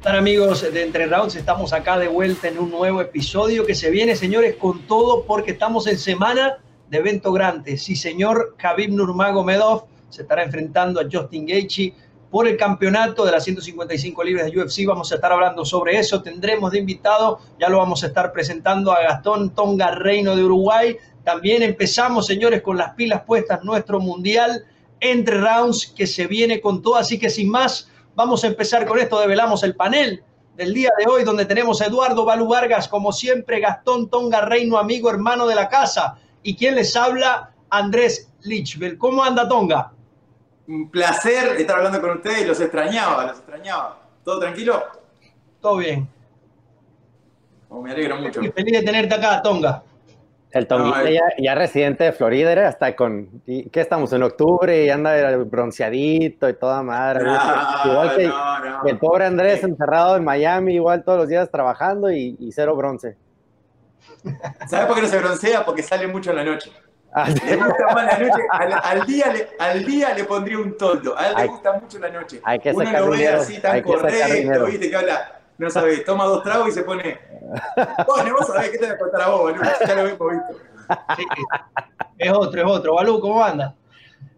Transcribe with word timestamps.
están 0.00 0.16
amigos 0.16 0.62
de 0.62 0.82
Entre 0.82 1.04
Rounds? 1.04 1.36
Estamos 1.36 1.74
acá 1.74 1.98
de 1.98 2.08
vuelta 2.08 2.48
en 2.48 2.58
un 2.58 2.70
nuevo 2.70 3.02
episodio 3.02 3.66
que 3.66 3.74
se 3.74 3.90
viene, 3.90 4.16
señores, 4.16 4.56
con 4.56 4.86
todo 4.86 5.26
porque 5.26 5.50
estamos 5.50 5.86
en 5.86 5.98
semana 5.98 6.56
de 6.88 6.96
evento 6.96 7.30
grande. 7.32 7.76
Sí, 7.76 7.94
señor, 7.94 8.54
Khabib 8.56 8.92
Nurmagomedov 8.92 9.84
se 10.08 10.22
estará 10.22 10.42
enfrentando 10.42 11.00
a 11.00 11.04
Justin 11.04 11.44
Gaethje 11.44 11.92
por 12.30 12.48
el 12.48 12.56
campeonato 12.56 13.26
de 13.26 13.32
las 13.32 13.44
155 13.44 14.24
libras 14.24 14.50
de 14.50 14.58
UFC. 14.58 14.86
Vamos 14.86 15.12
a 15.12 15.16
estar 15.16 15.30
hablando 15.32 15.66
sobre 15.66 15.98
eso. 15.98 16.22
Tendremos 16.22 16.72
de 16.72 16.78
invitado, 16.78 17.40
ya 17.58 17.68
lo 17.68 17.76
vamos 17.76 18.02
a 18.02 18.06
estar 18.06 18.32
presentando 18.32 18.92
a 18.92 19.02
Gastón 19.02 19.50
Tonga 19.50 19.90
Reino 19.90 20.34
de 20.34 20.44
Uruguay. 20.44 20.96
También 21.24 21.62
empezamos, 21.62 22.24
señores, 22.24 22.62
con 22.62 22.78
las 22.78 22.94
pilas 22.94 23.24
puestas, 23.26 23.62
nuestro 23.64 24.00
mundial 24.00 24.64
entre 24.98 25.38
rounds 25.42 25.92
que 25.94 26.06
se 26.06 26.26
viene 26.26 26.62
con 26.62 26.80
todo. 26.80 26.96
Así 26.96 27.18
que 27.18 27.28
sin 27.28 27.50
más, 27.50 27.90
vamos 28.14 28.44
a 28.44 28.46
empezar 28.48 28.86
con 28.86 28.98
esto. 28.98 29.20
Develamos 29.20 29.62
el 29.62 29.74
panel 29.74 30.22
del 30.56 30.74
día 30.74 30.90
de 30.98 31.10
hoy, 31.10 31.24
donde 31.24 31.46
tenemos 31.46 31.80
a 31.80 31.86
Eduardo 31.86 32.24
Balú 32.24 32.48
Vargas, 32.48 32.88
como 32.88 33.12
siempre, 33.12 33.60
Gastón 33.60 34.10
Tonga 34.10 34.42
Reino, 34.42 34.78
amigo, 34.78 35.10
hermano 35.10 35.46
de 35.46 35.54
la 35.54 35.68
casa. 35.68 36.18
Y 36.42 36.56
quien 36.56 36.74
les 36.74 36.96
habla, 36.96 37.52
Andrés 37.70 38.32
Lichbel. 38.42 38.98
¿Cómo 38.98 39.22
anda 39.22 39.48
Tonga? 39.48 39.92
Un 40.66 40.90
placer 40.90 41.56
estar 41.58 41.78
hablando 41.78 42.00
con 42.00 42.10
ustedes, 42.18 42.46
los 42.46 42.60
extrañaba, 42.60 43.26
los 43.26 43.38
extrañaba. 43.38 44.00
¿Todo 44.24 44.38
tranquilo? 44.40 44.84
Todo 45.60 45.76
bien. 45.78 46.08
Oh, 47.68 47.80
me 47.82 47.92
alegro 47.92 48.16
mucho. 48.16 48.40
Feliz 48.40 48.72
de 48.72 48.82
tenerte 48.82 49.14
acá, 49.14 49.40
Tonga. 49.42 49.82
El 50.52 50.66
Tonguita 50.66 51.08
ya, 51.08 51.22
ya, 51.38 51.54
residente 51.54 52.04
de 52.04 52.12
Florida, 52.12 52.50
era 52.50 52.68
hasta 52.68 52.96
con, 52.96 53.42
¿qué 53.46 53.70
estamos? 53.74 54.12
En 54.12 54.24
octubre 54.24 54.84
y 54.84 54.90
anda 54.90 55.36
bronceadito 55.36 56.48
y 56.48 56.54
toda 56.54 56.82
madre. 56.82 57.30
igual 57.84 58.16
que 58.16 58.26
no, 58.26 58.58
no. 58.58 58.86
el 58.86 58.98
pobre 58.98 59.26
Andrés 59.26 59.62
encerrado 59.62 60.16
en 60.16 60.24
Miami, 60.24 60.74
igual 60.74 61.04
todos 61.04 61.18
los 61.18 61.28
días 61.28 61.50
trabajando 61.50 62.10
y, 62.10 62.36
y 62.40 62.50
cero 62.50 62.74
bronce. 62.74 63.16
¿Sabes 64.68 64.86
por 64.86 64.96
qué 64.96 65.02
no 65.02 65.08
se 65.08 65.18
broncea? 65.18 65.64
Porque 65.64 65.82
sale 65.82 66.06
mucho 66.08 66.30
en 66.30 66.36
la 66.36 66.44
noche. 66.44 66.72
Ah, 67.12 67.28
le 67.28 67.56
gusta 67.56 67.86
más 67.92 68.04
la 68.06 68.18
noche, 68.18 68.42
al, 68.50 68.72
al, 68.72 69.06
día 69.06 69.32
le, 69.32 69.48
al 69.58 69.84
día 69.84 70.14
le 70.14 70.24
pondría 70.24 70.58
un 70.58 70.76
toldo, 70.76 71.18
a 71.18 71.28
él 71.28 71.34
le 71.38 71.46
gusta 71.46 71.72
mucho 71.72 71.98
la 71.98 72.08
noche. 72.08 72.40
Hay 72.44 72.60
que 72.60 72.70
Uno 72.70 72.90
lo 72.92 73.10
ve 73.10 73.28
así 73.28 73.58
tan 73.60 73.82
correcto, 73.82 74.66
viste 74.66 74.90
que 74.90 74.96
habla, 74.96 75.39
no 75.60 75.68
sabes, 75.68 76.04
toma 76.06 76.24
dos 76.24 76.42
tragos 76.42 76.68
y 76.68 76.72
se 76.72 76.82
pone, 76.82 77.18
bueno, 78.06 78.34
vos 78.38 78.46
sabés 78.46 78.70
qué 78.70 78.78
te 78.78 78.86
voy 78.86 78.94
a 78.94 78.98
contar 78.98 79.20
a 79.20 79.28
vos, 79.28 79.52
Balú, 79.52 79.62
ya 79.86 79.94
lo 79.94 80.00
hemos 80.06 80.30
visto. 80.30 80.62
Sí, 81.16 81.24
es 82.18 82.32
otro, 82.32 82.60
es 82.62 82.66
otro. 82.66 82.94
Balú, 82.94 83.20
¿cómo 83.20 83.44
anda? 83.44 83.74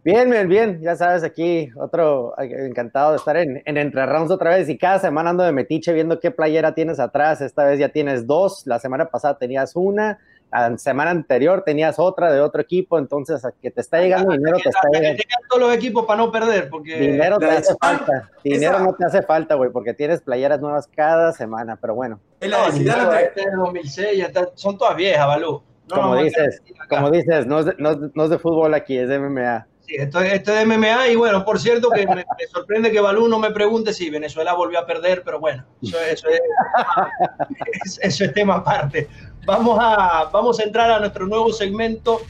Bien, 0.03 0.28
bien, 0.28 0.48
bien, 0.48 0.81
ya 0.83 0.97
sabes, 0.97 1.23
aquí 1.23 1.70
otro, 1.77 2.34
encantado 2.39 3.12
de 3.12 3.19
estar 3.19 3.37
en, 3.37 3.62
en 3.65 3.77
Entre 3.77 4.05
Rounds 4.05 4.33
otra 4.33 4.50
vez 4.50 4.69
y 4.69 4.77
cada 4.77 4.98
semana 4.98 5.31
ando 5.31 5.45
de 5.45 5.53
metiche 5.53 5.93
viendo 5.93 6.19
qué 6.19 6.33
playera 6.33 6.75
tienes 6.75 6.98
atrás, 6.98 7.41
esta 7.41 7.65
vez 7.67 7.78
ya 7.78 7.91
tienes 7.91 8.27
dos, 8.27 8.67
la 8.67 8.81
semana 8.81 9.05
pasada 9.06 9.39
tenías 9.39 9.77
una, 9.77 10.19
la 10.53 10.78
semana 10.78 11.11
anterior 11.11 11.62
tenías 11.64 11.98
otra 11.98 12.31
de 12.31 12.41
otro 12.41 12.61
equipo, 12.61 12.98
entonces 12.98 13.45
a 13.45 13.53
que 13.53 13.70
te 13.70 13.81
está 13.81 14.00
llegando 14.00 14.33
dinero, 14.33 14.59
te 14.62 14.69
está 14.69 14.89
llegando. 14.92 15.17
Que 15.17 15.28
todos 15.48 15.62
los 15.62 15.75
equipos 15.75 16.05
para 16.05 16.19
no 16.19 16.31
perder, 16.31 16.69
porque... 16.69 16.98
Dinero 16.98 17.39
te 17.39 17.47
hace 17.47 17.75
falta, 17.81 18.31
dinero 18.44 18.78
no 18.81 18.94
te 18.94 19.06
hace 19.06 19.22
falta, 19.22 19.55
güey, 19.55 19.70
porque 19.70 19.94
tienes 19.94 20.20
playeras 20.20 20.61
nuevas 20.61 20.86
cada 20.94 21.33
semana, 21.33 21.77
pero 21.81 21.94
bueno. 21.94 22.20
Es 22.41 22.50
la 22.50 22.70
de 22.70 23.25
este 23.25 23.41
es 23.41 23.56
2006, 23.56 24.19
ya 24.19 24.27
está, 24.27 24.50
son 24.55 24.77
todas 24.77 24.94
viejas, 24.94 25.27
Balú. 25.27 25.62
No, 25.89 25.97
como 25.97 26.17
dices, 26.17 26.62
como 26.89 27.11
dices, 27.11 27.47
no 27.47 27.61
es, 27.61 27.66
de, 27.66 27.75
no, 27.78 28.11
no 28.14 28.25
es 28.25 28.31
de 28.31 28.39
fútbol 28.39 28.75
aquí, 28.75 28.98
es 28.98 29.09
de 29.09 29.19
MMA. 29.19 29.66
Sí, 29.81 29.97
esto, 29.97 30.20
esto 30.20 30.53
es 30.53 30.66
MMA 30.66 31.09
y 31.09 31.16
bueno, 31.16 31.44
por 31.44 31.59
cierto 31.59 31.91
que 31.91 32.06
me, 32.06 32.14
me, 32.14 32.47
sorprende 32.53 32.92
que 32.92 33.00
Balú 33.00 33.27
no 33.27 33.39
me 33.41 33.50
pregunte 33.50 33.92
si 33.92 34.11
Venezuela 34.11 34.53
volvió 34.53 34.78
a 34.78 34.87
perder, 34.87 35.22
pero 35.25 35.41
bueno, 35.41 35.64
eso, 35.83 35.98
eso, 35.98 36.28
es, 36.28 37.98
eso 38.00 38.25
es 38.25 38.32
tema 38.32 38.56
aparte. 38.56 39.09
Vamos 39.44 39.76
a, 39.80 40.30
vamos 40.32 40.60
a 40.60 40.62
entrar 40.62 40.91
a 40.91 41.00
nuestro 41.00 41.26
nuevo 41.26 41.53
segmento 41.53 42.20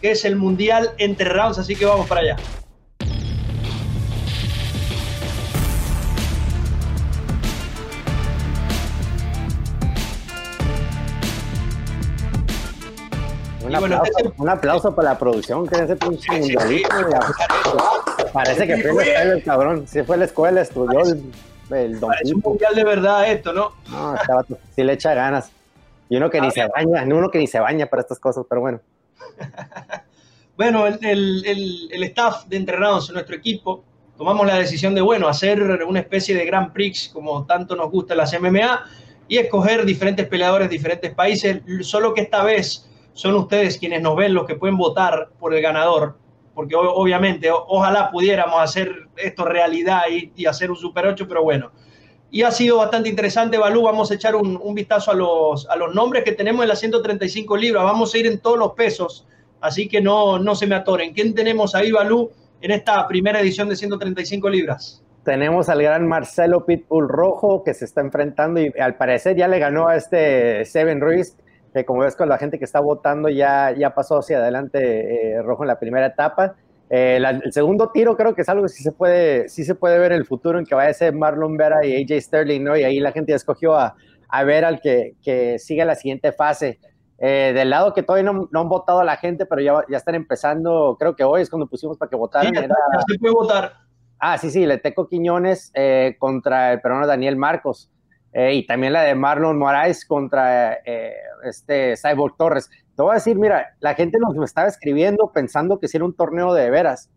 que 0.00 0.12
es 0.12 0.24
el 0.24 0.34
Mundial 0.34 0.90
entre 0.98 1.28
rounds, 1.28 1.58
así 1.58 1.76
que 1.76 1.84
vamos 1.84 2.06
para 2.08 2.20
allá. 2.22 2.36
Un 13.64 13.74
aplauso, 13.76 14.34
un 14.38 14.48
aplauso, 14.48 14.94
para 14.94 15.10
la 15.10 15.18
producción 15.18 15.66
que 15.66 15.76
ese 15.76 15.94
pinche 15.94 16.40
mundialito. 16.40 16.88
Parece 18.32 18.66
que 18.66 18.78
fue 18.78 18.94
la 18.94 19.02
escuela 19.02 19.32
el 19.34 19.44
cabrón. 19.44 19.86
Si 19.86 20.02
fue 20.02 20.16
a 20.16 20.18
la 20.18 20.24
escuela, 20.24 20.60
estudió 20.62 21.00
el, 21.00 21.32
el 21.70 22.00
don 22.00 22.10
Parece 22.10 22.34
un 22.34 22.40
mundial 22.40 22.74
de 22.74 22.84
verdad 22.84 23.30
esto, 23.30 23.52
¿no? 23.52 23.72
No, 23.90 24.14
estaba, 24.14 24.44
sí 24.74 24.82
le 24.82 24.94
echa 24.94 25.12
ganas. 25.12 25.52
Y 26.08 26.16
uno 26.16 26.30
que 26.30 26.40
ni 26.40 26.50
se 26.50 26.66
baña, 26.66 27.04
uno 27.04 27.30
que 27.30 27.38
ni 27.38 27.46
se 27.46 27.60
baña 27.60 27.86
para 27.86 28.02
estas 28.02 28.18
cosas, 28.18 28.44
pero 28.48 28.60
bueno. 28.60 28.80
bueno, 30.56 30.86
el, 30.86 30.98
el, 31.04 31.88
el, 31.90 32.02
staff 32.04 32.46
de 32.46 32.56
entrenados 32.56 33.08
en 33.08 33.14
nuestro 33.14 33.36
equipo 33.36 33.84
tomamos 34.16 34.46
la 34.46 34.56
decisión 34.58 34.94
de, 34.94 35.00
bueno, 35.00 35.28
hacer 35.28 35.62
una 35.62 36.00
especie 36.00 36.34
de 36.34 36.44
Grand 36.44 36.72
Prix 36.72 37.08
como 37.08 37.44
tanto 37.46 37.76
nos 37.76 37.90
gusta 37.90 38.14
las 38.14 38.38
MMA 38.38 38.84
y 39.28 39.36
escoger 39.36 39.84
diferentes 39.84 40.26
peleadores 40.26 40.68
de 40.68 40.76
diferentes 40.76 41.14
países, 41.14 41.60
solo 41.82 42.14
que 42.14 42.22
esta 42.22 42.42
vez 42.42 42.88
son 43.12 43.34
ustedes 43.36 43.78
quienes 43.78 44.00
nos 44.00 44.16
ven 44.16 44.34
los 44.34 44.46
que 44.46 44.54
pueden 44.54 44.76
votar 44.76 45.30
por 45.38 45.54
el 45.54 45.60
ganador, 45.60 46.16
porque 46.54 46.74
obviamente 46.74 47.50
ojalá 47.52 48.10
pudiéramos 48.10 48.60
hacer 48.60 49.08
esto 49.16 49.44
realidad 49.44 50.02
y, 50.10 50.32
y 50.34 50.46
hacer 50.46 50.70
un 50.70 50.76
Super 50.76 51.06
8, 51.06 51.26
pero 51.28 51.42
bueno, 51.42 51.70
y 52.30 52.42
ha 52.42 52.50
sido 52.50 52.78
bastante 52.78 53.08
interesante, 53.08 53.56
Balú. 53.56 53.82
Vamos 53.82 54.10
a 54.10 54.14
echar 54.14 54.36
un, 54.36 54.58
un, 54.62 54.74
vistazo 54.74 55.10
a 55.10 55.14
los, 55.14 55.68
a 55.68 55.76
los 55.76 55.94
nombres 55.94 56.24
que 56.24 56.32
tenemos 56.32 56.62
en 56.62 56.68
las 56.68 56.80
135 56.80 57.56
libras. 57.56 57.84
Vamos 57.84 58.14
a 58.14 58.18
ir 58.18 58.26
en 58.26 58.38
todos 58.38 58.58
los 58.58 58.72
pesos, 58.72 59.26
así 59.60 59.88
que 59.88 60.00
no, 60.00 60.38
no 60.38 60.54
se 60.54 60.66
me 60.66 60.74
atoren. 60.74 61.14
¿Quién 61.14 61.34
tenemos 61.34 61.74
ahí, 61.74 61.90
Balú, 61.90 62.30
en 62.60 62.70
esta 62.70 63.06
primera 63.06 63.40
edición 63.40 63.68
de 63.68 63.76
135 63.76 64.48
libras? 64.50 65.02
Tenemos 65.24 65.68
al 65.68 65.82
gran 65.82 66.06
Marcelo 66.06 66.64
Pitbull 66.64 67.08
Rojo 67.08 67.62
que 67.62 67.74
se 67.74 67.84
está 67.84 68.00
enfrentando 68.00 68.60
y 68.60 68.72
al 68.78 68.96
parecer 68.96 69.36
ya 69.36 69.48
le 69.48 69.58
ganó 69.58 69.88
a 69.88 69.96
este 69.96 70.64
Seven 70.64 71.00
Ruiz, 71.00 71.36
que 71.74 71.84
como 71.84 72.00
ves 72.00 72.16
con 72.16 72.28
la 72.28 72.38
gente 72.38 72.58
que 72.58 72.64
está 72.64 72.80
votando 72.80 73.28
ya, 73.28 73.74
ya 73.76 73.94
pasó 73.94 74.18
hacia 74.18 74.38
adelante 74.38 75.32
eh, 75.32 75.42
Rojo 75.42 75.64
en 75.64 75.68
la 75.68 75.78
primera 75.78 76.06
etapa. 76.06 76.56
Eh, 76.90 77.18
la, 77.20 77.30
el 77.30 77.52
segundo 77.52 77.90
tiro 77.90 78.16
creo 78.16 78.34
que 78.34 78.42
es 78.42 78.48
algo 78.48 78.62
que 78.62 78.70
sí 78.70 78.82
se 78.82 78.92
puede, 78.92 79.48
sí 79.48 79.64
se 79.64 79.74
puede 79.74 79.98
ver 79.98 80.12
en 80.12 80.18
el 80.18 80.26
futuro 80.26 80.58
en 80.58 80.64
que 80.64 80.74
vaya 80.74 80.90
a 80.90 80.94
ser 80.94 81.14
Marlon 81.14 81.56
Vera 81.56 81.84
y 81.84 82.02
AJ 82.02 82.22
Sterling, 82.22 82.64
¿no? 82.64 82.76
Y 82.76 82.84
ahí 82.84 82.98
la 83.00 83.12
gente 83.12 83.32
ya 83.32 83.36
escogió 83.36 83.76
a, 83.76 83.94
a 84.28 84.44
ver 84.44 84.64
al 84.64 84.80
que, 84.80 85.14
que 85.22 85.58
sigue 85.58 85.84
la 85.84 85.94
siguiente 85.94 86.32
fase. 86.32 86.78
Eh, 87.20 87.52
del 87.52 87.70
lado 87.70 87.94
que 87.94 88.04
todavía 88.04 88.30
no, 88.30 88.48
no, 88.52 88.60
han 88.60 88.68
votado 88.68 89.00
a 89.00 89.04
la 89.04 89.16
gente, 89.16 89.44
pero 89.44 89.60
ya, 89.60 89.84
ya 89.90 89.96
están 89.96 90.14
empezando, 90.14 90.96
creo 91.00 91.16
que 91.16 91.24
hoy 91.24 91.42
es 91.42 91.50
cuando 91.50 91.66
pusimos 91.66 91.98
para 91.98 92.08
que 92.08 92.16
votaran. 92.16 92.48
Sí, 92.48 92.54
ya, 92.54 92.60
era... 92.64 92.74
ya 92.92 93.00
se 93.06 93.18
puede 93.18 93.34
votar. 93.34 93.72
Ah, 94.20 94.38
sí, 94.38 94.50
sí, 94.50 94.64
Leteco 94.64 95.08
Quiñones 95.08 95.72
eh, 95.74 96.16
contra 96.18 96.72
el 96.72 96.80
peruano 96.80 97.06
Daniel 97.06 97.36
Marcos. 97.36 97.90
Eh, 98.32 98.54
y 98.54 98.66
también 98.66 98.92
la 98.92 99.02
de 99.02 99.14
Marlon 99.14 99.58
Moraes 99.58 100.04
contra 100.04 100.74
este 101.44 101.94
Cyborg 101.96 102.36
Torres 102.36 102.70
te 102.98 103.02
voy 103.04 103.12
a 103.12 103.14
decir, 103.14 103.38
mira, 103.38 103.76
la 103.78 103.94
gente 103.94 104.18
nos 104.18 104.34
me 104.34 104.44
estaba 104.44 104.66
escribiendo 104.66 105.30
pensando 105.32 105.78
que 105.78 105.86
si 105.86 105.96
era 105.96 106.04
un 106.04 106.16
torneo 106.16 106.52
de 106.52 106.68
veras. 106.68 107.08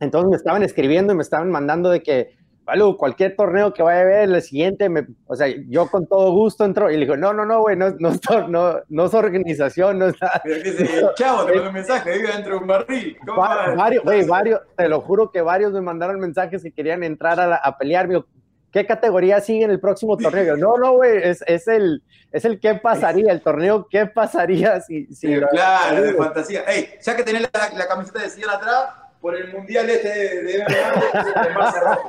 Entonces 0.00 0.28
me 0.28 0.36
estaban 0.36 0.64
escribiendo 0.64 1.12
y 1.12 1.16
me 1.16 1.22
estaban 1.22 1.48
mandando 1.48 1.90
de 1.90 2.02
que, 2.02 2.36
Balú, 2.64 2.96
cualquier 2.96 3.36
torneo 3.36 3.72
que 3.72 3.84
vaya 3.84 4.00
a 4.00 4.04
ver, 4.04 4.28
el 4.28 4.42
siguiente, 4.42 4.88
me, 4.88 5.06
o 5.28 5.36
sea, 5.36 5.46
yo 5.68 5.88
con 5.88 6.08
todo 6.08 6.32
gusto 6.32 6.64
entro 6.64 6.90
y 6.90 6.94
le 6.94 7.02
digo, 7.02 7.16
no, 7.16 7.32
no, 7.32 7.46
no, 7.46 7.60
güey, 7.60 7.76
no, 7.76 7.90
no, 8.00 8.10
no, 8.48 8.80
no 8.88 9.04
es 9.04 9.14
organización, 9.14 10.00
no. 10.00 10.06
Pero 10.42 10.62
que 10.64 10.72
se, 10.72 11.00
chavo, 11.14 11.44
te 11.44 11.52
mandó 11.54 11.68
un 11.68 11.74
mensaje, 11.74 12.18
vive 12.18 12.32
dentro 12.32 12.56
de 12.56 12.58
un 12.58 12.66
barril. 12.66 13.16
Va, 13.28 13.76
varios, 13.76 14.02
güey, 14.02 14.26
varios, 14.26 14.60
te 14.76 14.88
lo 14.88 15.02
juro 15.02 15.30
que 15.30 15.40
varios 15.40 15.72
me 15.72 15.82
mandaron 15.82 16.18
mensajes 16.18 16.64
que 16.64 16.72
querían 16.72 17.04
entrar 17.04 17.38
a, 17.38 17.46
la, 17.46 17.56
a 17.58 17.78
pelear, 17.78 18.08
me 18.08 18.24
¿qué 18.72 18.86
categoría 18.86 19.40
sigue 19.40 19.64
en 19.64 19.70
el 19.70 19.80
próximo 19.80 20.16
torneo? 20.16 20.56
No, 20.56 20.76
no, 20.76 20.94
güey, 20.94 21.18
es, 21.22 21.42
es, 21.46 21.68
el, 21.68 22.02
es 22.32 22.44
el 22.44 22.60
qué 22.60 22.74
pasaría, 22.74 23.32
el 23.32 23.42
torneo 23.42 23.88
qué 23.90 24.06
pasaría 24.06 24.80
si... 24.80 25.06
si 25.14 25.40
claro, 25.40 26.02
de 26.02 26.14
fantasía. 26.14 26.62
Ey, 26.68 26.90
ya 27.00 27.16
que 27.16 27.22
tenés 27.22 27.42
la, 27.42 27.70
la 27.76 27.88
camiseta 27.88 28.20
de 28.20 28.30
Sillón 28.30 28.50
atrás, 28.50 28.90
por 29.20 29.34
el 29.34 29.52
mundial 29.52 29.88
este 29.90 30.08
de, 30.08 30.42
de, 30.42 30.52
de 30.52 31.54
Marce 31.54 31.80
Rojo. 31.80 32.08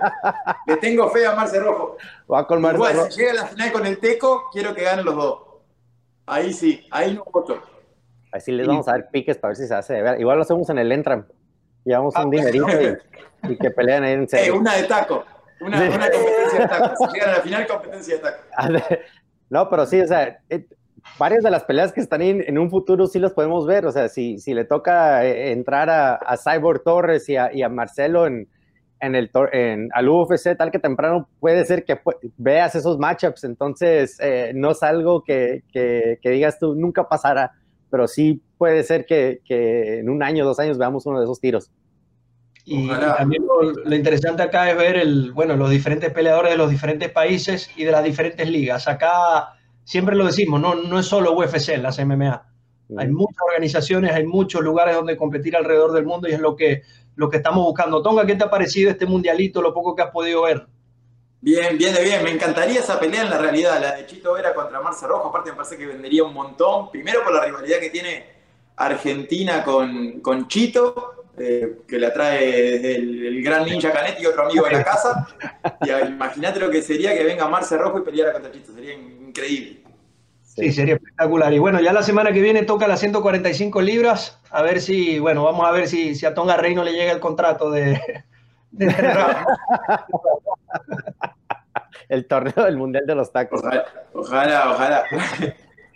Le 0.68 0.78
tengo 0.78 1.10
fe 1.10 1.26
a 1.26 1.34
Marce 1.36 1.60
Rojo. 1.60 1.98
Va 2.32 2.46
con 2.46 2.62
Marce 2.62 2.76
Igual, 2.78 2.96
Rojo. 2.96 3.12
si 3.12 3.22
llega 3.22 3.32
a 3.32 3.36
la 3.36 3.46
final 3.48 3.72
con 3.72 3.86
el 3.86 4.00
Teco, 4.00 4.50
quiero 4.52 4.76
que 4.76 4.84
ganen 4.84 5.06
los 5.06 5.16
dos. 5.16 5.40
Ahí 6.26 6.54
sí, 6.54 6.86
ahí 6.92 7.16
no 7.16 7.24
voto. 7.32 7.60
Así 8.32 8.52
les 8.52 8.68
vamos 8.68 8.88
a 8.88 8.92
dar 8.92 9.10
piques 9.10 9.38
para 9.38 9.50
ver 9.50 9.58
si 9.58 9.68
se 9.68 9.74
hace. 9.74 9.98
Igual 10.20 10.38
lo 10.38 10.44
hacemos 10.44 10.70
en 10.70 10.78
el 10.78 10.92
Entram. 10.92 11.26
Llevamos 11.86 12.14
un 12.18 12.30
dinerito 12.30 12.68
y, 12.70 13.54
y, 13.54 13.58
que 13.58 13.72
pelean 13.72 14.04
ahí 14.04 14.14
en 14.14 14.28
serio. 14.30 14.58
Una 14.60 14.76
de 14.76 14.84
taco. 14.84 15.24
Una, 15.60 15.80
sí. 15.80 15.88
una, 15.88 16.10
competencia 16.12 16.60
de 16.60 16.68
tacos. 16.68 17.00
Si 17.08 17.14
llegan 17.14 17.30
a 17.30 17.38
la 17.38 17.42
final, 17.42 17.68
competencia 17.68 18.16
de 18.16 18.22
tacos. 18.22 18.98
No, 19.50 19.70
pero 19.70 19.86
sí, 19.86 20.02
o 20.02 20.08
sea, 20.08 20.40
eh, 20.50 20.68
varias 21.18 21.44
de 21.44 21.52
las 21.52 21.64
peleas 21.64 21.94
que 21.94 22.02
están 22.02 22.22
en, 22.22 22.44
en, 22.46 22.58
un 22.58 22.70
futuro 22.70 23.08
sí 23.08 23.20
las 23.20 23.34
podemos 23.34 23.66
ver. 23.66 23.86
O 23.86 23.92
sea, 23.92 24.10
si, 24.10 24.40
si 24.40 24.54
le 24.54 24.66
toca 24.66 25.26
eh, 25.26 25.52
entrar 25.52 25.90
a, 25.90 26.16
a 26.16 26.38
Cyborg 26.38 26.84
Torres 26.84 27.28
y 27.30 27.38
a, 27.38 27.54
y 27.54 27.64
a 27.64 27.70
Marcelo 27.70 28.28
en, 28.28 28.50
en 29.00 29.16
el 29.16 29.30
en, 29.52 29.90
al 29.94 30.10
UFC 30.10 30.56
tal 30.58 30.72
que 30.72 30.80
temprano 30.80 31.30
puede 31.40 31.66
ser 31.66 31.84
que 31.84 32.00
veas 32.38 32.76
esos 32.76 32.98
matchups, 32.98 33.44
entonces 33.44 34.18
eh, 34.20 34.52
no 34.56 34.72
es 34.72 34.84
algo 34.84 35.24
que, 35.24 35.64
que, 35.72 36.20
digas 36.24 36.60
tú 36.60 36.76
nunca 36.76 37.08
pasará, 37.08 37.52
pero 37.90 38.08
sí 38.08 38.42
puede 38.58 38.84
ser 38.84 39.06
que, 39.06 39.42
que, 39.46 40.00
en 40.00 40.10
un 40.10 40.24
año, 40.24 40.46
dos 40.46 40.60
años 40.60 40.78
veamos 40.78 41.06
uno 41.06 41.20
de 41.20 41.26
esos 41.26 41.40
tiros. 41.40 41.72
Y, 42.70 42.90
también 42.90 43.46
lo, 43.46 43.96
interesante 43.96 44.44
acá 44.44 44.70
es 44.70 44.76
ver 44.76 44.98
el, 44.98 45.32
bueno, 45.32 45.56
los 45.56 45.70
diferentes 45.70 46.12
peleadores 46.12 46.52
de 46.52 46.58
los 46.58 46.70
diferentes 46.70 47.10
países 47.10 47.72
y 47.78 47.86
de 47.86 47.94
las 47.94 48.04
diferentes 48.04 48.50
ligas. 48.50 48.90
Acá 48.90 49.54
siempre 49.86 50.18
lo 50.18 50.26
decimos, 50.26 50.60
no, 50.60 50.76
no 50.76 51.00
es 51.00 51.06
solo 51.06 51.32
UFC, 51.32 51.78
las 51.78 51.98
MMA. 51.98 52.46
Hay 52.98 53.08
muchas 53.08 53.42
organizaciones, 53.48 54.12
hay 54.14 54.26
muchos 54.26 54.62
lugares 54.62 54.96
donde 54.96 55.16
competir 55.16 55.56
alrededor 55.56 55.94
del 55.94 56.06
mundo 56.06 56.28
y 56.28 56.34
es 56.34 56.42
lo 56.42 56.58
que 56.58 56.84
lo 57.16 57.30
que 57.30 57.38
estamos 57.38 57.64
buscando. 57.64 58.02
Tonga, 58.02 58.26
¿qué 58.26 58.36
te 58.36 58.44
ha 58.44 58.50
parecido 58.50 58.92
este 58.92 59.06
mundialito, 59.06 59.62
lo 59.62 59.74
poco 59.74 59.96
que 59.96 60.04
has 60.04 60.12
podido 60.12 60.44
ver? 60.44 60.68
Bien, 61.40 61.78
bien, 61.78 61.96
bien. 62.04 62.22
Me 62.22 62.32
encantaría 62.32 62.80
esa 62.80 63.00
pelea 63.00 63.24
en 63.24 63.30
la 63.30 63.38
realidad, 63.38 63.80
la 63.80 63.96
de 63.96 64.06
Chito 64.06 64.34
Vera 64.34 64.54
contra 64.54 64.82
Marce 64.82 65.08
Rojo. 65.08 65.30
Aparte, 65.30 65.52
me 65.52 65.56
parece 65.56 65.78
que 65.78 65.86
vendería 65.86 66.24
un 66.24 66.34
montón. 66.34 66.92
Primero 66.92 67.24
por 67.24 67.34
la 67.34 67.46
rivalidad 67.46 67.80
que 67.80 67.90
tiene 67.90 68.26
Argentina 68.76 69.64
con, 69.64 70.20
con 70.20 70.48
Chito, 70.48 71.17
eh, 71.38 71.78
que 71.88 72.00
la 72.00 72.14
trae 72.14 72.72
desde 72.72 72.96
el, 72.96 73.44
gran 73.44 73.66
ninja 73.66 73.92
Canetti 73.92 74.24
y 74.24 74.26
otro 74.26 74.46
amigo 74.46 74.66
de 74.66 74.72
la 74.72 74.84
casa. 74.84 75.28
Y 75.86 75.92
imagínate 75.92 76.60
lo 76.60 76.72
que 76.72 76.82
sería 76.82 77.16
que 77.16 77.24
venga 77.24 77.48
Marce 77.48 77.78
Rojo 77.78 78.00
y 78.00 78.02
peleara 78.02 78.34
contra 78.34 78.52
Chito. 78.52 78.74
Sería 78.74 78.94
increíble. 78.94 79.84
Sí, 80.42 80.72
sería 80.72 80.96
espectacular. 80.96 81.54
Y 81.54 81.60
bueno, 81.60 81.80
ya 81.80 81.94
la 81.94 82.02
semana 82.02 82.32
que 82.32 82.42
viene 82.42 82.64
toca 82.64 82.88
las 82.88 83.00
145 83.00 83.80
libras. 83.82 84.40
A 84.50 84.64
ver 84.64 84.82
si, 84.82 85.20
bueno, 85.20 85.44
vamos 85.44 85.68
a 85.68 85.72
ver 85.72 85.88
si, 85.88 86.16
si 86.16 86.26
a 86.26 86.34
Tonga 86.34 86.58
Rey 86.58 86.74
no 86.74 86.84
le 86.84 86.94
llega 86.94 87.12
el 87.12 87.20
contrato 87.20 87.70
de, 87.70 88.02
el 92.10 92.28
torneo 92.28 92.66
del 92.66 92.78
Mundial 92.78 93.06
de 93.06 93.16
los 93.16 93.32
Tacos. 93.32 93.62
Ojalá, 94.14 94.72
ojalá. 94.72 95.04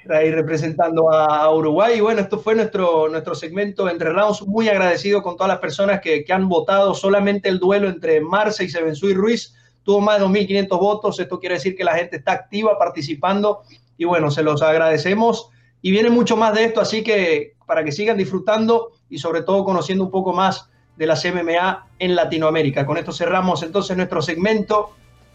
Ahí 0.10 0.32
representando 0.32 1.12
a, 1.12 1.54
Uruguay. 1.54 1.98
Y 1.98 2.02
bueno, 2.02 2.22
esto 2.22 2.40
fue 2.40 2.56
nuestro, 2.56 3.08
nuestro 3.10 3.36
segmento 3.36 3.90
entre 3.90 4.10
rounds. 4.10 4.42
Muy 4.44 4.68
agradecido 4.68 5.22
con 5.22 5.36
todas 5.36 5.50
las 5.50 5.60
personas 5.60 6.02
que, 6.02 6.24
que 6.24 6.34
han 6.34 6.50
votado. 6.50 6.94
Solamente 6.94 7.50
el 7.50 7.60
duelo 7.60 7.88
entre 7.88 8.22
Marce 8.22 8.64
y 8.64 8.70
Sebenzú 8.70 9.10
y 9.10 9.14
Ruiz 9.14 9.54
tuvo 9.84 10.02
más 10.02 10.20
de 10.20 10.26
2.500 10.26 10.80
votos. 10.80 11.20
Esto 11.20 11.40
quiere 11.40 11.56
decir 11.56 11.76
que 11.76 11.84
la 11.84 11.96
gente 11.96 12.18
está 12.18 12.32
activa 12.34 12.78
participando 12.78 13.62
y 13.98 14.06
bueno, 14.06 14.32
se 14.32 14.44
los 14.44 14.62
agradecemos. 14.62 15.50
Y 15.82 15.92
viene 15.92 16.10
mucho 16.10 16.38
más 16.38 16.54
de 16.54 16.66
esto, 16.66 16.82
así 16.82 17.04
que 17.04 17.56
para 17.66 17.84
que 17.84 17.92
sigan 17.92 18.18
disfrutando 18.18 18.92
y 19.10 19.20
sobre 19.20 19.42
todo 19.44 19.64
conociendo 19.64 20.04
un 20.04 20.12
poco 20.12 20.34
más 20.34 20.70
de 20.98 21.06
las 21.08 21.26
MMA 21.26 21.88
en 22.00 22.16
Latinoamérica. 22.16 22.86
Con 22.86 22.98
esto 22.98 23.12
cerramos 23.12 23.64
entonces 23.64 23.96
nuestro 23.98 24.22
segmento 24.22 24.92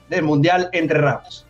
del 0.09 0.23
Mundial 0.23 0.69
Entre 0.73 0.99
Ramos. 1.01 1.46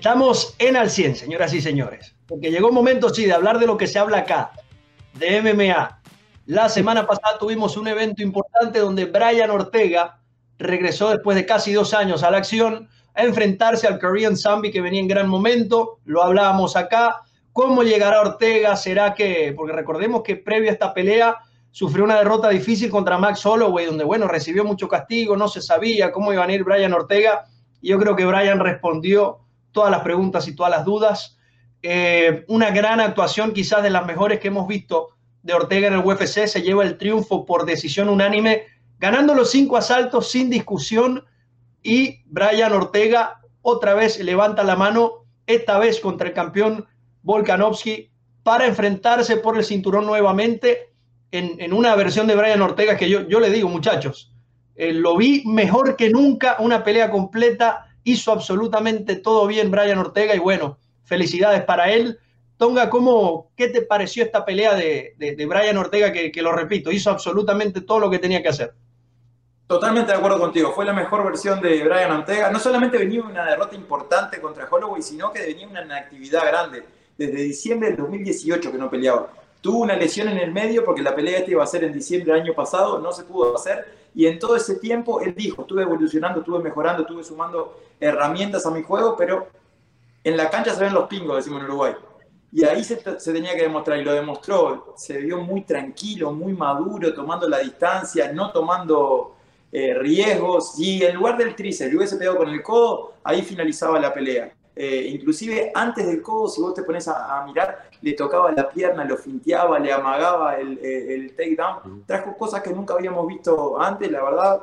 Estamos 0.00 0.54
en 0.58 0.78
al 0.78 0.88
100, 0.88 1.14
señoras 1.14 1.52
y 1.52 1.60
señores, 1.60 2.14
porque 2.26 2.50
llegó 2.50 2.68
un 2.68 2.74
momento, 2.74 3.10
sí, 3.10 3.26
de 3.26 3.34
hablar 3.34 3.58
de 3.58 3.66
lo 3.66 3.76
que 3.76 3.86
se 3.86 3.98
habla 3.98 4.20
acá, 4.20 4.52
de 5.12 5.42
MMA. 5.42 6.00
La 6.46 6.70
semana 6.70 7.06
pasada 7.06 7.36
tuvimos 7.38 7.76
un 7.76 7.86
evento 7.86 8.22
importante 8.22 8.78
donde 8.78 9.04
Brian 9.04 9.50
Ortega 9.50 10.18
regresó 10.58 11.10
después 11.10 11.36
de 11.36 11.44
casi 11.44 11.74
dos 11.74 11.92
años 11.92 12.22
a 12.22 12.30
la 12.30 12.38
acción 12.38 12.88
a 13.12 13.24
enfrentarse 13.24 13.86
al 13.86 13.98
Korean 13.98 14.38
Zombie 14.38 14.70
que 14.70 14.80
venía 14.80 15.00
en 15.00 15.06
gran 15.06 15.28
momento. 15.28 15.98
Lo 16.06 16.22
hablábamos 16.22 16.76
acá. 16.76 17.20
¿Cómo 17.52 17.82
llegará 17.82 18.22
Ortega? 18.22 18.76
¿Será 18.76 19.12
que, 19.12 19.52
porque 19.54 19.74
recordemos 19.74 20.22
que 20.22 20.36
previo 20.36 20.70
a 20.70 20.72
esta 20.72 20.94
pelea 20.94 21.36
sufrió 21.72 22.04
una 22.04 22.16
derrota 22.16 22.48
difícil 22.48 22.88
contra 22.88 23.18
Max 23.18 23.44
Holloway, 23.44 23.84
donde, 23.84 24.04
bueno, 24.04 24.28
recibió 24.28 24.64
mucho 24.64 24.88
castigo, 24.88 25.36
no 25.36 25.46
se 25.46 25.60
sabía 25.60 26.10
cómo 26.10 26.32
iba 26.32 26.42
a 26.42 26.50
ir 26.50 26.64
Brian 26.64 26.94
Ortega. 26.94 27.44
Y 27.82 27.90
yo 27.90 27.98
creo 27.98 28.16
que 28.16 28.24
Brian 28.24 28.60
respondió 28.60 29.40
todas 29.72 29.90
las 29.90 30.02
preguntas 30.02 30.46
y 30.48 30.54
todas 30.54 30.70
las 30.70 30.84
dudas. 30.84 31.38
Eh, 31.82 32.44
una 32.48 32.70
gran 32.70 33.00
actuación, 33.00 33.52
quizás 33.52 33.82
de 33.82 33.90
las 33.90 34.06
mejores 34.06 34.40
que 34.40 34.48
hemos 34.48 34.66
visto 34.66 35.10
de 35.42 35.54
Ortega 35.54 35.88
en 35.88 35.94
el 35.94 36.04
UFC. 36.04 36.46
Se 36.46 36.62
lleva 36.62 36.84
el 36.84 36.98
triunfo 36.98 37.46
por 37.46 37.64
decisión 37.64 38.08
unánime, 38.08 38.64
ganando 38.98 39.34
los 39.34 39.50
cinco 39.50 39.76
asaltos 39.76 40.30
sin 40.30 40.50
discusión. 40.50 41.24
Y 41.82 42.22
Brian 42.26 42.72
Ortega 42.72 43.40
otra 43.62 43.94
vez 43.94 44.18
levanta 44.20 44.62
la 44.62 44.76
mano, 44.76 45.24
esta 45.46 45.78
vez 45.78 46.00
contra 46.00 46.28
el 46.28 46.34
campeón 46.34 46.86
Volkanovski, 47.22 48.10
para 48.42 48.66
enfrentarse 48.66 49.36
por 49.36 49.56
el 49.56 49.64
cinturón 49.64 50.06
nuevamente 50.06 50.90
en, 51.30 51.72
una 51.72 51.94
versión 51.94 52.26
de 52.26 52.34
Brian 52.34 52.62
Ortega 52.62 52.96
que 52.96 53.08
yo, 53.08 53.28
yo 53.28 53.38
le 53.38 53.50
digo, 53.50 53.68
muchachos, 53.68 54.32
eh, 54.74 54.92
lo 54.92 55.16
vi 55.16 55.44
mejor 55.46 55.96
que 55.96 56.10
nunca, 56.10 56.56
una 56.58 56.82
pelea 56.82 57.10
completa 57.10 57.89
hizo 58.04 58.32
absolutamente 58.32 59.16
todo 59.16 59.46
bien 59.46 59.70
Brian 59.70 59.98
Ortega 59.98 60.34
y 60.34 60.38
bueno, 60.38 60.78
felicidades 61.04 61.62
para 61.62 61.90
él. 61.90 62.18
Tonga, 62.56 62.90
¿cómo, 62.90 63.50
¿qué 63.56 63.68
te 63.68 63.82
pareció 63.82 64.22
esta 64.22 64.44
pelea 64.44 64.74
de, 64.74 65.14
de, 65.16 65.46
Brian 65.46 65.78
Ortega 65.78 66.12
que, 66.12 66.30
que, 66.30 66.42
lo 66.42 66.52
repito, 66.52 66.90
hizo 66.90 67.10
absolutamente 67.10 67.80
todo 67.80 68.00
lo 68.00 68.10
que 68.10 68.18
tenía 68.18 68.42
que 68.42 68.48
hacer? 68.48 68.74
Totalmente 69.66 70.12
de 70.12 70.18
acuerdo 70.18 70.38
contigo, 70.38 70.72
fue 70.72 70.84
la 70.84 70.92
mejor 70.92 71.24
versión 71.24 71.60
de 71.60 71.82
Brian 71.82 72.10
Ortega. 72.10 72.50
No 72.50 72.58
solamente 72.58 72.98
venía 72.98 73.22
una 73.22 73.46
derrota 73.46 73.76
importante 73.76 74.40
contra 74.40 74.68
Holloway, 74.68 75.00
sino 75.00 75.32
que 75.32 75.46
venía 75.46 75.68
una 75.68 75.96
actividad 75.96 76.44
grande. 76.44 76.84
Desde 77.16 77.42
diciembre 77.42 77.90
del 77.90 77.98
2018 77.98 78.72
que 78.72 78.78
no 78.78 78.90
peleaba. 78.90 79.28
Tuvo 79.60 79.80
una 79.80 79.94
lesión 79.94 80.28
en 80.28 80.38
el 80.38 80.52
medio 80.52 80.84
porque 80.84 81.02
la 81.02 81.14
pelea 81.14 81.38
esta 81.38 81.50
iba 81.50 81.62
a 81.62 81.66
ser 81.66 81.84
en 81.84 81.92
diciembre 81.92 82.32
del 82.32 82.42
año 82.42 82.54
pasado, 82.54 82.98
no 82.98 83.12
se 83.12 83.24
pudo 83.24 83.54
hacer 83.54 83.99
y 84.14 84.26
en 84.26 84.38
todo 84.38 84.56
ese 84.56 84.76
tiempo 84.76 85.20
él 85.20 85.34
dijo, 85.34 85.62
estuve 85.62 85.82
evolucionando, 85.82 86.40
estuve 86.40 86.62
mejorando, 86.62 87.02
estuve 87.02 87.24
sumando 87.24 87.80
herramientas 88.00 88.66
a 88.66 88.70
mi 88.70 88.82
juego, 88.82 89.16
pero 89.16 89.48
en 90.24 90.36
la 90.36 90.50
cancha 90.50 90.74
se 90.74 90.84
ven 90.84 90.94
los 90.94 91.08
pingos, 91.08 91.36
decimos 91.36 91.60
en 91.60 91.66
Uruguay. 91.66 91.94
Y 92.52 92.64
ahí 92.64 92.82
se, 92.82 92.96
tenía 92.96 93.54
que 93.54 93.62
demostrar, 93.62 93.98
y 93.98 94.04
lo 94.04 94.12
demostró. 94.12 94.94
Se 94.96 95.18
vio 95.18 95.38
muy 95.38 95.62
tranquilo, 95.62 96.32
muy 96.32 96.52
maduro, 96.52 97.14
tomando 97.14 97.48
la 97.48 97.58
distancia, 97.58 98.32
no 98.32 98.50
tomando 98.50 99.36
eh, 99.70 99.94
riesgos. 99.94 100.74
Y 100.78 101.04
en 101.04 101.14
lugar 101.14 101.38
del 101.38 101.54
tríceps, 101.54 101.94
hubiese 101.94 102.16
pegado 102.16 102.38
con 102.38 102.48
el 102.48 102.62
codo, 102.62 103.14
ahí 103.22 103.42
finalizaba 103.42 104.00
la 104.00 104.12
pelea. 104.12 104.52
Eh, 104.74 105.10
inclusive 105.12 105.70
antes 105.74 106.06
del 106.06 106.22
codo, 106.22 106.48
si 106.48 106.60
vos 106.60 106.74
te 106.74 106.82
pones 106.82 107.06
a, 107.06 107.44
mirar, 107.46 107.89
le 108.02 108.12
tocaba 108.14 108.52
la 108.52 108.68
pierna, 108.68 109.04
lo 109.04 109.16
finteaba, 109.16 109.78
le 109.78 109.92
amagaba 109.92 110.58
el, 110.58 110.78
el, 110.78 111.36
takedown. 111.36 112.04
Trajo 112.06 112.36
cosas 112.36 112.62
que 112.62 112.72
nunca 112.72 112.94
habíamos 112.94 113.26
visto 113.26 113.80
antes, 113.80 114.10
la 114.10 114.22
verdad, 114.22 114.60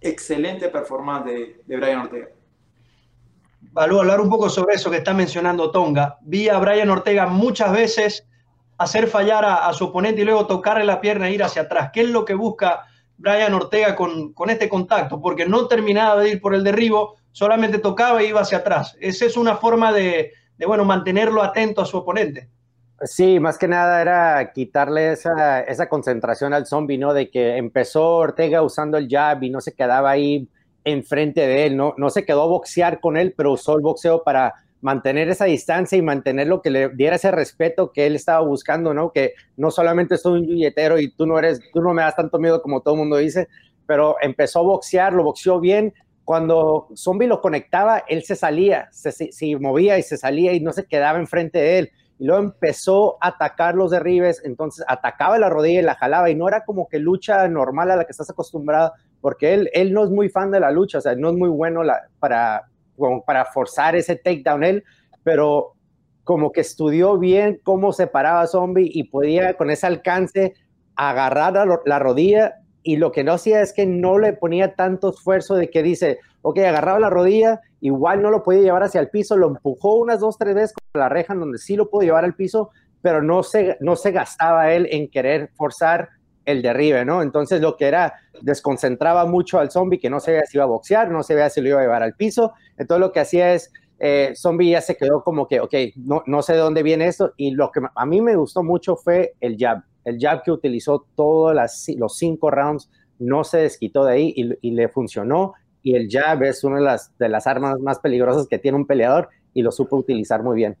excelente 0.00 0.68
performance 0.68 1.26
de, 1.26 1.60
de 1.66 1.76
Brian 1.76 2.00
Ortega. 2.00 2.28
Valú, 3.72 4.00
hablar 4.00 4.20
un 4.20 4.30
poco 4.30 4.48
sobre 4.48 4.74
eso 4.74 4.90
que 4.90 4.96
está 4.96 5.14
mencionando 5.14 5.70
Tonga. 5.70 6.18
Vi 6.22 6.48
a 6.48 6.58
Brian 6.58 6.90
Ortega 6.90 7.26
muchas 7.26 7.72
veces 7.72 8.26
hacer 8.78 9.08
fallar 9.08 9.44
a, 9.44 9.70
su 9.74 9.84
oponente 9.84 10.22
y 10.22 10.24
luego 10.24 10.46
tocarle 10.46 10.84
la 10.84 11.02
pierna 11.02 11.28
e 11.28 11.34
ir 11.34 11.42
hacia 11.42 11.62
atrás. 11.62 11.90
¿Qué 11.92 12.00
es 12.00 12.08
lo 12.08 12.24
que 12.24 12.32
busca 12.32 12.86
Brian 13.18 13.52
Ortega 13.52 13.94
con, 13.94 14.32
con 14.32 14.48
este 14.48 14.70
contacto? 14.70 15.20
Porque 15.20 15.44
no 15.44 15.68
terminaba 15.68 16.22
de 16.22 16.30
ir 16.30 16.40
por 16.40 16.54
el 16.54 16.64
derribo, 16.64 17.16
solamente 17.30 17.78
tocaba 17.78 18.22
e 18.22 18.26
iba 18.28 18.40
hacia 18.40 18.58
atrás. 18.58 18.96
Esa 18.98 19.26
es 19.26 19.36
una 19.36 19.56
forma 19.56 19.92
de, 19.92 20.32
bueno, 20.66 20.86
mantenerlo 20.86 21.42
atento 21.42 21.82
a 21.82 21.84
su 21.84 21.98
oponente. 21.98 22.48
Sí, 23.02 23.40
más 23.40 23.56
que 23.56 23.66
nada 23.66 24.02
era 24.02 24.52
quitarle 24.52 25.12
esa, 25.12 25.88
concentración 25.88 26.52
al 26.52 26.66
zombie, 26.66 26.98
¿no? 26.98 27.14
De 27.14 27.30
que 27.30 27.56
empezó 27.56 28.16
Ortega 28.16 28.62
usando 28.62 28.98
el 28.98 29.08
jab 29.08 29.42
y 29.42 29.48
no 29.48 29.62
se 29.62 29.72
quedaba 29.72 30.10
ahí 30.10 30.48
enfrente 30.84 31.46
de 31.46 31.66
él, 31.66 31.76
¿no? 31.76 31.94
No 31.96 32.10
se 32.10 32.26
quedó 32.26 32.42
a 32.42 32.46
boxear 32.46 33.00
con 33.00 33.16
él, 33.16 33.32
pero 33.34 33.52
usó 33.52 33.76
el 33.76 33.82
boxeo 33.82 34.22
para 34.22 34.54
mantener 34.82 35.28
esa 35.30 35.46
distancia 35.46 35.96
y 35.96 36.02
mantener 36.02 36.46
lo 36.46 36.60
que 36.60 36.70
le 36.70 36.88
diera 36.90 37.16
ese 37.16 37.30
respeto 37.30 37.90
que 37.92 38.06
él 38.06 38.16
estaba 38.16 38.40
buscando, 38.40 38.92
¿no? 38.92 39.12
Que 39.12 39.34
no 39.56 39.70
solamente 39.70 40.18
soy 40.18 40.40
un 40.40 40.46
billetero 40.46 40.98
y 40.98 41.10
tú 41.10 41.26
no 41.26 41.38
eres, 41.38 41.60
tú 41.72 41.80
no 41.80 41.94
me 41.94 42.02
das 42.02 42.16
tanto 42.16 42.38
miedo 42.38 42.60
como 42.60 42.82
todo 42.82 42.94
el 42.94 43.00
mundo 43.00 43.16
dice, 43.16 43.48
pero 43.86 44.16
empezó 44.20 44.60
a 44.60 44.62
boxear, 44.62 45.14
lo 45.14 45.24
boxeó 45.24 45.58
bien, 45.58 45.94
cuando 46.24 46.86
Zombie 46.94 47.26
lo 47.26 47.40
conectaba, 47.40 48.04
él 48.06 48.22
se 48.22 48.36
salía, 48.36 48.88
se, 48.92 49.12
movía 49.58 49.98
y 49.98 50.02
se 50.02 50.16
salía 50.16 50.52
y 50.52 50.60
no 50.60 50.72
se 50.72 50.84
quedaba 50.84 51.18
enfrente 51.18 51.58
de 51.58 51.78
él. 51.80 51.92
Y 52.20 52.26
luego 52.26 52.42
empezó 52.42 53.16
a 53.20 53.28
atacar 53.28 53.74
los 53.74 53.90
derribes, 53.90 54.42
entonces 54.44 54.84
atacaba 54.86 55.38
la 55.38 55.48
rodilla 55.48 55.80
y 55.80 55.82
la 55.82 55.94
jalaba 55.94 56.30
y 56.30 56.34
no 56.34 56.46
era 56.46 56.64
como 56.64 56.86
que 56.86 56.98
lucha 56.98 57.48
normal 57.48 57.90
a 57.90 57.96
la 57.96 58.04
que 58.04 58.12
estás 58.12 58.28
acostumbrado, 58.28 58.92
porque 59.22 59.54
él, 59.54 59.70
él 59.72 59.92
no 59.92 60.04
es 60.04 60.10
muy 60.10 60.28
fan 60.28 60.50
de 60.50 60.60
la 60.60 60.70
lucha, 60.70 60.98
o 60.98 61.00
sea, 61.00 61.14
no 61.14 61.30
es 61.30 61.36
muy 61.36 61.48
bueno 61.48 61.80
para, 62.18 62.68
para 63.26 63.46
forzar 63.46 63.96
ese 63.96 64.16
takedown 64.16 64.62
él, 64.62 64.84
pero 65.24 65.72
como 66.22 66.52
que 66.52 66.60
estudió 66.60 67.18
bien 67.18 67.58
cómo 67.64 67.92
separaba 67.92 68.42
a 68.42 68.46
Zombie 68.46 68.90
y 68.92 69.04
podía 69.04 69.54
con 69.54 69.70
ese 69.70 69.86
alcance 69.86 70.52
agarrar 70.96 71.54
la 71.86 71.98
rodilla 71.98 72.60
y 72.82 72.96
lo 72.96 73.12
que 73.12 73.24
no 73.24 73.32
hacía 73.32 73.62
es 73.62 73.72
que 73.72 73.86
no 73.86 74.18
le 74.18 74.32
ponía 74.34 74.74
tanto 74.74 75.10
esfuerzo 75.10 75.54
de 75.54 75.70
que 75.70 75.82
dice, 75.82 76.18
ok, 76.42 76.58
agarraba 76.58 76.98
la 77.00 77.10
rodilla, 77.10 77.60
igual 77.80 78.22
no 78.22 78.30
lo 78.30 78.42
podía 78.42 78.62
llevar 78.62 78.82
hacia 78.82 79.00
el 79.00 79.08
piso, 79.08 79.36
lo 79.36 79.48
empujó 79.48 79.96
unas 79.96 80.20
dos, 80.20 80.38
tres 80.38 80.54
veces 80.54 80.72
con 80.72 81.00
la 81.00 81.08
reja 81.08 81.34
donde 81.34 81.58
sí 81.58 81.76
lo 81.76 81.88
pudo 81.90 82.02
llevar 82.02 82.24
al 82.24 82.34
piso, 82.34 82.70
pero 83.02 83.22
no 83.22 83.42
se, 83.42 83.76
no 83.80 83.96
se 83.96 84.10
gastaba 84.10 84.72
él 84.72 84.88
en 84.90 85.08
querer 85.10 85.50
forzar 85.54 86.10
el 86.44 86.62
derribe, 86.62 87.04
¿no? 87.04 87.22
Entonces 87.22 87.60
lo 87.60 87.76
que 87.76 87.86
era, 87.86 88.14
desconcentraba 88.42 89.26
mucho 89.26 89.58
al 89.58 89.70
zombie 89.70 89.98
que 89.98 90.10
no 90.10 90.20
se 90.20 90.32
veía 90.32 90.46
si 90.46 90.56
iba 90.56 90.64
a 90.64 90.68
boxear, 90.68 91.10
no 91.10 91.22
se 91.22 91.34
veía 91.34 91.50
si 91.50 91.60
lo 91.60 91.68
iba 91.68 91.80
a 91.80 91.82
llevar 91.82 92.02
al 92.02 92.14
piso, 92.14 92.54
entonces 92.76 93.00
lo 93.00 93.12
que 93.12 93.20
hacía 93.20 93.54
es, 93.54 93.72
eh, 93.98 94.32
zombie 94.34 94.70
ya 94.70 94.80
se 94.80 94.96
quedó 94.96 95.22
como 95.22 95.46
que, 95.46 95.60
ok, 95.60 95.74
no, 95.96 96.22
no 96.26 96.42
sé 96.42 96.54
de 96.54 96.60
dónde 96.60 96.82
viene 96.82 97.06
esto, 97.06 97.34
y 97.36 97.50
lo 97.50 97.70
que 97.70 97.80
a 97.94 98.06
mí 98.06 98.20
me 98.20 98.36
gustó 98.36 98.62
mucho 98.62 98.96
fue 98.96 99.34
el 99.40 99.56
jab, 99.58 99.82
el 100.04 100.18
jab 100.18 100.42
que 100.42 100.50
utilizó 100.50 101.06
todos 101.14 101.54
los 101.98 102.16
cinco 102.16 102.50
rounds, 102.50 102.90
no 103.18 103.44
se 103.44 103.58
desquitó 103.58 104.04
de 104.04 104.14
ahí 104.14 104.34
y, 104.34 104.70
le 104.70 104.88
funcionó, 104.88 105.52
y 105.82 105.94
el 105.94 106.08
jab 106.10 106.42
es 106.42 106.64
una 106.64 106.76
de 106.76 106.82
las, 106.82 107.16
de 107.18 107.28
las 107.28 107.46
armas 107.46 107.78
más 107.80 107.98
peligrosas 107.98 108.46
que 108.48 108.58
tiene 108.58 108.76
un 108.76 108.86
peleador, 108.86 109.28
y 109.54 109.62
lo 109.62 109.72
supo 109.72 109.96
utilizar 109.96 110.42
muy 110.42 110.56
bien. 110.56 110.76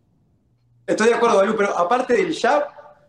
Estoy 0.86 1.08
de 1.08 1.14
acuerdo, 1.14 1.36
Balú, 1.36 1.54
pero 1.56 1.76
aparte 1.76 2.14
del 2.14 2.34
jab, 2.34 2.64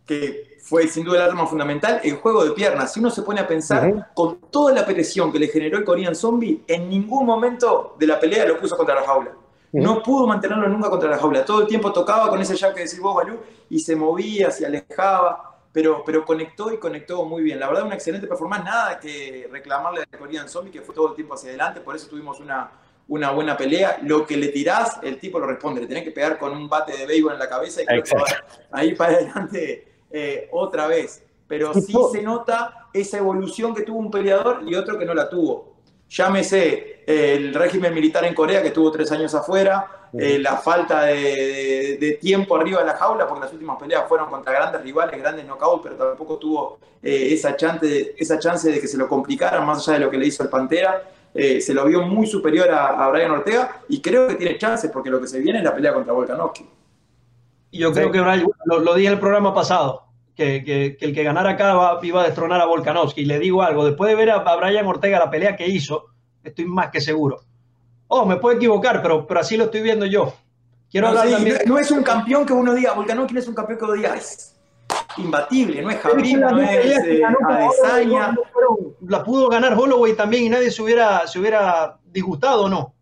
que 0.06 0.58
fue 0.62 0.88
sin 0.88 1.04
duda 1.04 1.18
el 1.24 1.32
arma 1.32 1.48
fundamental, 1.48 2.00
el 2.04 2.16
juego 2.16 2.44
de 2.44 2.52
piernas. 2.52 2.94
Si 2.94 3.00
uno 3.00 3.10
se 3.10 3.24
pone 3.24 3.42
a 3.42 3.48
pensar, 3.48 4.12
con 4.14 4.40
toda 4.52 4.74
la 4.74 4.86
presión 4.86 5.32
que 5.32 5.40
le 5.40 5.48
generó 5.48 5.78
el 5.78 5.84
Korean 5.84 6.16
Zombie, 6.16 6.64
en 6.68 6.90
ningún 6.90 7.26
momento 7.26 7.96
de 8.00 8.08
la 8.08 8.20
pelea 8.20 8.46
lo 8.46 8.60
puso 8.60 8.78
contra 8.78 8.96
la 8.96 9.04
jaula. 9.04 9.32
No 9.74 10.04
pudo 10.04 10.28
mantenerlo 10.28 10.68
nunca 10.68 10.90
contra 10.90 11.10
la 11.10 11.18
jaula. 11.18 11.46
Todo 11.46 11.62
el 11.62 11.68
tiempo 11.68 11.94
tocaba 11.94 12.30
con 12.30 12.42
ese 12.42 12.58
jab 12.58 12.74
que 12.74 12.82
decís 12.82 13.00
vos, 13.00 13.16
Balú, 13.16 13.40
y 13.70 13.80
se 13.80 13.96
movía, 13.96 14.52
se 14.52 14.66
alejaba, 14.66 15.51
pero, 15.74 16.04
pero 16.06 16.26
conectó 16.26 16.74
y 16.74 16.78
conectó 16.78 17.24
muy 17.26 17.44
bien. 17.44 17.60
La 17.60 17.68
verdad, 17.68 17.86
una 17.86 17.96
excelente 17.96 18.28
performance. 18.28 18.66
Nada 18.66 19.00
que 19.00 19.48
reclamarle 19.52 20.02
al 20.02 20.20
Korean 20.20 20.50
Zombie, 20.50 20.72
que 20.72 20.82
fue 20.82 20.94
todo 20.94 21.10
el 21.10 21.16
tiempo 21.16 21.36
hacia 21.36 21.50
adelante. 21.50 21.80
Por 21.80 21.96
eso 21.96 22.08
tuvimos 22.08 22.40
una, 22.40 22.72
una 23.08 23.32
buena 23.32 23.56
pelea. 23.56 24.00
Lo 24.04 24.26
que 24.26 24.36
le 24.36 24.50
tirás, 24.50 25.00
el 25.02 25.18
tipo 25.20 25.40
lo 25.40 25.48
responde. 25.48 25.82
Le 25.82 25.88
tenés 25.88 26.04
que 26.04 26.12
pegar 26.12 26.38
con 26.38 26.52
un 26.52 26.68
bate 26.68 26.98
de 26.98 27.06
béisbol 27.06 27.34
en 27.34 27.40
la 27.40 27.48
cabeza 27.48 27.82
y 27.82 27.86
creo 27.86 28.04
que 28.04 28.16
ahí 28.72 28.96
para 28.96 29.14
adelante 29.14 29.88
eh, 30.12 30.50
otra 30.52 30.88
vez. 30.88 31.24
Pero 31.48 31.74
sí 31.74 31.94
se 32.12 32.22
nota 32.22 32.90
esa 32.94 33.18
evolución 33.18 33.74
que 33.74 33.84
tuvo 33.84 34.00
un 34.00 34.12
peleador 34.12 34.64
y 34.66 34.76
otro 34.76 34.98
que 34.98 35.06
no 35.06 35.14
la 35.14 35.30
tuvo. 35.30 35.76
Llámese 36.10 37.04
eh, 37.08 37.36
el 37.36 37.54
régimen 37.54 37.94
militar 37.94 38.26
en 38.26 38.34
Corea, 38.34 38.62
que 38.62 38.70
estuvo 38.70 38.92
tres 38.92 39.10
años 39.14 39.34
afuera, 39.34 40.01
eh, 40.14 40.40
la 40.40 40.58
falta 40.58 41.04
de, 41.04 42.18
tiempo 42.20 42.56
arriba 42.56 42.80
de 42.80 42.88
la 42.88 42.98
jaula, 42.98 43.28
porque 43.28 43.46
las 43.46 43.54
últimas 43.54 43.78
peleas 43.78 44.08
fueron 44.08 44.30
contra 44.30 44.54
grandes 44.54 44.82
rivales, 44.82 45.20
grandes 45.20 45.46
knockouts, 45.46 45.84
pero 45.84 45.96
tampoco 45.96 46.38
tuvo 46.38 46.80
esa, 47.02 47.56
chance, 47.56 48.14
esa 48.18 48.38
chance 48.40 48.72
de 48.72 48.80
que 48.80 48.88
se 48.88 48.98
lo 48.98 49.08
complicaran 49.08 49.66
más 49.66 49.88
allá 49.88 50.00
de 50.00 50.06
lo 50.06 50.12
que 50.12 50.18
le 50.18 50.28
hizo 50.28 50.44
el 50.44 50.50
Pantera. 50.50 51.04
se 51.34 51.74
lo 51.74 51.86
vio 51.86 52.02
muy 52.02 52.28
superior 52.28 52.70
a, 52.72 53.08
Brian 53.10 53.32
Ortega 53.32 53.82
y 53.88 54.02
creo 54.02 54.28
que 54.28 54.36
tiene 54.36 54.58
chances 54.58 54.92
porque 54.92 55.10
lo 55.10 55.20
que 55.22 55.28
se 55.28 55.40
viene 55.40 55.60
es 55.60 55.66
la 55.66 55.74
pelea 55.74 55.94
contra 55.94 56.14
Volkanovski. 56.14 56.68
Yo 57.72 57.94
creo 57.94 58.12
que 58.12 58.20
Brian, 58.20 58.46
lo, 58.66 58.94
dije 58.94 59.08
en 59.08 59.14
el 59.14 59.20
programa 59.20 59.54
pasado, 59.54 60.12
que, 60.36 60.98
el 61.00 61.14
que 61.14 61.24
ganara 61.24 61.52
acá 61.52 62.00
iba 62.02 62.22
a 62.22 62.26
destronar 62.26 62.62
a 62.62 62.66
Volkanovski. 62.66 63.22
Y 63.22 63.26
le 63.26 63.40
digo 63.40 63.62
algo, 63.64 63.86
después 63.86 64.10
de 64.10 64.16
ver 64.16 64.32
a, 64.32 64.56
Brian 64.56 64.86
Ortega 64.86 65.20
la 65.20 65.30
pelea 65.30 65.56
que 65.56 65.68
hizo, 65.68 66.06
estoy 66.44 66.66
más 66.66 66.90
que 66.90 67.02
seguro. 67.02 67.42
Oh, 68.14 68.26
me 68.26 68.36
puedo 68.36 68.58
equivocar, 68.58 69.02
pero, 69.02 69.26
pero 69.26 69.40
así 69.40 69.56
lo 69.56 69.66
estoy 69.66 69.82
viendo 69.82 70.06
yo. 70.06 70.34
Quiero 70.92 71.08
no, 71.08 71.18
hablar 71.18 71.36
también... 71.36 71.60
no, 71.66 71.80
es 71.80 71.90
un 71.92 72.04
campeón 72.04 72.46
que 72.46 72.52
uno 72.52 72.74
diga, 72.74 72.92
Volkanovski 72.92 73.34
no 73.34 73.40
es 73.40 73.48
un 73.48 73.56
campeón 73.56 73.80
que 73.80 73.86
uno 73.86 73.94
diga, 73.94 74.16
es 74.16 74.54
imbatible, 75.16 75.82
no 75.82 75.90
es 75.90 76.00
Javier, 76.00 76.40
no 76.40 76.62
es 76.62 76.86
eh, 77.06 77.22
Adesanya. 77.24 78.36
La 79.08 79.24
pudo 79.24 79.48
ganar 79.48 79.76
Holloway 79.76 80.14
también 80.14 80.44
y 80.44 80.50
nadie 80.50 80.72
se 80.72 80.82
hubiera, 80.82 81.26
se 81.26 81.40
hubiera 81.40 81.98
disgustado, 82.04 82.68
¿no? 82.68 82.94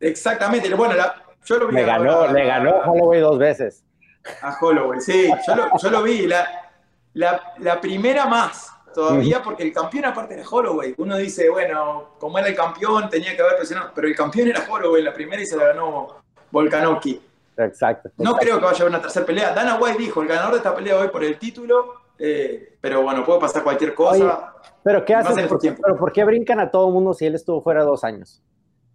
Exactamente, 0.00 0.72
bueno, 0.74 0.94
yo 1.44 1.58
lo 1.58 1.68
vi. 1.68 1.74
Le 1.74 1.84
ganó, 1.84 2.32
le 2.32 2.46
ganó 2.46 2.70
Holloway 2.86 3.20
dos 3.20 3.38
veces. 3.38 3.84
A 4.40 4.56
Holloway, 4.58 4.98
sí, 5.02 5.30
yo 5.82 5.90
lo, 5.90 6.02
vi. 6.02 6.26
La, 7.12 7.80
primera 7.82 8.24
más 8.24 8.70
todavía, 8.94 9.42
porque 9.42 9.64
el 9.64 9.72
campeón 9.72 10.06
aparte 10.06 10.34
era 10.34 10.48
Holloway. 10.48 10.94
Uno 10.96 11.16
dice, 11.16 11.50
bueno, 11.50 12.14
como 12.18 12.38
era 12.38 12.48
el 12.48 12.54
campeón, 12.54 13.10
tenía 13.10 13.36
que 13.36 13.42
haber 13.42 13.56
presionado, 13.56 13.90
pero 13.94 14.08
el 14.08 14.16
campeón 14.16 14.48
era 14.48 14.64
Holloway 14.68 15.02
la 15.02 15.12
primera 15.12 15.42
y 15.42 15.46
se 15.46 15.56
la 15.56 15.66
ganó 15.66 16.22
Volkanovski. 16.50 17.20
Exacto. 17.56 18.10
No 18.18 18.34
creo 18.36 18.58
que 18.58 18.64
vaya 18.64 18.78
a 18.78 18.80
haber 18.82 18.88
una 18.88 19.02
tercera 19.02 19.26
pelea. 19.26 19.52
Dana 19.52 19.76
White 19.76 19.98
dijo, 19.98 20.22
el 20.22 20.28
ganador 20.28 20.52
de 20.52 20.56
esta 20.58 20.74
pelea 20.74 20.98
hoy 20.98 21.08
por 21.08 21.22
el 21.22 21.38
título, 21.38 21.94
eh, 22.18 22.76
pero 22.80 23.02
bueno, 23.02 23.24
puede 23.24 23.40
pasar 23.40 23.62
cualquier 23.62 23.94
cosa. 23.94 24.54
pero 24.82 25.04
¿qué 25.04 25.14
hacen? 25.14 25.48
¿Por, 25.48 25.60
pero 25.60 25.96
¿por 25.96 26.12
qué 26.12 26.24
brincan 26.24 26.60
a 26.60 26.70
todo 26.70 26.88
el 26.88 26.94
mundo 26.94 27.14
si 27.14 27.26
él 27.26 27.34
estuvo 27.34 27.60
fuera 27.62 27.84
dos 27.84 28.04
años? 28.04 28.42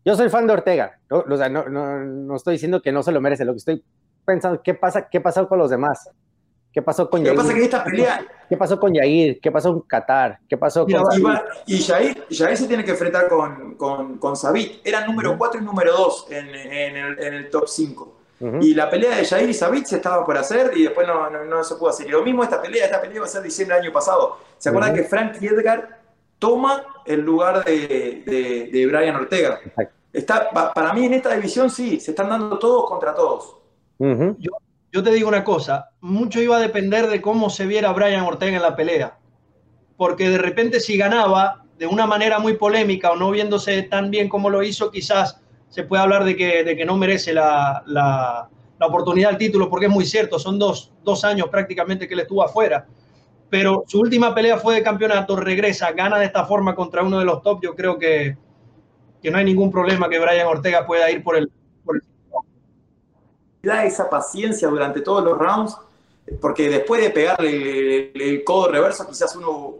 Yo 0.05 0.15
soy 0.15 0.29
fan 0.29 0.47
de 0.47 0.53
Ortega. 0.53 0.99
O 1.09 1.37
sea, 1.37 1.49
no, 1.49 1.67
no, 1.69 2.35
estoy 2.35 2.53
diciendo 2.53 2.81
que 2.81 2.91
no 2.91 3.03
se 3.03 3.11
lo 3.11 3.21
merece. 3.21 3.45
Lo 3.45 3.53
que 3.53 3.57
estoy 3.57 3.83
pensando, 4.25 4.61
¿qué 4.63 4.73
pasa? 4.73 5.09
¿Qué 5.09 5.21
pasó 5.21 5.47
con 5.47 5.59
los 5.59 5.69
demás? 5.69 6.09
¿Qué 6.71 6.81
pasó 6.81 7.09
con 7.09 7.23
¿Qué 7.23 7.33
Pasa 7.33 7.53
que 7.53 7.63
esta 7.63 7.83
pelea... 7.83 8.25
¿Qué 8.49 8.57
pasó 8.57 8.79
con 8.79 8.93
Yair? 8.93 9.39
¿Qué 9.39 9.51
pasó 9.51 9.71
con 9.71 9.81
Qatar? 9.81 10.39
¿Qué 10.49 10.57
pasó 10.57 10.85
con... 10.85 10.93
Y, 11.67 11.77
Yair, 11.77 12.25
se 12.29 12.67
tiene 12.67 12.83
que 12.83 12.91
enfrentar 12.91 13.29
con, 13.29 13.75
con, 13.75 14.17
con 14.17 14.35
Sabit. 14.35 14.81
Era 14.83 15.05
número 15.05 15.37
4 15.37 15.61
y 15.61 15.63
número 15.63 15.93
2 15.95 16.27
en, 16.31 16.49
en, 16.49 16.97
el, 16.97 17.19
en, 17.23 17.33
el, 17.35 17.49
top 17.49 17.67
5. 17.67 18.15
Y 18.61 18.73
la 18.73 18.89
pelea 18.89 19.17
de 19.17 19.25
Jair 19.25 19.49
y 19.49 19.53
Sabit 19.53 19.85
se 19.85 19.97
estaba 19.97 20.25
por 20.25 20.37
hacer 20.37 20.71
y 20.75 20.83
después 20.83 21.05
no, 21.05 21.29
no, 21.29 21.63
se 21.63 21.75
pudo 21.75 21.89
hacer. 21.89 22.07
Y 22.07 22.11
lo 22.11 22.23
mismo 22.23 22.43
esta 22.43 22.61
pelea, 22.61 22.85
esta 22.85 22.99
pelea 22.99 23.19
va 23.19 23.25
a 23.25 23.29
ser 23.29 23.43
diciembre 23.43 23.75
del 23.75 23.85
año 23.85 23.93
pasado. 23.93 24.37
¿Se 24.57 24.69
acuerdan 24.69 24.95
que 24.95 25.03
Frank 25.03 25.41
Edgar 25.41 25.99
toma 26.39 26.83
el 27.05 27.21
lugar 27.21 27.63
de, 27.65 28.23
de, 28.25 28.69
de 28.71 28.87
Brian 28.87 29.15
Ortega? 29.15 29.59
Está, 30.11 30.49
para 30.49 30.93
mí 30.93 31.05
en 31.05 31.13
esta 31.13 31.35
división 31.35 31.69
sí, 31.69 31.99
se 31.99 32.11
están 32.11 32.29
dando 32.29 32.57
todos 32.57 32.89
contra 32.89 33.13
todos 33.13 33.59
yo, 33.99 34.51
yo, 34.91 35.03
te 35.03 35.11
digo 35.11 35.27
una 35.27 35.43
cosa, 35.43 35.91
mucho 36.01 36.41
iba 36.41 36.57
a 36.57 36.61
depender 36.61 37.07
de 37.07 37.21
cómo 37.21 37.49
se 37.49 37.65
viera 37.65 37.91
Brian 37.91 38.25
Ortega 38.25 38.57
en 38.57 38.63
la 38.63 38.75
pelea, 38.75 39.17
porque 39.97 40.29
de 40.29 40.37
repente 40.37 40.79
si 40.79 40.97
ganaba 40.97 41.63
de 41.77 41.87
una 41.87 42.05
manera 42.05 42.39
muy 42.39 42.55
polémica 42.55 43.11
o 43.11 43.15
no 43.15 43.31
viéndose 43.31 43.83
tan 43.83 44.11
bien 44.11 44.27
como 44.27 44.49
lo 44.49 44.63
hizo, 44.63 44.91
quizás 44.91 45.41
se 45.69 45.83
puede 45.83 46.03
hablar 46.03 46.25
de 46.25 46.35
que, 46.35 46.63
de 46.63 46.75
que 46.75 46.85
no 46.85 46.97
merece 46.97 47.33
la, 47.33 47.83
la, 47.85 48.49
oportunidad 48.81 49.29
del 49.29 49.37
título, 49.37 49.69
porque 49.69 49.85
es 49.85 49.91
muy 49.91 50.05
cierto, 50.05 50.39
son 50.39 50.57
dos, 50.57 50.91
dos 51.03 51.23
años 51.23 51.47
prácticamente 51.49 52.07
que 52.07 52.13
él 52.13 52.21
estuvo 52.21 52.43
afuera. 52.43 52.87
Pero 53.49 53.83
su 53.87 53.99
última 53.99 54.33
pelea 54.33 54.57
fue 54.57 54.75
de 54.75 54.83
campeonato, 54.83 55.35
regresa, 55.35 55.91
gana 55.91 56.17
de 56.17 56.25
esta 56.25 56.45
forma 56.45 56.75
contra 56.75 57.03
uno 57.03 57.19
de 57.19 57.25
los 57.25 57.41
top, 57.41 57.61
yo 57.61 57.75
creo 57.75 57.97
que, 57.97 58.37
que 59.21 59.31
no 59.31 59.37
hay 59.37 59.45
ningún 59.45 59.71
problema 59.71 60.09
que 60.09 60.19
Brian 60.19 60.47
Ortega 60.47 60.85
pueda 60.85 61.09
ir 61.11 61.23
por 61.23 61.35
el, 61.35 61.51
da 63.61 63.85
esa 63.85 64.09
paciencia 64.09 64.67
durante 64.67 65.01
todos 65.01 65.23
los 65.23 65.37
rounds, 65.37 65.77
porque 66.41 66.69
después 66.69 67.01
de 67.01 67.09
pegarle 67.09 68.11
el, 68.13 68.43
codo 68.43 68.71
reverso, 68.71 69.07
quizás 69.07 69.35
uno 69.35 69.75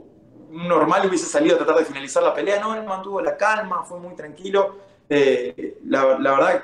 normal 0.51 1.07
hubiese 1.07 1.25
salido 1.25 1.55
a 1.55 1.59
tratar 1.59 1.77
de 1.77 1.85
finalizar 1.85 2.23
la 2.23 2.33
pelea. 2.33 2.59
No, 2.59 2.75
él 2.75 2.83
mantuvo 2.83 3.21
la 3.21 3.37
calma, 3.37 3.83
fue 3.83 3.99
muy 3.99 4.15
tranquilo. 4.15 4.77
Eh, 5.09 5.77
la, 5.85 6.05
verdad, 6.05 6.61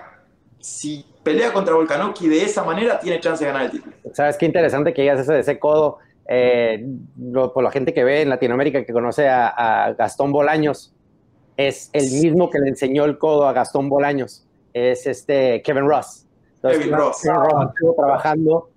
si 0.59 1.05
pelea 1.23 1.53
contra 1.53 1.75
Volkanovski 1.75 2.27
de 2.27 2.43
esa 2.43 2.63
manera, 2.63 2.99
tiene 2.99 3.19
chance 3.19 3.43
de 3.43 3.51
ganar 3.51 3.65
el 3.67 3.71
título. 3.71 3.95
¿Sabes 4.13 4.37
qué 4.37 4.45
interesante 4.45 4.93
que 4.93 5.03
digas 5.03 5.19
eso 5.19 5.33
ese 5.33 5.59
codo? 5.59 5.99
Eh, 6.27 6.83
por 7.53 7.63
la 7.63 7.69
gente 7.69 7.93
que 7.93 8.03
ve 8.03 8.23
en 8.23 8.29
Latinoamérica 8.29 8.83
que 8.83 8.91
conoce 8.91 9.29
a, 9.29 9.47
a 9.47 9.93
Gastón 9.93 10.31
Bolaños, 10.31 10.91
es 11.55 11.91
el 11.93 12.09
mismo 12.11 12.49
que 12.49 12.57
le 12.59 12.69
enseñó 12.69 13.05
el 13.05 13.19
codo 13.19 13.47
a 13.47 13.53
Gastón 13.53 13.89
Bolaños. 13.89 14.43
Es 14.73 15.05
este 15.05 15.61
Kevin 15.61 15.87
Ross 15.87 16.24
estuvo 16.71 17.95
trabajando, 17.95 18.69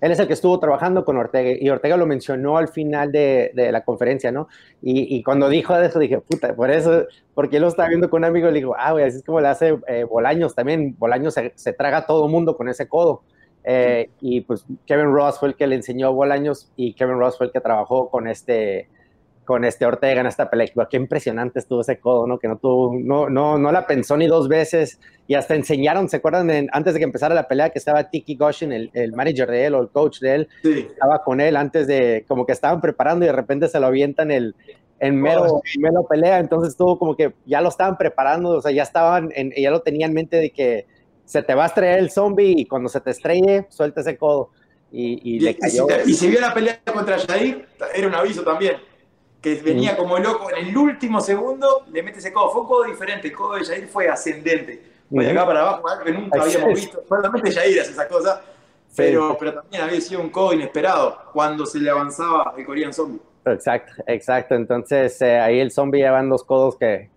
él 0.00 0.12
es 0.12 0.18
el 0.18 0.26
que 0.26 0.34
estuvo 0.34 0.58
trabajando 0.60 1.04
con 1.04 1.16
Ortega 1.16 1.56
y 1.58 1.68
Ortega 1.70 1.96
lo 1.96 2.06
mencionó 2.06 2.58
al 2.58 2.68
final 2.68 3.12
de, 3.12 3.50
la 3.54 3.84
conferencia, 3.84 4.30
¿no? 4.30 4.48
Y, 4.82 5.22
cuando 5.22 5.48
dijo 5.48 5.74
eso 5.76 5.98
dije, 5.98 6.20
puta, 6.20 6.54
por 6.54 6.70
eso, 6.70 7.06
porque 7.34 7.56
él 7.56 7.62
lo 7.62 7.68
estaba 7.68 7.88
viendo 7.88 8.10
con 8.10 8.18
un 8.18 8.26
amigo 8.26 8.48
y 8.48 8.52
le 8.52 8.58
digo, 8.58 8.76
ah, 8.78 8.92
güey, 8.92 9.04
así 9.04 9.18
es 9.18 9.24
como 9.24 9.40
le 9.40 9.48
hace 9.48 9.78
eh, 9.88 10.04
Bolaños 10.04 10.54
también, 10.54 10.94
Bolaños 10.98 11.34
se, 11.34 11.72
traga 11.72 11.98
a 11.98 12.06
todo 12.06 12.28
mundo 12.28 12.56
con 12.56 12.68
ese 12.68 12.88
codo. 12.88 13.22
Eh, 13.68 14.10
y 14.20 14.42
pues 14.42 14.64
Kevin 14.86 15.12
Ross 15.12 15.40
fue 15.40 15.48
el 15.48 15.56
que 15.56 15.66
le 15.66 15.74
enseñó 15.74 16.06
a 16.06 16.10
Bolaños 16.10 16.70
y 16.76 16.92
Kevin 16.92 17.18
Ross 17.18 17.36
fue 17.36 17.46
el 17.46 17.52
que 17.52 17.60
trabajó 17.60 18.10
con 18.10 18.28
este, 18.28 18.88
con 19.46 19.64
este 19.64 19.86
Ortega 19.86 20.20
en 20.20 20.26
esta 20.26 20.50
película. 20.50 20.88
Qué 20.90 20.98
impresionante 20.98 21.60
estuvo 21.60 21.80
ese 21.80 21.98
codo, 21.98 22.26
¿no? 22.26 22.38
Que 22.38 22.48
no 22.48 22.58
tuvo, 22.58 22.94
no, 23.00 23.30
no, 23.30 23.56
no 23.56 23.72
la 23.72 23.86
pensó 23.86 24.16
ni 24.18 24.26
dos 24.26 24.48
veces 24.48 25.00
y 25.26 25.34
hasta 25.34 25.54
enseñaron, 25.54 26.08
¿se 26.10 26.18
acuerdan? 26.18 26.68
antes 26.72 26.92
de 26.92 27.00
que 27.00 27.04
empezara 27.04 27.34
la 27.34 27.48
pelea 27.48 27.70
que 27.70 27.78
estaba 27.78 28.10
Tiki 28.10 28.36
Goshin, 28.36 28.72
el, 28.72 28.90
el, 28.92 29.12
manager 29.12 29.50
de 29.50 29.66
él 29.66 29.74
o 29.74 29.80
el 29.80 29.88
coach 29.88 30.20
de 30.20 30.34
él, 30.34 30.48
estaba 30.62 31.22
con 31.22 31.40
él 31.40 31.56
antes 31.56 31.86
de, 31.86 32.24
como 32.28 32.44
que 32.44 32.52
estaban 32.52 32.80
preparando 32.80 33.24
y 33.24 33.28
de 33.28 33.32
repente 33.32 33.68
se 33.68 33.80
lo 33.80 33.86
avientan 33.86 34.30
el, 34.30 34.54
en 34.98 35.20
mero, 35.20 35.44
oh, 35.44 35.62
mero 35.78 36.06
pelea, 36.06 36.38
entonces 36.38 36.70
estuvo 36.70 36.98
como 36.98 37.16
que 37.16 37.32
ya 37.46 37.60
lo 37.60 37.68
estaban 37.68 37.96
preparando, 37.96 38.50
o 38.50 38.62
sea, 38.62 38.72
ya 38.72 38.82
estaban, 38.82 39.30
en, 39.34 39.52
ya 39.56 39.70
lo 39.70 39.80
tenían 39.80 40.10
en 40.10 40.14
mente 40.14 40.36
de 40.36 40.50
que 40.50 40.86
se 41.24 41.42
te 41.42 41.54
va 41.54 41.64
a 41.64 41.66
estrellar 41.68 41.98
el 41.98 42.10
zombie 42.10 42.54
y 42.56 42.66
cuando 42.66 42.88
se 42.88 43.00
te 43.00 43.10
estrelle, 43.10 43.66
suelta 43.68 44.00
ese 44.00 44.16
codo. 44.16 44.50
Y, 44.92 45.36
y, 45.36 45.40
le 45.40 45.56
cayó. 45.56 45.86
Y 46.04 46.04
si, 46.04 46.10
y 46.10 46.14
si 46.14 46.28
vio 46.28 46.40
la 46.40 46.54
pelea 46.54 46.80
contra 46.92 47.18
Jair, 47.18 47.66
era 47.94 48.06
un 48.06 48.14
aviso 48.14 48.42
también 48.42 48.76
que 49.46 49.62
venía 49.62 49.96
como 49.96 50.18
loco 50.18 50.50
en 50.50 50.66
el 50.66 50.76
último 50.76 51.20
segundo, 51.20 51.84
le 51.92 52.02
mete 52.02 52.18
ese 52.18 52.32
codo. 52.32 52.50
Fue 52.50 52.62
un 52.62 52.66
codo 52.66 52.84
diferente, 52.84 53.28
el 53.28 53.32
codo 53.32 53.54
de 53.54 53.64
Jair 53.64 53.86
fue 53.86 54.08
ascendente. 54.08 54.82
de 55.08 55.30
acá 55.30 55.46
para 55.46 55.60
abajo, 55.60 55.88
algo 55.88 56.04
que 56.04 56.12
nunca 56.12 56.42
habíamos 56.42 56.74
visto. 56.74 57.04
Solamente 57.08 57.52
Jair 57.52 57.80
hace 57.80 57.92
esa 57.92 58.08
cosa, 58.08 58.42
pero, 58.96 59.36
pero 59.38 59.54
también 59.54 59.84
había 59.84 60.00
sido 60.00 60.20
un 60.20 60.30
codo 60.30 60.52
inesperado 60.52 61.16
cuando 61.32 61.64
se 61.64 61.78
le 61.78 61.88
avanzaba 61.88 62.54
el 62.58 62.66
Korean 62.66 62.92
Zombie. 62.92 63.20
Exacto, 63.44 63.92
exacto. 64.08 64.56
Entonces 64.56 65.22
eh, 65.22 65.38
ahí 65.38 65.60
el 65.60 65.70
zombie 65.70 66.00
llevan 66.00 66.28
dos 66.28 66.42
codos 66.42 66.76
que, 66.76 67.08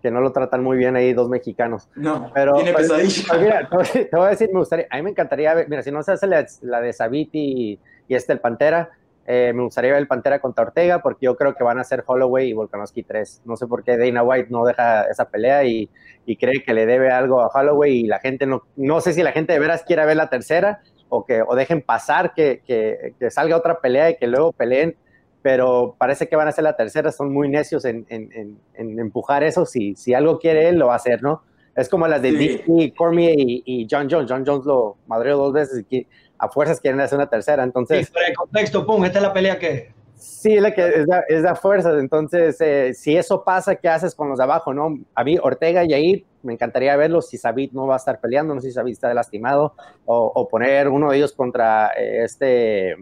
que 0.00 0.12
no 0.12 0.20
lo 0.20 0.30
tratan 0.30 0.62
muy 0.62 0.76
bien 0.76 0.94
ahí 0.94 1.12
dos 1.12 1.28
mexicanos. 1.28 1.88
No, 1.96 2.30
pero, 2.32 2.54
tiene 2.54 2.74
pues, 2.74 2.92
pesadilla. 2.92 3.38
mira, 3.40 3.68
te 3.92 4.16
voy 4.16 4.26
a 4.26 4.30
decir, 4.30 4.50
me 4.52 4.60
gustaría, 4.60 4.86
a 4.88 4.96
mí 4.98 5.02
me 5.02 5.10
encantaría 5.10 5.52
ver, 5.52 5.68
mira, 5.68 5.82
si 5.82 5.90
no 5.90 6.00
se 6.04 6.12
hace 6.12 6.28
la, 6.28 6.46
la 6.60 6.80
de 6.80 6.92
Sabiti 6.92 7.40
y, 7.40 7.80
y, 8.06 8.14
este 8.14 8.32
el 8.32 8.38
Pantera, 8.38 8.90
eh, 9.26 9.52
me 9.54 9.62
gustaría 9.62 9.92
ver 9.92 10.00
el 10.00 10.08
Pantera 10.08 10.40
contra 10.40 10.64
Ortega 10.64 11.00
porque 11.00 11.26
yo 11.26 11.36
creo 11.36 11.54
que 11.54 11.62
van 11.62 11.78
a 11.78 11.84
ser 11.84 12.02
Holloway 12.06 12.50
y 12.50 12.52
Volkanovski 12.52 13.02
3. 13.02 13.42
No 13.44 13.56
sé 13.56 13.66
por 13.66 13.84
qué 13.84 13.96
Dana 13.96 14.22
White 14.22 14.48
no 14.50 14.64
deja 14.64 15.04
esa 15.04 15.28
pelea 15.28 15.64
y, 15.64 15.88
y, 16.26 16.36
cree 16.36 16.62
que 16.64 16.74
le 16.74 16.86
debe 16.86 17.10
algo 17.10 17.40
a 17.40 17.48
Holloway 17.48 18.00
y 18.00 18.06
la 18.06 18.18
gente 18.18 18.46
no, 18.46 18.62
no 18.76 19.00
sé 19.00 19.12
si 19.12 19.22
la 19.22 19.32
gente 19.32 19.52
de 19.52 19.58
veras 19.58 19.84
quiera 19.84 20.06
ver 20.06 20.16
la 20.16 20.28
tercera 20.28 20.80
o 21.08 21.24
que 21.24 21.42
o 21.42 21.54
dejen 21.54 21.82
pasar 21.82 22.34
que, 22.34 22.62
que, 22.66 23.14
que 23.18 23.30
salga 23.30 23.56
otra 23.56 23.80
pelea 23.80 24.10
y 24.10 24.16
que 24.16 24.26
luego 24.26 24.52
peleen 24.52 24.96
pero 25.42 25.96
parece 25.98 26.28
que 26.28 26.36
van 26.36 26.48
a 26.48 26.52
ser 26.52 26.64
la 26.64 26.76
tercera, 26.76 27.10
son 27.10 27.32
muy 27.32 27.48
necios 27.48 27.84
en, 27.84 28.06
en, 28.08 28.58
en, 28.74 28.98
empujar 28.98 29.42
eso, 29.42 29.66
si, 29.66 29.96
si 29.96 30.14
algo 30.14 30.38
quiere 30.38 30.68
él, 30.68 30.76
lo 30.76 30.86
va 30.86 30.92
a 30.94 30.96
hacer, 30.96 31.20
¿no? 31.20 31.42
Es 31.74 31.88
como 31.88 32.06
las 32.06 32.22
de 32.22 32.30
sí. 32.30 32.36
Dicky, 32.36 32.92
Cormier 32.92 33.34
y, 33.36 33.62
y, 33.66 33.86
John 33.90 34.06
Jones. 34.08 34.30
John 34.30 34.44
Jones 34.46 34.66
lo 34.66 34.98
madreó 35.06 35.36
dos 35.38 35.52
veces 35.52 35.84
y 35.90 36.06
a 36.42 36.48
fuerzas 36.48 36.80
quieren 36.80 37.00
hacer 37.00 37.16
una 37.16 37.28
tercera, 37.28 37.62
entonces... 37.62 38.06
Sí, 38.06 38.12
pero 38.12 38.26
el 38.26 38.34
contexto, 38.34 38.84
pum, 38.84 39.04
esta 39.04 39.20
es 39.20 39.22
la 39.22 39.32
pelea 39.32 39.58
que... 39.58 39.92
Sí, 40.16 40.56
es, 40.56 40.62
la 40.62 40.74
que 40.74 40.86
es, 40.86 41.06
de, 41.06 41.22
es 41.28 41.42
de 41.44 41.54
fuerzas, 41.54 42.00
entonces 42.00 42.60
eh, 42.60 42.92
si 42.94 43.16
eso 43.16 43.44
pasa, 43.44 43.76
¿qué 43.76 43.88
haces 43.88 44.14
con 44.14 44.28
los 44.28 44.38
de 44.38 44.44
abajo, 44.44 44.74
no? 44.74 44.98
A 45.14 45.22
mí, 45.22 45.38
Ortega 45.40 45.84
y 45.84 45.94
ahí 45.94 46.26
me 46.42 46.52
encantaría 46.52 46.96
verlos 46.96 47.28
si 47.28 47.38
Sabit 47.38 47.72
no 47.72 47.86
va 47.86 47.94
a 47.94 47.96
estar 47.98 48.20
peleando, 48.20 48.54
no 48.54 48.60
sé 48.60 48.68
si 48.68 48.74
Sabit 48.74 48.94
está 48.94 49.14
lastimado, 49.14 49.74
o, 50.04 50.32
o 50.34 50.48
poner 50.48 50.88
uno 50.88 51.10
de 51.10 51.16
ellos 51.16 51.32
contra 51.32 51.92
eh, 51.96 52.24
este 52.24 52.96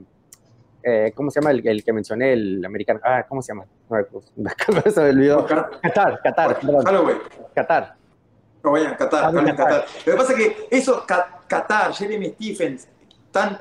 eh, 0.82 1.12
¿cómo 1.14 1.30
se 1.30 1.40
llama 1.40 1.50
el, 1.50 1.66
el, 1.66 1.84
que 1.84 1.92
mencioné, 1.92 2.32
el 2.32 2.64
americano? 2.64 3.00
Ah, 3.02 3.24
¿cómo 3.28 3.42
se 3.42 3.52
llama? 3.52 3.66
No, 3.88 3.98
pues, 4.82 4.94
se 4.94 5.00
me 5.00 5.10
olvidó. 5.10 5.46
Qatar, 5.46 6.20
Qatar. 6.22 6.58
Qatar. 7.54 7.96
No 8.62 8.72
vayan, 8.72 8.94
Qatar, 8.94 9.32
Qatar. 9.32 9.56
Qatar. 9.56 9.84
Lo 10.06 10.12
que 10.12 10.18
pasa 10.18 10.32
es 10.32 10.38
que 10.38 10.68
eso, 10.70 11.04
Qatar, 11.48 11.92
Jeremy 11.92 12.30
Stephens, 12.30 12.88
tan 13.30 13.58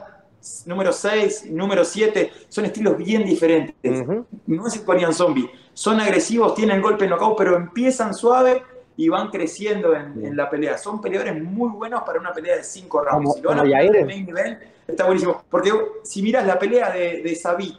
número 0.65 0.91
6, 0.91 1.47
número 1.51 1.83
7, 1.83 2.31
son 2.47 2.65
estilos 2.65 2.97
bien 2.97 3.25
diferentes. 3.25 4.01
Uh 4.01 4.03
-huh. 4.03 4.25
No 4.47 4.67
es 4.67 4.75
el 4.75 4.83
Korean 4.83 5.13
Zombie. 5.13 5.49
Son 5.73 5.99
agresivos, 5.99 6.55
tienen 6.55 6.81
golpe 6.81 7.07
knockout, 7.07 7.37
pero 7.37 7.55
empiezan 7.55 8.13
suave 8.13 8.63
y 8.97 9.07
van 9.07 9.29
creciendo 9.29 9.95
en, 9.95 10.25
en, 10.25 10.35
la 10.35 10.49
pelea. 10.49 10.77
Son 10.77 10.99
peleadores 10.99 11.41
muy 11.41 11.69
buenos 11.69 12.03
para 12.03 12.19
una 12.19 12.33
pelea 12.33 12.57
de 12.57 12.63
5 12.63 13.01
rounds. 13.01 13.35
Si 13.35 13.41
lo 13.41 13.49
van 13.49 13.59
a 13.59 13.81
en 13.81 14.05
main 14.05 14.29
event, 14.29 14.59
está 14.85 15.05
buenísimo. 15.05 15.43
Porque 15.49 15.71
si 16.03 16.21
miras 16.21 16.45
la 16.45 16.59
pelea 16.59 16.91
de, 16.91 17.21
de 17.21 17.35
Sabit 17.35 17.75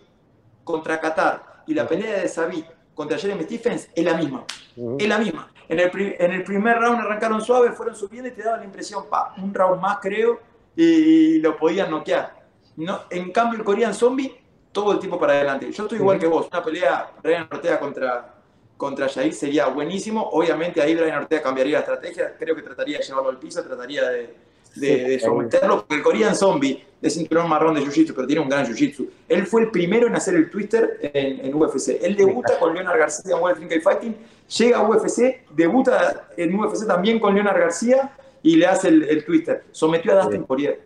contra 0.64 0.98
Qatar 0.98 1.62
y 1.66 1.74
la 1.74 1.86
pelea 1.86 2.20
de 2.20 2.28
Sabit 2.28 2.64
contra 2.94 3.18
Jeremy 3.18 3.44
Stephens, 3.44 3.90
es 3.94 4.04
la 4.04 4.14
misma. 4.16 4.44
Uh 4.76 4.92
-huh. 4.92 5.02
Es 5.02 5.08
la 5.08 5.18
misma. 5.18 5.52
En 5.68 5.78
el, 5.78 5.90
en 6.18 6.32
el, 6.32 6.42
primer 6.42 6.78
round 6.78 7.00
arrancaron 7.00 7.40
suave, 7.40 7.70
fueron 7.72 7.94
subiendo 7.94 8.28
y 8.28 8.32
te 8.32 8.42
daba 8.42 8.56
la 8.56 8.64
impresión, 8.64 9.04
pa, 9.08 9.34
un 9.36 9.54
round 9.54 9.80
más 9.80 9.98
creo, 10.00 10.40
y 10.76 11.38
lo 11.38 11.56
podían 11.56 11.90
noquear. 11.90 12.40
No, 12.76 13.02
en 13.10 13.30
cambio, 13.32 13.58
el 13.58 13.64
Korean 13.64 13.94
Zombie, 13.94 14.40
todo 14.72 14.92
el 14.92 14.98
tiempo 14.98 15.18
para 15.18 15.34
adelante. 15.34 15.70
Yo 15.70 15.82
estoy 15.84 15.98
igual 15.98 16.18
que 16.18 16.26
vos. 16.26 16.48
Una 16.50 16.62
pelea 16.62 17.10
Ryan 17.22 17.48
Ortega 17.50 17.78
contra, 17.78 18.34
contra 18.76 19.08
Jair 19.08 19.34
sería 19.34 19.66
buenísimo. 19.66 20.30
Obviamente 20.32 20.80
ahí 20.80 20.94
Brian 20.94 21.18
Ortega 21.18 21.42
cambiaría 21.42 21.74
la 21.74 21.80
estrategia. 21.80 22.36
Creo 22.38 22.54
que 22.54 22.62
trataría 22.62 22.98
de 22.98 23.04
llevarlo 23.04 23.30
al 23.30 23.38
piso, 23.38 23.62
trataría 23.62 24.08
de, 24.08 24.34
de, 24.76 25.04
de 25.04 25.20
someterlo, 25.20 25.78
porque 25.78 25.96
el 25.96 26.02
Korean 26.02 26.36
Zombie 26.36 26.84
es 27.02 27.14
cinturón 27.14 27.48
marrón 27.48 27.74
de 27.74 27.80
Jiu-Jitsu, 27.82 28.14
pero 28.14 28.26
tiene 28.26 28.42
un 28.42 28.48
gran 28.48 28.66
Jiu-Jitsu. 28.66 29.08
Él 29.28 29.46
fue 29.46 29.62
el 29.62 29.70
primero 29.70 30.06
en 30.06 30.14
hacer 30.14 30.34
el 30.34 30.50
twister 30.50 30.98
en, 31.02 31.44
en 31.44 31.54
UFC. 31.54 31.98
Él 32.02 32.16
debuta 32.16 32.58
con 32.58 32.74
Leonard 32.74 32.98
García 32.98 33.34
en 33.34 33.42
World 33.42 33.82
Fighting, 33.82 34.16
llega 34.58 34.78
a 34.78 34.88
UFC, 34.88 35.46
debuta 35.50 36.28
en 36.36 36.58
UFC 36.58 36.86
también 36.86 37.18
con 37.18 37.34
Leonard 37.34 37.58
García 37.58 38.12
y 38.42 38.56
le 38.56 38.66
hace 38.66 38.88
el, 38.88 39.02
el 39.04 39.24
twister. 39.24 39.64
Sometió 39.70 40.12
a 40.12 40.22
Dustin 40.22 40.40
sí. 40.40 40.46
Poirier. 40.46 40.80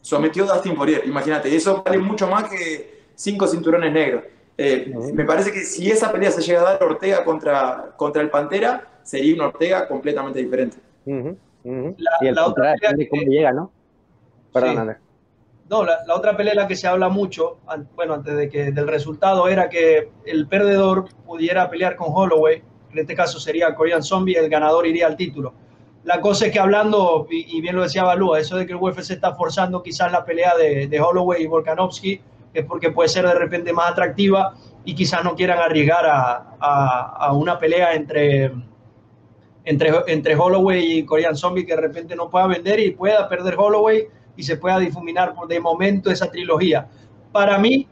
Sometió 0.00 0.44
a 0.44 0.54
Dustin 0.54 0.74
Poirier, 0.74 1.06
imagínate. 1.06 1.54
Eso 1.54 1.82
vale 1.84 1.98
mucho 1.98 2.26
más 2.28 2.48
que 2.48 3.04
cinco 3.14 3.46
cinturones 3.46 3.92
negros. 3.92 4.24
Eh. 4.58 4.92
Me 5.12 5.24
parece 5.24 5.52
que 5.52 5.60
si 5.60 5.90
esa 5.90 6.10
pelea 6.10 6.30
se 6.30 6.40
llega 6.40 6.60
a 6.60 6.72
dar 6.72 6.82
Ortega 6.82 7.24
contra, 7.24 7.92
contra 7.96 8.22
el 8.22 8.30
Pantera, 8.30 9.00
sería 9.02 9.34
un 9.34 9.40
Ortega 9.42 9.86
completamente 9.86 10.38
diferente. 10.38 10.78
Uh 11.04 11.12
-huh. 11.12 11.36
Uh 11.64 11.72
-huh. 11.72 11.94
La, 11.98 12.10
y 12.20 12.28
el 12.28 12.34
la 12.34 12.46
otra 12.46 12.74
pelea 12.80 13.08
cómo 13.10 13.22
llega, 13.22 13.52
¿no? 13.52 13.70
Perdón, 14.52 14.94
sí. 14.96 15.02
No, 15.68 15.84
la, 15.84 15.98
la, 16.06 16.14
otra 16.14 16.36
pelea 16.36 16.54
la 16.54 16.68
que 16.68 16.76
se 16.76 16.86
habla 16.86 17.08
mucho, 17.08 17.58
bueno, 17.96 18.14
antes 18.14 18.36
de 18.36 18.48
que 18.48 18.70
del 18.70 18.86
resultado 18.86 19.48
era 19.48 19.68
que 19.68 20.10
el 20.24 20.46
perdedor 20.46 21.06
pudiera 21.26 21.68
pelear 21.68 21.96
con 21.96 22.06
Holloway, 22.10 22.62
en 22.92 22.98
este 22.98 23.16
caso 23.16 23.40
sería 23.40 23.74
Korean 23.74 24.02
Zombie, 24.02 24.38
el 24.38 24.48
ganador 24.48 24.86
iría 24.86 25.08
al 25.08 25.16
título. 25.16 25.52
La 26.06 26.20
cosa 26.20 26.46
es 26.46 26.52
que 26.52 26.60
hablando, 26.60 27.26
y, 27.28 27.60
bien 27.60 27.74
lo 27.74 27.82
decía 27.82 28.04
Balúa, 28.04 28.38
eso 28.38 28.56
de 28.56 28.64
que 28.64 28.74
el 28.74 28.78
UFC 28.78 29.10
está 29.10 29.34
forzando 29.34 29.82
quizás 29.82 30.12
la 30.12 30.24
pelea 30.24 30.56
de, 30.56 30.86
de 30.86 31.00
Holloway 31.00 31.42
y 31.42 31.46
Volkanovski, 31.48 32.20
es 32.54 32.64
porque 32.64 32.92
puede 32.92 33.08
ser 33.08 33.26
de 33.26 33.34
repente 33.34 33.72
más 33.72 33.90
atractiva 33.90 34.54
y 34.84 34.94
quizás 34.94 35.24
no 35.24 35.34
quieran 35.34 35.58
arriesgar 35.58 36.06
a, 36.06 36.54
a, 36.60 37.16
a 37.26 37.32
una 37.32 37.58
pelea 37.58 37.94
entre, 37.94 38.52
entre, 39.64 39.90
entre 40.06 40.36
Holloway 40.36 40.98
y 40.98 41.04
Korean 41.04 41.34
Zombie 41.34 41.66
que 41.66 41.74
de 41.74 41.82
repente 41.82 42.14
no 42.14 42.30
pueda 42.30 42.46
vender 42.46 42.78
y 42.78 42.92
pueda 42.92 43.28
perder 43.28 43.56
Holloway 43.58 44.06
y 44.36 44.44
se 44.44 44.58
pueda 44.58 44.78
difuminar 44.78 45.34
por 45.34 45.48
de 45.48 45.58
momento 45.58 46.08
esa 46.12 46.30
trilogía. 46.30 46.86
Para 47.32 47.58
mí, 47.58 47.88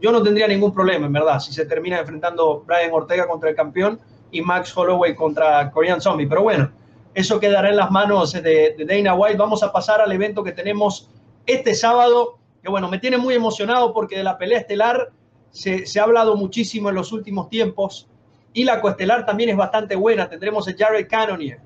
yo 0.00 0.10
no 0.10 0.22
tendría 0.22 0.48
ningún 0.48 0.72
problema, 0.72 1.04
en 1.04 1.12
verdad, 1.12 1.38
si 1.38 1.52
se 1.52 1.66
termina 1.66 1.98
enfrentando 1.98 2.64
Brian 2.66 2.92
Ortega 2.94 3.28
contra 3.28 3.50
el 3.50 3.54
campeón 3.54 4.00
y 4.30 4.40
Max 4.40 4.74
Holloway 4.74 5.14
contra 5.14 5.70
Korean 5.70 6.00
Zombie. 6.00 6.26
Pero 6.26 6.42
bueno, 6.42 6.70
eso 7.18 7.40
quedará 7.40 7.68
en 7.70 7.76
las 7.76 7.90
manos 7.90 8.32
de, 8.32 8.74
de 8.76 8.84
Dana 8.84 9.14
White. 9.14 9.36
Vamos 9.36 9.62
a 9.62 9.72
pasar 9.72 10.00
al 10.00 10.12
evento 10.12 10.42
que 10.44 10.52
tenemos 10.52 11.10
este 11.46 11.74
sábado, 11.74 12.38
que 12.62 12.70
bueno, 12.70 12.88
me 12.88 12.98
tiene 12.98 13.18
muy 13.18 13.34
emocionado 13.34 13.92
porque 13.92 14.16
de 14.16 14.24
la 14.24 14.38
pelea 14.38 14.58
estelar 14.58 15.10
se, 15.50 15.86
se 15.86 16.00
ha 16.00 16.04
hablado 16.04 16.36
muchísimo 16.36 16.88
en 16.88 16.94
los 16.94 17.12
últimos 17.12 17.48
tiempos 17.48 18.08
y 18.52 18.64
la 18.64 18.80
coestelar 18.80 19.26
también 19.26 19.50
es 19.50 19.56
bastante 19.56 19.96
buena. 19.96 20.28
Tendremos 20.28 20.68
a 20.68 20.72
Jared 20.76 21.08
Cannonier, 21.08 21.60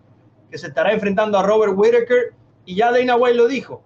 que 0.51 0.59
se 0.59 0.69
estará 0.69 0.93
enfrentando 0.93 1.39
a 1.39 1.43
Robert 1.43 1.73
Whittaker 1.77 2.35
y 2.65 2.77
ya 2.77 2.93
Dana 2.93 3.17
White 3.17 3.37
lo 3.37 3.49
dijo 3.49 3.83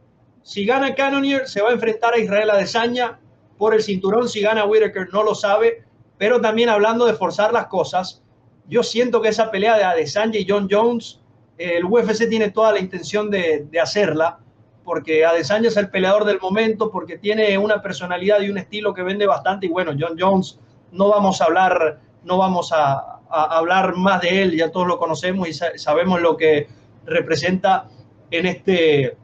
si 0.47 0.65
gana 0.65 0.95
Cannonier, 0.95 1.49
se 1.49 1.61
va 1.61 1.71
a 1.71 1.73
enfrentar 1.73 2.15
a 2.15 2.19
Israel 2.19 2.51
Adesanya 2.51 3.19
por 3.59 3.75
el 3.75 3.83
cinturón. 3.83 4.29
Si 4.29 4.41
gana 4.41 4.65
Whitaker, 4.65 5.13
no 5.13 5.25
lo 5.25 5.35
sabe. 5.35 5.83
Pero 6.19 6.41
también 6.41 6.69
hablando 6.69 7.05
de 7.05 7.15
forzar 7.15 7.53
las 7.53 7.67
cosas, 7.67 8.23
yo 8.69 8.85
siento 8.85 9.21
que 9.21 9.31
esa 9.31 9.51
pelea 9.51 9.77
de 9.77 9.83
Adesanya 9.83 10.39
y 10.39 10.47
John 10.49 10.69
Jones, 10.71 11.21
el 11.59 11.85
UFC 11.85 12.29
tiene 12.29 12.51
toda 12.51 12.73
la 12.73 12.81
intención 12.81 13.31
de, 13.31 13.67
de 13.71 13.81
hacerla, 13.81 14.39
porque 14.85 15.25
Adesanya 15.25 15.69
es 15.69 15.77
el 15.77 15.91
peleador 15.91 16.25
del 16.25 16.41
momento, 16.41 16.91
porque 16.91 17.19
tiene 17.19 17.59
una 17.59 17.83
personalidad 17.83 18.41
y 18.41 18.51
un 18.51 18.59
estilo 18.59 18.95
que 18.95 19.03
vende 19.03 19.27
bastante. 19.27 19.67
Y 19.67 19.69
bueno, 19.69 19.93
John 19.99 20.17
Jones, 20.19 20.59
no 20.93 21.09
vamos 21.09 21.41
a 21.41 21.45
hablar, 21.45 22.01
no 22.25 22.39
vamos 22.39 22.73
a, 22.73 23.13
hablar 23.29 23.97
más 23.97 24.21
de 24.23 24.43
él, 24.43 24.57
ya 24.57 24.71
todos 24.71 24.87
lo 24.87 24.99
conocemos 24.99 25.49
y 25.49 25.53
sabemos 25.53 26.21
lo 26.21 26.37
que 26.37 26.69
representa 27.05 27.89
en 28.31 28.47
este 28.47 29.17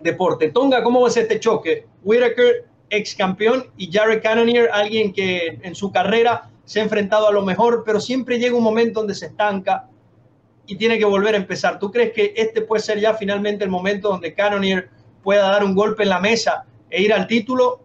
deporte. 0.00 0.50
Tonga, 0.50 0.82
¿cómo 0.82 1.02
ves 1.02 1.16
este 1.16 1.40
choque? 1.40 1.86
Whitaker, 2.04 2.66
ex 2.88 3.16
campeón, 3.16 3.66
y 3.76 3.90
Jared 3.90 4.22
Cannonier, 4.22 4.70
alguien 4.72 5.12
que 5.12 5.58
en 5.60 5.74
su 5.74 5.90
carrera 5.90 6.50
se 6.64 6.78
ha 6.78 6.84
enfrentado 6.84 7.26
a 7.26 7.32
lo 7.32 7.42
mejor, 7.42 7.82
pero 7.84 8.00
siempre 8.00 8.38
llega 8.38 8.56
un 8.56 8.62
momento 8.62 9.00
donde 9.00 9.14
se 9.14 9.26
estanca 9.26 9.88
y 10.68 10.76
tiene 10.76 10.98
que 10.98 11.04
volver 11.06 11.34
a 11.34 11.38
empezar. 11.38 11.78
¿Tú 11.78 11.90
crees 11.90 12.12
que 12.12 12.34
este 12.36 12.60
puede 12.60 12.82
ser 12.82 13.00
ya 13.00 13.14
finalmente 13.14 13.64
el 13.64 13.70
momento 13.70 14.10
donde 14.10 14.34
Cannonier 14.34 14.90
pueda 15.22 15.48
dar 15.48 15.64
un 15.64 15.74
golpe 15.74 16.02
en 16.02 16.10
la 16.10 16.20
mesa 16.20 16.66
e 16.90 17.02
ir 17.02 17.12
al 17.12 17.26
título? 17.26 17.80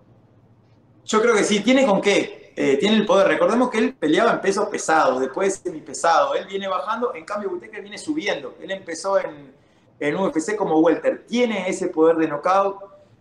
Yo 1.05 1.21
creo 1.21 1.33
que 1.33 1.45
sí, 1.45 1.61
tiene 1.61 1.85
con 1.85 2.01
qué. 2.01 2.51
Eh, 2.55 2.77
tiene 2.77 2.97
el 2.97 3.05
poder. 3.05 3.29
Recordemos 3.29 3.69
que 3.69 3.77
él 3.77 3.93
peleaba 3.93 4.33
en 4.33 4.41
pesos 4.41 4.67
pesados, 4.67 5.21
después 5.21 5.61
semipesado. 5.63 6.35
Él 6.35 6.45
viene 6.45 6.67
bajando, 6.67 7.15
en 7.15 7.23
cambio 7.23 7.51
Whitaker 7.51 7.81
viene 7.81 7.97
subiendo. 7.97 8.57
Él 8.61 8.69
empezó 8.69 9.17
en, 9.17 9.53
en 9.99 10.15
UFC 10.17 10.57
como 10.57 10.79
welter. 10.79 11.25
Tiene 11.25 11.69
ese 11.69 11.87
poder 11.87 12.17
de 12.17 12.27
knockout, 12.27 12.79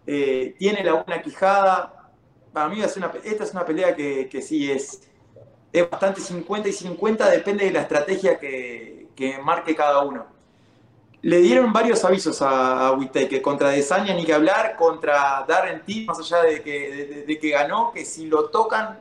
eh, 0.08 0.56
tiene 0.58 0.82
la 0.82 0.94
buena 0.94 1.22
quijada. 1.22 2.10
Para 2.52 2.68
mí 2.68 2.82
es 2.82 2.96
una, 2.96 3.12
esta 3.22 3.44
es 3.44 3.52
una 3.52 3.64
pelea 3.64 3.94
que, 3.94 4.28
que 4.28 4.42
sí 4.42 4.70
es, 4.70 5.08
es 5.72 5.88
bastante 5.88 6.20
50 6.20 6.68
y 6.68 6.72
50, 6.72 7.30
depende 7.30 7.64
de 7.64 7.70
la 7.70 7.82
estrategia 7.82 8.38
que, 8.38 9.01
que 9.14 9.38
marque 9.38 9.74
cada 9.74 10.02
uno. 10.02 10.26
Le 11.22 11.38
dieron 11.38 11.72
varios 11.72 12.04
avisos 12.04 12.42
a, 12.42 12.88
a 12.88 12.92
Whittaker, 12.92 13.40
contra 13.40 13.70
Desanya 13.70 14.14
ni 14.14 14.24
que 14.24 14.34
hablar, 14.34 14.76
contra 14.76 15.44
Darren 15.46 15.82
T, 15.84 16.04
más 16.06 16.18
allá 16.18 16.42
de 16.42 16.62
que, 16.62 17.24
de 17.26 17.38
que 17.38 17.50
ganó, 17.50 17.92
que 17.92 18.04
si 18.04 18.26
lo 18.26 18.50
tocan 18.50 18.98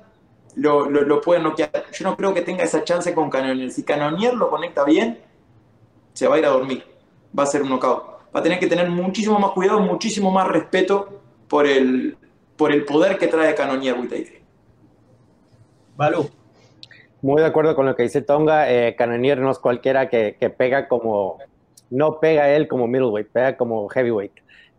lo, 0.56 0.90
lo, 0.90 1.22
pueden 1.22 1.44
noquear. 1.44 1.72
Yo 1.92 2.06
no 2.06 2.16
creo 2.16 2.34
que 2.34 2.42
tenga 2.42 2.64
esa 2.64 2.84
chance 2.84 3.14
con 3.14 3.30
Canonier. 3.30 3.72
Si 3.72 3.84
Canonier 3.84 4.34
lo 4.34 4.50
conecta 4.50 4.84
bien, 4.84 5.20
se 6.14 6.28
va 6.28 6.36
a 6.36 6.40
ir 6.40 6.46
a 6.46 6.50
dormir. 6.50 6.86
Va 7.38 7.44
a 7.44 7.48
ser 7.48 7.64
un 7.64 7.70
knockout. 7.70 8.04
Va 8.36 8.40
a 8.40 8.44
tener 8.44 8.60
que 8.60 8.68
tener 8.68 8.90
muchísimo 8.90 9.40
más 9.40 9.52
cuidado, 9.52 9.80
muchísimo 9.80 10.32
más 10.32 10.48
respeto 10.48 11.22
por 11.48 11.66
el, 11.66 12.18
por 12.56 12.72
el 12.72 12.86
poder 12.86 13.18
que 13.18 13.28
trae 13.28 13.56
Canonier 13.56 13.98
Whittaker. 13.98 14.42
Balú. 15.96 16.30
Muy 17.22 17.42
de 17.42 17.48
acuerdo 17.48 17.76
con 17.76 17.86
lo 17.86 17.96
que 17.96 18.04
dice 18.04 18.22
Tonga. 18.22 18.72
Eh, 18.72 18.96
Canonier 18.96 19.40
no 19.40 19.52
es 19.52 19.60
cualquiera 19.60 20.10
que, 20.10 20.36
que, 20.40 20.50
pega 20.50 20.88
como. 20.88 21.38
No 21.90 22.20
pega 22.20 22.50
él 22.50 22.68
como 22.68 22.88
middleweight, 22.88 23.30
pega 23.30 23.58
como 23.58 23.88
heavyweight. 23.90 24.32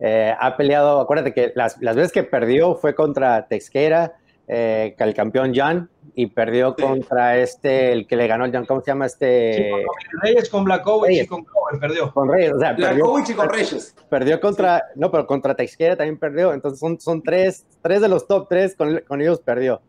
Eh, 0.05 0.35
ha 0.37 0.57
peleado, 0.57 1.01
acuérdate 1.01 1.33
que 1.33 1.53
las, 1.55 1.81
las, 1.81 1.95
veces 1.95 2.11
que 2.11 2.25
perdió 2.25 2.75
fue 2.75 2.93
contra 2.93 3.47
Texquera, 3.47 4.15
eh, 4.49 4.97
el 4.99 5.15
campeón 5.15 5.55
Jan, 5.55 5.89
y 6.17 6.27
perdió 6.27 6.75
contra 6.75 7.39
este, 7.39 7.93
el 7.93 8.09
que 8.09 8.17
le 8.17 8.27
ganó 8.27 8.45
el 8.45 8.51
Jan, 8.51 8.67
¿cómo 8.67 8.81
se 8.81 8.91
llama 8.91 9.07
este? 9.07 9.53
Sí, 9.55 9.71
con 9.71 10.21
Reyes, 10.23 10.49
con 10.51 10.65
Blackovich 10.65 11.23
y 11.23 11.27
con 11.27 11.45
Cover, 11.45 11.79
perdió. 11.79 12.13
Con 12.13 12.29
Reyes, 12.29 12.53
o 12.53 12.59
sea, 12.59 12.75
perdió, 12.75 13.19
y 13.21 13.33
con 13.35 13.49
Reyes. 13.49 13.95
Perdió 14.09 14.41
contra, 14.41 14.83
no, 14.97 15.13
pero 15.13 15.25
contra 15.25 15.55
Texquera 15.55 15.97
también 15.97 16.19
perdió, 16.19 16.53
entonces 16.53 16.81
son, 16.81 16.99
son 16.99 17.23
tres, 17.23 17.65
tres 17.81 18.01
de 18.01 18.09
los 18.09 18.27
top 18.27 18.49
tres 18.49 18.75
con, 18.75 19.03
con 19.07 19.21
ellos 19.21 19.39
perdió. 19.39 19.83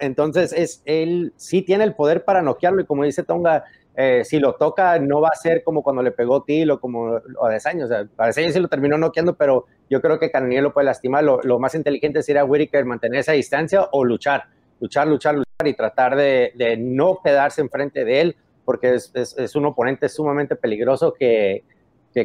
Entonces, 0.00 0.52
es, 0.52 0.82
él 0.84 1.32
sí 1.36 1.62
tiene 1.62 1.84
el 1.84 1.94
poder 1.94 2.24
para 2.24 2.42
noquearlo 2.42 2.82
y 2.82 2.86
como 2.86 3.04
dice 3.04 3.22
Tonga, 3.22 3.64
eh, 3.94 4.22
si 4.24 4.38
lo 4.38 4.54
toca, 4.54 4.98
no 4.98 5.20
va 5.20 5.28
a 5.28 5.36
ser 5.36 5.62
como 5.62 5.82
cuando 5.82 6.02
le 6.02 6.12
pegó 6.12 6.42
Tilo, 6.44 6.80
como 6.80 7.20
o 7.38 7.46
Adesanya. 7.46 7.84
O 7.84 7.88
sea, 7.88 8.06
Adesanya 8.16 8.52
sí 8.52 8.60
lo 8.60 8.68
terminó 8.68 8.96
noqueando, 8.96 9.34
pero 9.34 9.66
yo 9.90 10.00
creo 10.00 10.18
que 10.18 10.30
Cannonier 10.30 10.62
lo 10.62 10.72
puede 10.72 10.86
lastimar. 10.86 11.22
Lo, 11.24 11.58
más 11.58 11.74
inteligente 11.74 12.22
sería 12.22 12.44
Whitaker 12.44 12.84
mantener 12.84 13.20
esa 13.20 13.32
distancia 13.32 13.88
o 13.92 14.04
luchar, 14.04 14.44
luchar, 14.80 15.06
luchar, 15.06 15.34
luchar 15.34 15.66
y 15.66 15.74
tratar 15.74 16.16
de, 16.16 16.76
no 16.78 17.20
quedarse 17.22 17.60
enfrente 17.60 18.04
de 18.04 18.20
él, 18.20 18.36
porque 18.64 18.94
es, 18.94 19.56
un 19.56 19.66
oponente 19.66 20.08
sumamente 20.08 20.56
peligroso 20.56 21.12
que, 21.12 21.64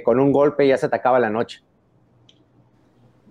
con 0.04 0.20
un 0.20 0.32
golpe 0.32 0.68
ya 0.68 0.78
se 0.78 0.88
te 0.88 0.96
acaba 0.96 1.20
la 1.20 1.30
noche. 1.30 1.62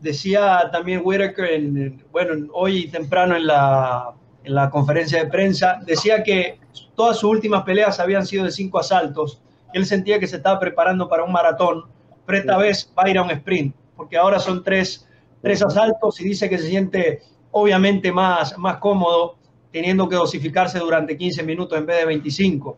Decía 0.00 0.68
también 0.72 1.00
Whitaker, 1.04 1.44
en, 1.52 2.04
bueno, 2.12 2.48
hoy 2.52 2.88
temprano 2.88 3.37
en 3.37 3.46
la, 3.46 4.12
en 4.44 4.54
la 4.54 4.70
conferencia 4.70 5.24
de 5.24 5.30
prensa, 5.30 5.80
decía 5.85 6.22
que 6.22 6.59
todas 6.94 7.18
sus 7.18 7.30
últimas 7.30 7.64
peleas 7.64 7.98
habían 7.98 8.26
sido 8.26 8.44
de 8.44 8.50
cinco 8.50 8.78
asaltos. 8.78 9.42
Él 9.72 9.87
sentía 9.87 10.18
que 10.18 10.26
se 10.26 10.37
estaba 10.37 10.59
preparando 10.61 11.09
para 11.09 11.24
un 11.24 11.32
maratón, 11.32 11.85
pero 12.24 12.38
esta 12.38 12.56
vez 12.56 12.92
va 12.98 13.04
a 13.04 13.11
ir 13.11 13.18
a 13.18 13.22
un 13.22 13.30
sprint, 13.30 13.74
porque 13.96 14.16
ahora 14.16 14.38
son 14.38 14.62
tres, 14.62 15.09
tres 15.42 15.62
asaltos 15.62 16.20
y 16.20 16.24
dice 16.24 16.48
que 16.48 16.59
se 16.59 16.68
siente 16.68 17.22
obviamente 17.50 18.12
más, 18.12 18.56
más 18.59 18.76
cómodo 18.78 19.37
teniendo 19.72 20.09
que 20.09 20.16
dosificarse 20.16 20.78
durante 20.78 21.16
15 21.16 21.42
minutos 21.42 21.78
en 21.78 21.87
vez 21.87 21.98
de 21.98 22.06
25. 22.06 22.76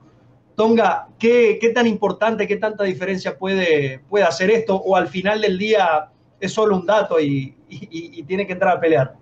Tonga, 0.57 1.09
¿qué, 1.19 1.59
qué 1.61 1.71
tan 1.71 1.87
importante, 1.87 2.49
qué 2.49 2.57
tanta 2.57 2.85
diferencia 2.85 3.39
puede, 3.39 4.01
puede 4.09 4.25
hacer 4.25 4.51
esto? 4.51 4.75
¿O 4.77 4.97
al 4.97 5.07
final 5.07 5.41
del 5.41 5.59
día 5.59 6.11
es 6.41 6.53
solo 6.53 6.77
un 6.77 6.87
dato 6.87 7.19
y, 7.21 7.55
tiene 8.27 8.47
que 8.47 8.53
entrar 8.53 8.77
a 8.77 8.81
pelear? 8.81 9.17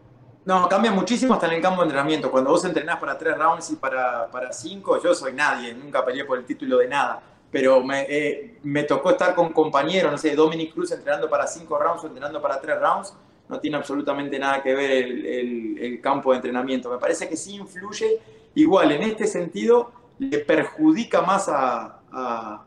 No, 0.44 0.68
cambia 0.68 0.92
muchísimo 0.92 1.34
hasta 1.34 1.46
en 1.46 1.54
el 1.54 1.62
campo 1.62 1.80
de 1.80 1.86
entrenamiento. 1.86 2.30
Cuando 2.30 2.50
vos 2.50 2.64
entrenás 2.64 2.98
para 2.98 3.18
tres 3.18 3.36
rounds 3.36 3.70
y 3.70 3.76
para, 3.76 4.30
para 4.30 4.52
cinco, 4.52 5.02
yo 5.02 5.14
soy 5.14 5.32
nadie, 5.32 5.74
nunca 5.74 6.04
peleé 6.04 6.24
por 6.24 6.38
el 6.38 6.44
título 6.44 6.78
de 6.78 6.88
nada. 6.88 7.20
Pero 7.50 7.82
me, 7.82 8.02
eh, 8.08 8.58
me 8.62 8.84
tocó 8.84 9.10
estar 9.10 9.34
con 9.34 9.52
compañeros, 9.52 10.12
no 10.12 10.18
sé, 10.18 10.34
Dominic 10.36 10.72
Cruz 10.72 10.92
entrenando 10.92 11.28
para 11.28 11.46
cinco 11.46 11.78
rounds 11.78 12.04
o 12.04 12.06
entrenando 12.06 12.40
para 12.40 12.60
tres 12.60 12.78
rounds. 12.80 13.14
No 13.48 13.58
tiene 13.60 13.76
absolutamente 13.76 14.38
nada 14.38 14.62
que 14.62 14.74
ver 14.74 14.90
el, 14.90 15.26
el, 15.26 15.78
el 15.78 16.00
campo 16.00 16.30
de 16.30 16.36
entrenamiento. 16.36 16.90
Me 16.90 16.98
parece 16.98 17.28
que 17.28 17.36
sí 17.36 17.56
influye. 17.56 18.20
Igual, 18.54 18.92
en 18.92 19.02
este 19.02 19.26
sentido, 19.26 19.92
le 20.18 20.38
perjudica 20.38 21.22
más 21.22 21.48
a, 21.48 22.00
a, 22.12 22.64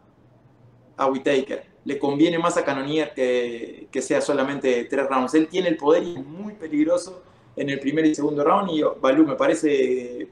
a 0.98 1.06
Whitaker. 1.08 1.69
Le 1.86 1.98
conviene 1.98 2.38
más 2.38 2.58
a 2.58 2.66
Canonier 2.66 3.14
que, 3.14 3.88
que 3.92 4.02
sea 4.02 4.22
solamente 4.22 4.86
tres 4.86 5.08
rounds. 5.08 5.34
Él 5.34 5.48
tiene 5.48 5.70
el 5.70 5.78
poder 5.78 6.04
y 6.04 6.16
es 6.16 6.26
muy 6.26 6.54
peligroso 6.54 7.24
en 7.56 7.70
el 7.70 7.80
primer 7.80 8.06
y 8.06 8.16
segundo 8.16 8.44
round 8.44 8.72
y 8.72 8.82
Balú 9.02 9.26
me 9.26 9.36
parece 9.36 10.30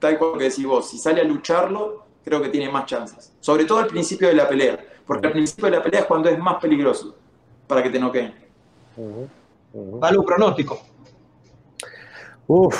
tal 0.00 0.18
cual 0.18 0.38
que 0.38 0.44
decís 0.44 0.64
vos, 0.64 0.88
si 0.90 0.98
sale 0.98 1.20
a 1.20 1.24
lucharlo, 1.24 2.06
creo 2.24 2.42
que 2.42 2.48
tiene 2.48 2.70
más 2.70 2.86
chances. 2.86 3.32
Sobre 3.40 3.64
todo 3.64 3.78
al 3.78 3.86
principio 3.86 4.28
de 4.28 4.34
la 4.34 4.48
pelea, 4.48 4.78
porque 5.06 5.28
al 5.28 5.32
principio 5.32 5.66
de 5.66 5.76
la 5.76 5.82
pelea 5.82 6.00
es 6.00 6.06
cuando 6.06 6.28
es 6.28 6.38
más 6.38 6.56
peligroso 6.56 7.14
para 7.66 7.82
que 7.82 7.90
te 7.90 8.00
noqueen. 8.00 8.34
Balú, 9.72 10.24
pronóstico. 10.24 10.80
Uf, 12.48 12.76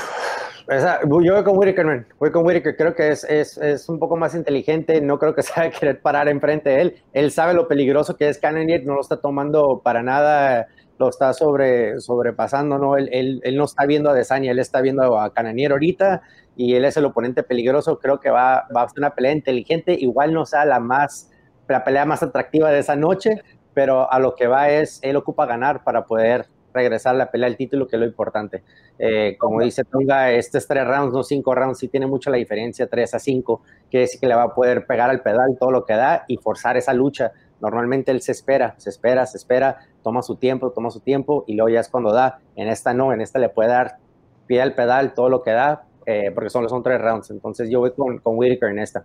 esa, 0.71 1.01
yo 1.03 1.09
voy 1.09 1.45
con 1.45 1.59
Whitaker, 1.59 2.07
voy 2.19 2.31
con 2.31 2.47
Whitaker, 2.47 2.77
creo 2.77 2.95
que 2.95 3.11
es, 3.11 3.25
es, 3.25 3.59
es, 3.59 3.89
un 3.89 3.99
poco 3.99 4.17
más 4.17 4.35
inteligente, 4.35 5.01
no 5.01 5.19
creo 5.19 5.35
que 5.35 5.43
se 5.43 5.53
vaya 5.57 5.69
a 5.69 5.79
querer 5.79 6.01
parar 6.01 6.29
enfrente 6.29 6.71
de 6.71 6.81
él, 6.81 7.03
él 7.13 7.31
sabe 7.33 7.55
lo 7.55 7.69
peligroso 7.69 8.17
que 8.17 8.29
es 8.29 8.39
Cannonier, 8.39 8.85
no 8.85 8.95
lo 8.95 9.01
está 9.01 9.21
tomando 9.21 9.81
para 9.85 10.03
nada. 10.03 10.67
Lo 10.99 11.09
está 11.09 11.33
sobre, 11.33 11.99
sobrepasando, 11.99 12.77
¿no? 12.77 12.95
Él, 12.99 13.09
él, 13.11 13.41
él, 13.43 13.57
no 13.57 13.65
está 13.65 13.87
viendo 13.87 14.11
a 14.11 14.13
Desania, 14.13 14.51
él 14.51 14.59
está 14.59 14.83
viendo 14.83 15.19
a 15.19 15.33
Cananier 15.33 15.73
ahorita. 15.73 16.21
Y 16.57 16.75
él 16.75 16.85
es 16.85 16.95
el 16.99 17.07
oponente 17.07 17.43
peligroso, 17.43 17.99
creo 17.99 18.21
que 18.21 18.29
va, 18.29 18.67
va 18.77 18.83
a 18.83 18.89
ser 18.91 18.99
una 18.99 19.15
pelea 19.15 19.33
inteligente, 19.33 19.97
igual 19.99 20.35
no 20.35 20.45
sea 20.45 20.67
la 20.67 20.79
más, 20.79 21.31
la 21.69 21.85
pelea 21.85 22.05
más 22.05 22.23
atractiva 22.23 22.71
de 22.71 22.81
esa 22.81 22.97
noche, 22.97 23.41
pero 23.73 24.13
a 24.13 24.19
lo 24.19 24.35
que 24.35 24.47
va 24.47 24.69
es, 24.69 24.99
él 25.03 25.17
ocupa 25.17 25.47
ganar 25.47 25.85
para 25.85 26.05
poder 26.05 26.49
regresar 26.73 27.15
a 27.15 27.19
la 27.19 27.31
pelea 27.31 27.49
del 27.49 27.57
título, 27.57 27.87
que 27.87 27.97
es 27.97 28.01
lo 28.01 28.07
importante. 28.07 28.63
Eh, 28.99 29.37
como 29.39 29.61
dice 29.61 29.85
Tonga, 29.85 30.33
estos 30.33 30.67
tres 30.67 30.87
rounds, 30.87 31.13
no 31.13 31.23
cinco 31.23 31.55
rounds, 31.55 31.79
sí 31.79 31.89
tiene 31.89 32.07
mucho 32.07 32.31
la 32.31 32.37
diferencia, 32.37 32.87
tres 32.87 33.15
a 33.15 33.19
cinco, 33.19 33.63
que 33.91 34.03
es 34.03 34.19
que 34.21 34.27
le 34.27 34.35
va 34.35 34.45
a 34.45 34.55
poder 34.55 34.87
pegar 34.87 35.11
al 35.11 35.23
pedal 35.23 35.57
todo 35.59 35.71
lo 35.71 35.85
que 35.85 35.95
da 35.95 36.25
y 36.29 36.37
forzar 36.37 36.77
esa 36.77 36.93
lucha. 36.93 37.33
Normalmente 37.61 38.11
él 38.11 38.23
se 38.23 38.33
espera, 38.33 38.75
se 38.79 38.91
espera, 38.91 39.27
se 39.27 39.37
espera, 39.37 39.79
toma 40.03 40.23
su 40.23 40.37
tiempo, 40.37 40.71
toma 40.71 40.91
su 40.91 41.01
tiempo 41.01 41.45
y 41.47 41.55
luego 41.55 41.69
ya 41.69 41.81
es 41.81 41.89
cuando 41.89 42.13
da. 42.13 42.41
En 42.57 42.69
esta 42.69 42.95
no, 42.95 43.13
en 43.13 43.21
esta 43.21 43.39
le 43.39 43.49
puede 43.49 43.71
dar 43.71 43.99
pie 44.47 44.63
al 44.63 44.75
pedal, 44.75 45.15
todo 45.15 45.29
lo 45.29 45.43
que 45.43 45.51
da, 45.51 45.85
eh, 46.07 46.31
porque 46.35 46.51
solo 46.51 46.69
son 46.69 46.83
tres 46.83 47.01
rounds. 47.01 47.31
Entonces 47.31 47.69
yo 47.71 47.81
voy 47.81 47.93
con, 47.93 48.19
con 48.19 48.37
Whitaker 48.37 48.71
en 48.71 48.79
esta. 48.79 49.05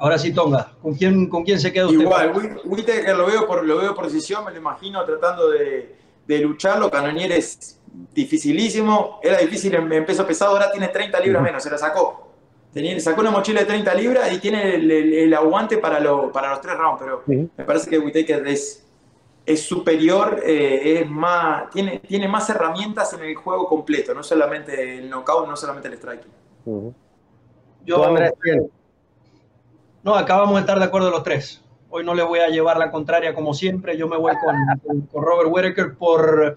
Ahora 0.00 0.16
sí, 0.16 0.32
Tonga, 0.32 0.72
¿con 0.80 0.94
quién, 0.94 1.28
con 1.28 1.44
quién 1.44 1.60
se 1.60 1.70
queda 1.72 1.86
usted? 1.86 2.00
Igual, 2.00 2.32
Whitaker 2.64 3.14
lo 3.14 3.26
veo 3.26 3.46
por, 3.46 3.62
lo 3.66 3.76
veo 3.76 3.94
por 3.94 4.06
decisión, 4.06 4.42
me 4.46 4.50
lo 4.50 4.56
imagino 4.56 5.04
tratando 5.04 5.50
de, 5.50 5.94
de 6.30 6.38
lucharlo. 6.44 6.90
Canonier 6.90 7.32
es 7.32 7.80
dificilísimo, 8.14 9.18
era 9.22 9.38
difícil 9.38 9.74
en, 9.74 10.06
peso 10.06 10.26
pesado, 10.26 10.52
ahora 10.52 10.70
tiene 10.70 10.88
30 10.88 11.18
libras 11.20 11.42
menos, 11.42 11.62
se 11.62 11.70
la 11.70 11.78
sacó. 11.78 12.28
Tenía, 12.72 12.98
sacó 13.00 13.20
una 13.20 13.32
mochila 13.32 13.60
de 13.60 13.66
30 13.66 13.94
libras 13.94 14.32
y 14.32 14.38
tiene 14.38 14.76
el, 14.76 14.88
el, 14.90 15.12
el 15.12 15.34
aguante 15.34 15.78
para, 15.78 15.98
lo, 15.98 16.30
para 16.30 16.50
los 16.50 16.60
tres 16.60 16.76
rounds, 16.76 17.00
pero 17.00 17.22
uh 17.26 17.30
-huh. 17.30 17.50
me 17.56 17.64
parece 17.64 17.90
que 17.90 17.98
Whitaker 17.98 18.46
es, 18.46 18.86
es 19.44 19.62
superior, 19.62 20.40
eh, 20.46 21.00
es 21.00 21.10
más, 21.10 21.68
tiene, 21.70 21.98
tiene 21.98 22.28
más 22.28 22.48
herramientas 22.48 23.12
en 23.14 23.22
el 23.24 23.34
juego 23.34 23.66
completo, 23.66 24.14
no 24.14 24.22
solamente 24.22 24.98
el 24.98 25.10
knockout, 25.10 25.48
no 25.48 25.56
solamente 25.56 25.88
el 25.88 25.94
striking. 25.94 26.32
Uh 26.64 26.90
-huh. 26.90 26.94
Yo, 27.84 28.04
Andrés, 28.04 28.32
no, 30.04 30.14
acabamos 30.14 30.54
de 30.54 30.60
estar 30.60 30.78
de 30.78 30.84
acuerdo 30.84 31.10
los 31.10 31.24
tres. 31.24 31.62
Hoy 31.90 32.04
no 32.04 32.14
le 32.14 32.22
voy 32.22 32.38
a 32.38 32.48
llevar 32.48 32.78
la 32.78 32.90
contraria 32.90 33.34
como 33.34 33.52
siempre. 33.52 33.96
Yo 33.98 34.06
me 34.06 34.16
voy 34.16 34.32
con, 34.36 35.06
con, 35.08 35.22
Robert 35.22 35.50
Whittaker 35.52 35.96
por, 35.96 36.56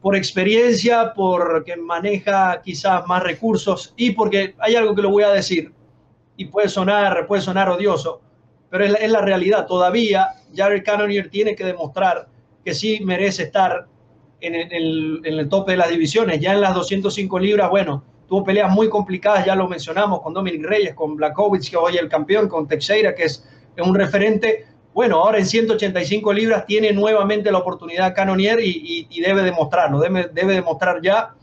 por 0.00 0.16
experiencia, 0.16 1.12
porque 1.14 1.76
maneja 1.76 2.62
quizás 2.62 3.06
más 3.06 3.22
recursos 3.22 3.92
y 3.96 4.12
porque 4.12 4.54
hay 4.58 4.74
algo 4.74 4.94
que 4.94 5.02
lo 5.02 5.10
voy 5.10 5.24
a 5.24 5.30
decir 5.30 5.72
y 6.36 6.46
puede 6.46 6.68
sonar, 6.68 7.26
puede 7.26 7.42
sonar 7.42 7.68
odioso, 7.68 8.22
pero 8.70 8.84
es 8.84 8.92
la, 8.92 8.98
es 8.98 9.10
la 9.10 9.20
realidad. 9.20 9.66
Todavía 9.66 10.28
Jared 10.56 10.82
Cannonier 10.84 11.28
tiene 11.28 11.54
que 11.54 11.64
demostrar 11.64 12.26
que 12.64 12.74
sí 12.74 13.00
merece 13.04 13.44
estar 13.44 13.86
en 14.40 14.54
el, 14.54 15.20
en 15.24 15.38
el 15.38 15.48
tope 15.48 15.72
de 15.72 15.78
las 15.78 15.88
divisiones. 15.88 16.40
Ya 16.40 16.52
en 16.52 16.60
las 16.60 16.74
205 16.74 17.38
libras, 17.38 17.70
bueno, 17.70 18.04
tuvo 18.26 18.44
peleas 18.44 18.70
muy 18.70 18.88
complicadas, 18.88 19.44
ya 19.44 19.54
lo 19.54 19.68
mencionamos, 19.68 20.20
con 20.20 20.34
Dominic 20.34 20.64
Reyes, 20.64 20.94
con 20.94 21.16
Blackovich, 21.16 21.70
que 21.70 21.76
hoy 21.76 21.96
es 21.96 22.02
el 22.02 22.08
campeón, 22.08 22.48
con 22.48 22.66
Teixeira, 22.66 23.14
que 23.14 23.24
es, 23.24 23.46
un 23.78 23.94
referente. 23.94 24.66
Bueno, 24.92 25.16
ahora 25.16 25.38
en 25.38 25.46
185 25.46 26.32
libras 26.32 26.66
tiene 26.66 26.92
nuevamente 26.92 27.50
la 27.50 27.58
oportunidad 27.58 28.14
Canonier 28.14 28.58
y, 28.60 29.20
debe 29.20 29.42
demostrarlo, 29.42 30.00
debe, 30.00 30.54
demostrar 30.54 31.00
ya 31.00 31.34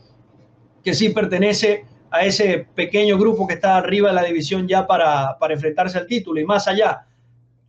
que 0.84 0.94
sí 0.94 1.08
pertenece 1.08 1.84
a 2.10 2.24
ese 2.24 2.66
pequeño 2.74 3.18
grupo 3.18 3.46
que 3.46 3.54
está 3.54 3.76
arriba 3.76 4.10
de 4.10 4.14
la 4.14 4.22
división 4.22 4.68
ya 4.68 4.86
para, 4.86 5.36
enfrentarse 5.48 5.98
al 5.98 6.06
título 6.06 6.40
y 6.40 6.44
más 6.44 6.68
allá. 6.68 7.06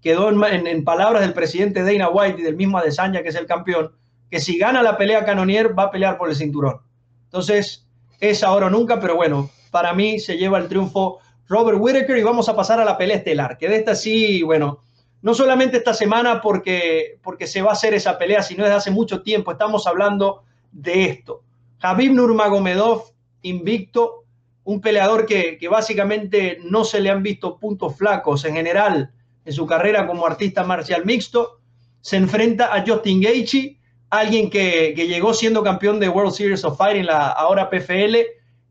Quedó 0.01 0.29
en, 0.29 0.43
en, 0.43 0.67
en, 0.67 0.83
palabras 0.83 1.21
del 1.21 1.33
presidente 1.33 1.83
Dana 1.83 2.09
White 2.09 2.41
y 2.41 2.43
del 2.43 2.55
mismo 2.55 2.77
Adesanya, 2.77 3.21
que 3.21 3.29
es 3.29 3.35
el 3.35 3.45
campeón, 3.45 3.91
que 4.29 4.39
si 4.39 4.57
gana 4.57 4.81
la 4.81 4.97
pelea 4.97 5.25
Canonier 5.25 5.77
va 5.77 5.83
a 5.83 5.91
pelear 5.91 6.17
por 6.17 6.29
el 6.29 6.35
cinturón. 6.35 6.81
Entonces, 7.25 7.87
es 8.19 8.43
ahora 8.43 8.67
o 8.67 8.69
nunca, 8.69 8.99
pero 8.99 9.15
bueno, 9.15 9.49
para 9.71 9.93
mí 9.93 10.19
se 10.19 10.37
lleva 10.37 10.59
el 10.59 10.67
triunfo 10.67 11.19
Robert 11.51 11.79
Whittaker 11.81 12.17
y 12.17 12.23
vamos 12.23 12.47
a 12.47 12.55
pasar 12.55 12.79
a 12.79 12.85
la 12.85 12.97
pelea 12.97 13.17
estelar, 13.17 13.57
que 13.57 13.67
de 13.67 13.75
esta 13.75 13.93
sí, 13.93 14.41
bueno, 14.41 14.83
no 15.21 15.33
solamente 15.33 15.75
esta 15.75 15.93
semana 15.93 16.41
porque, 16.41 17.19
porque 17.21 17.45
se 17.45 17.61
va 17.61 17.71
a 17.71 17.73
hacer 17.73 17.93
esa 17.93 18.17
pelea, 18.17 18.41
sino 18.41 18.63
desde 18.63 18.77
hace 18.77 18.89
mucho 18.89 19.21
tiempo 19.21 19.51
estamos 19.51 19.85
hablando 19.85 20.43
de 20.71 21.03
esto. 21.03 21.43
Habib 21.81 22.13
Nurmagomedov, 22.13 23.11
invicto, 23.41 24.23
un 24.63 24.79
peleador 24.79 25.25
que, 25.25 25.57
que, 25.57 25.67
básicamente 25.67 26.57
no 26.63 26.85
se 26.85 27.01
le 27.01 27.09
han 27.09 27.21
visto 27.21 27.59
puntos 27.59 27.97
flacos 27.97 28.45
en 28.45 28.55
general 28.55 29.11
en 29.43 29.51
su 29.51 29.65
carrera 29.65 30.07
como 30.07 30.25
artista 30.25 30.63
marcial 30.63 31.05
mixto. 31.05 31.59
Se 31.99 32.15
enfrenta 32.15 32.73
a 32.73 32.85
Justin 32.87 33.19
Gaethje, 33.19 33.77
alguien 34.09 34.49
que, 34.49 34.93
que 34.95 35.05
llegó 35.05 35.33
siendo 35.33 35.63
campeón 35.63 35.99
de 35.99 36.07
World 36.07 36.31
Series 36.31 36.63
of 36.63 36.77
Fighting, 36.77 37.07
la 37.07 37.27
ahora 37.27 37.69
PFL, 37.69 38.15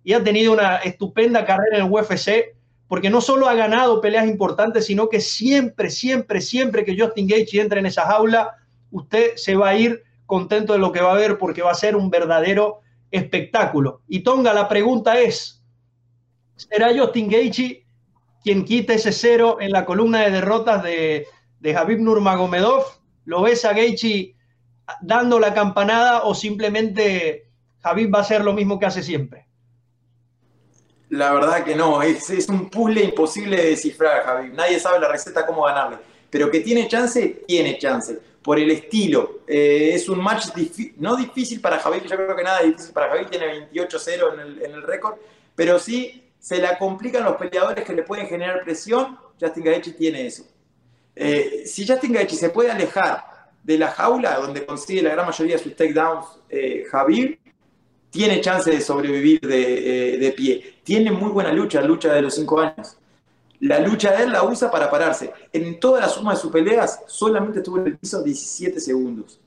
y 0.02 0.14
ha 0.14 0.24
tenido 0.24 0.54
una 0.54 0.76
estupenda 0.76 1.44
carrera 1.44 1.76
en 1.76 1.84
el 1.84 1.92
UFC, 1.92 2.58
porque 2.90 3.08
no 3.08 3.20
solo 3.20 3.48
ha 3.48 3.54
ganado 3.54 4.00
peleas 4.00 4.26
importantes, 4.26 4.86
sino 4.86 5.08
que 5.08 5.20
siempre, 5.20 5.90
siempre, 5.90 6.40
siempre 6.40 6.84
que 6.84 6.98
Justin 6.98 7.28
Gaethje 7.28 7.60
entre 7.60 7.78
en 7.78 7.86
esa 7.86 8.02
jaula, 8.02 8.56
usted 8.90 9.36
se 9.36 9.54
va 9.54 9.68
a 9.68 9.76
ir 9.76 10.02
contento 10.26 10.72
de 10.72 10.80
lo 10.80 10.90
que 10.90 11.00
va 11.00 11.12
a 11.12 11.16
ver, 11.16 11.38
porque 11.38 11.62
va 11.62 11.70
a 11.70 11.74
ser 11.74 11.94
un 11.94 12.10
verdadero 12.10 12.80
espectáculo. 13.12 14.02
Y 14.08 14.24
Tonga, 14.24 14.52
la 14.52 14.68
pregunta 14.68 15.20
es, 15.20 15.62
¿será 16.56 16.88
Justin 16.92 17.30
Gaethje 17.30 17.86
quien 18.42 18.64
quita 18.64 18.94
ese 18.94 19.12
cero 19.12 19.58
en 19.60 19.70
la 19.70 19.84
columna 19.84 20.22
de 20.22 20.32
derrotas 20.32 20.82
de, 20.82 21.28
de 21.60 21.96
Nurmagomedov? 21.96 22.86
¿Lo 23.24 23.42
ves 23.42 23.64
a 23.64 23.72
Gaethje 23.72 24.34
dando 25.00 25.38
la 25.38 25.54
campanada 25.54 26.24
o 26.24 26.34
simplemente 26.34 27.46
Habib 27.84 28.12
va 28.12 28.18
a 28.18 28.22
hacer 28.22 28.42
lo 28.42 28.52
mismo 28.52 28.80
que 28.80 28.86
hace 28.86 29.04
siempre? 29.04 29.46
La 31.10 31.32
verdad 31.32 31.64
que 31.64 31.74
no, 31.74 32.02
es, 32.02 32.30
es 32.30 32.48
un 32.48 32.70
puzzle 32.70 33.02
imposible 33.02 33.56
de 33.56 33.70
descifrar, 33.70 34.28
Habib. 34.28 34.54
Nadie 34.54 34.78
sabe 34.78 35.00
la 35.00 35.08
receta 35.08 35.44
cómo 35.44 35.64
ganarle. 35.64 35.98
Pero 36.30 36.50
que 36.50 36.60
tiene 36.60 36.86
chance, 36.88 37.42
tiene 37.46 37.78
chance. 37.78 38.18
Por 38.42 38.58
el 38.58 38.70
estilo. 38.70 39.40
Eh, 39.46 39.90
es 39.92 40.08
un 40.08 40.22
match 40.22 40.46
no 40.96 41.16
difícil 41.16 41.60
para 41.60 41.78
Javier, 41.78 42.04
yo 42.04 42.16
creo 42.16 42.34
que 42.34 42.42
nada 42.42 42.60
es 42.60 42.68
difícil 42.68 42.92
para 42.92 43.08
Javier, 43.08 43.28
tiene 43.28 43.70
28-0 43.70 44.34
en 44.34 44.40
el, 44.40 44.62
en 44.62 44.72
el 44.72 44.82
récord, 44.82 45.16
pero 45.54 45.78
sí 45.78 46.30
se 46.38 46.58
la 46.58 46.78
complican 46.78 47.24
los 47.24 47.36
peleadores 47.36 47.84
que 47.84 47.92
le 47.92 48.02
pueden 48.02 48.26
generar 48.26 48.62
presión. 48.64 49.18
Justin 49.38 49.64
Gaethje 49.64 49.92
tiene 49.92 50.26
eso. 50.26 50.44
Eh, 51.14 51.64
si 51.66 51.86
Justin 51.86 52.12
Gaethje 52.12 52.36
se 52.36 52.48
puede 52.48 52.70
alejar 52.70 53.50
de 53.62 53.76
la 53.76 53.88
jaula, 53.88 54.36
donde 54.36 54.64
consigue 54.64 55.02
la 55.02 55.10
gran 55.10 55.26
mayoría 55.26 55.56
de 55.56 55.62
sus 55.62 55.76
takedowns, 55.76 56.26
eh, 56.48 56.84
Javier, 56.90 57.38
tiene 58.10 58.40
chance 58.40 58.70
de 58.70 58.80
sobrevivir 58.80 59.40
de, 59.40 60.14
eh, 60.14 60.18
de, 60.18 60.32
pie. 60.32 60.74
Tiene 60.82 61.10
muy 61.10 61.30
buena 61.30 61.52
lucha, 61.52 61.80
lucha 61.80 62.12
de 62.12 62.22
los 62.22 62.34
cinco 62.34 62.60
años. 62.60 62.96
La 63.60 63.78
lucha 63.78 64.12
de 64.12 64.24
él 64.24 64.32
la 64.32 64.42
usa 64.42 64.70
para 64.70 64.90
pararse. 64.90 65.32
En 65.52 65.78
toda 65.78 66.00
la 66.00 66.08
suma 66.08 66.32
de 66.34 66.40
sus 66.40 66.50
peleas, 66.50 67.00
solamente 67.06 67.58
estuvo 67.58 67.78
en 67.78 67.86
el 67.86 67.98
piso 67.98 68.22
17 68.22 68.80
segundos. 68.80 69.38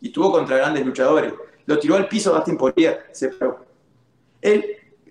Y 0.00 0.08
estuvo 0.08 0.32
contra 0.32 0.56
grandes 0.56 0.84
luchadores. 0.84 1.32
Lo 1.66 1.78
tiró 1.78 1.96
al 1.96 2.08
piso 2.08 2.32
Dustin 2.32 2.56
Poirier, 2.56 3.06
se 3.12 3.28
paró. 3.28 3.64
Él 4.40 4.64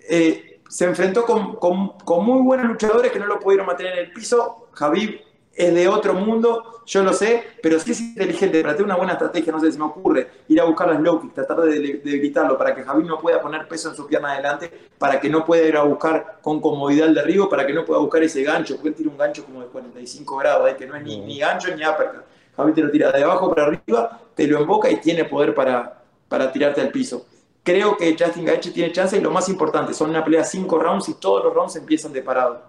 eh, 0.08 0.60
se 0.68 0.84
enfrentó 0.84 1.24
con, 1.24 1.56
con, 1.56 1.98
con, 1.98 2.26
muy 2.26 2.42
buenos 2.42 2.66
luchadores 2.66 3.12
que 3.12 3.18
no 3.18 3.26
lo 3.26 3.38
pudieron 3.38 3.66
mantener 3.66 3.94
en 3.94 4.06
el 4.06 4.12
piso. 4.12 4.68
Javib 4.72 5.20
es 5.58 5.74
de 5.74 5.88
otro 5.88 6.14
mundo, 6.14 6.82
yo 6.86 7.02
lo 7.02 7.12
sé, 7.12 7.42
pero 7.60 7.80
sí 7.80 7.90
es 7.90 8.00
inteligente, 8.00 8.62
para 8.62 8.74
tener 8.74 8.86
una 8.86 8.94
buena 8.94 9.14
estrategia, 9.14 9.52
no 9.52 9.58
sé, 9.58 9.72
si 9.72 9.76
me 9.76 9.86
ocurre 9.86 10.30
ir 10.46 10.60
a 10.60 10.64
buscar 10.64 10.88
las 10.88 11.00
low 11.00 11.20
kicks, 11.20 11.34
tratar 11.34 11.62
de 11.62 11.80
debilitarlo 11.80 12.56
para 12.56 12.72
que 12.76 12.84
Javi 12.84 13.02
no 13.02 13.18
pueda 13.18 13.40
poner 13.40 13.66
peso 13.66 13.90
en 13.90 13.96
su 13.96 14.06
pierna 14.06 14.34
adelante, 14.34 14.70
para 14.96 15.18
que 15.18 15.28
no 15.28 15.44
pueda 15.44 15.66
ir 15.66 15.76
a 15.76 15.82
buscar 15.82 16.38
con 16.42 16.60
comodidad 16.60 17.08
el 17.08 17.14
derribo, 17.14 17.48
para 17.48 17.66
que 17.66 17.72
no 17.72 17.84
pueda 17.84 17.98
buscar 17.98 18.22
ese 18.22 18.44
gancho, 18.44 18.76
porque 18.76 18.90
él 18.90 18.94
tira 18.94 19.10
un 19.10 19.18
gancho 19.18 19.44
como 19.44 19.60
de 19.60 19.66
45 19.66 20.36
grados, 20.36 20.70
¿eh? 20.70 20.76
que 20.76 20.86
no 20.86 20.94
es 20.94 21.02
ni, 21.02 21.18
ni 21.20 21.40
gancho 21.40 21.74
ni 21.74 21.84
uppercut. 21.84 22.22
Javi 22.56 22.72
te 22.72 22.80
lo 22.80 22.90
tira 22.92 23.10
de 23.10 23.24
abajo 23.24 23.52
para 23.52 23.66
arriba, 23.66 24.20
te 24.36 24.46
lo 24.46 24.60
emboca 24.60 24.88
y 24.88 24.98
tiene 24.98 25.24
poder 25.24 25.56
para, 25.56 26.02
para 26.28 26.52
tirarte 26.52 26.80
al 26.80 26.90
piso. 26.90 27.26
Creo 27.64 27.96
que 27.96 28.16
Justin 28.16 28.44
Gaethje 28.44 28.70
tiene 28.70 28.92
chance 28.92 29.16
y 29.16 29.20
lo 29.20 29.32
más 29.32 29.48
importante, 29.48 29.92
son 29.92 30.10
una 30.10 30.24
pelea 30.24 30.44
5 30.44 30.78
rounds 30.78 31.08
y 31.08 31.14
todos 31.14 31.42
los 31.42 31.52
rounds 31.52 31.74
empiezan 31.74 32.12
de 32.12 32.22
parado. 32.22 32.62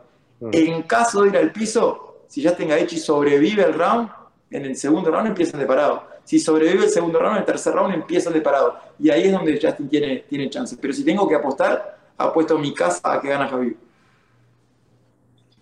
En 0.51 0.81
caso 0.83 1.21
de 1.21 1.29
ir 1.29 1.37
al 1.37 1.51
piso, 1.51 2.08
si 2.29 2.43
ya 2.43 2.55
tenga 2.55 2.79
y 2.79 2.87
sobrevive 2.87 3.63
el 3.63 3.73
round, 3.73 4.07
en 4.51 4.65
el 4.65 4.75
segundo 4.77 5.09
round 5.09 5.29
empiezan 5.29 5.59
de 5.59 5.65
parado. 5.65 6.07
Si 6.23 6.39
sobrevive 6.39 6.85
el 6.85 6.89
segundo 6.91 7.19
round, 7.19 7.37
en 7.37 7.39
el 7.39 7.45
tercer 7.45 7.73
round 7.73 7.95
empiezan 7.95 8.33
de 8.33 8.41
parado. 8.41 8.77
Y 8.99 9.09
ahí 9.09 9.23
es 9.23 9.31
donde 9.31 9.59
Justin 9.59 9.89
tiene, 9.89 10.17
tiene 10.29 10.47
chance. 10.47 10.77
Pero 10.79 10.93
si 10.93 11.03
tengo 11.03 11.27
que 11.27 11.33
apostar, 11.33 11.97
apuesto 12.15 12.59
mi 12.59 12.71
casa 12.71 13.01
a 13.03 13.19
que 13.19 13.29
gana 13.29 13.47
Javier. 13.47 13.75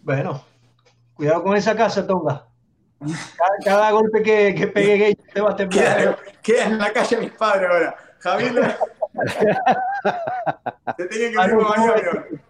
Bueno, 0.03 0.43
cuidado 1.13 1.41
con 1.41 1.55
esa 1.55 1.73
casa, 1.73 2.05
Tonga. 2.05 2.45
Cada, 3.63 3.91
golpe 3.91 4.21
que, 4.21 4.53
que 4.53 4.67
pegue 4.67 4.97
Gage 4.97 5.33
te 5.33 5.39
va 5.39 5.51
a 5.51 5.55
temblar. 5.55 6.19
Queda, 6.41 6.65
en 6.65 6.77
la 6.77 6.91
calle 6.91 7.17
mis 7.17 7.31
padres 7.31 7.69
ahora. 7.69 7.95
Javier. 8.19 8.77
se 10.97 11.05
tiene 11.05 11.31
que 11.31 11.31
ir 11.31 12.41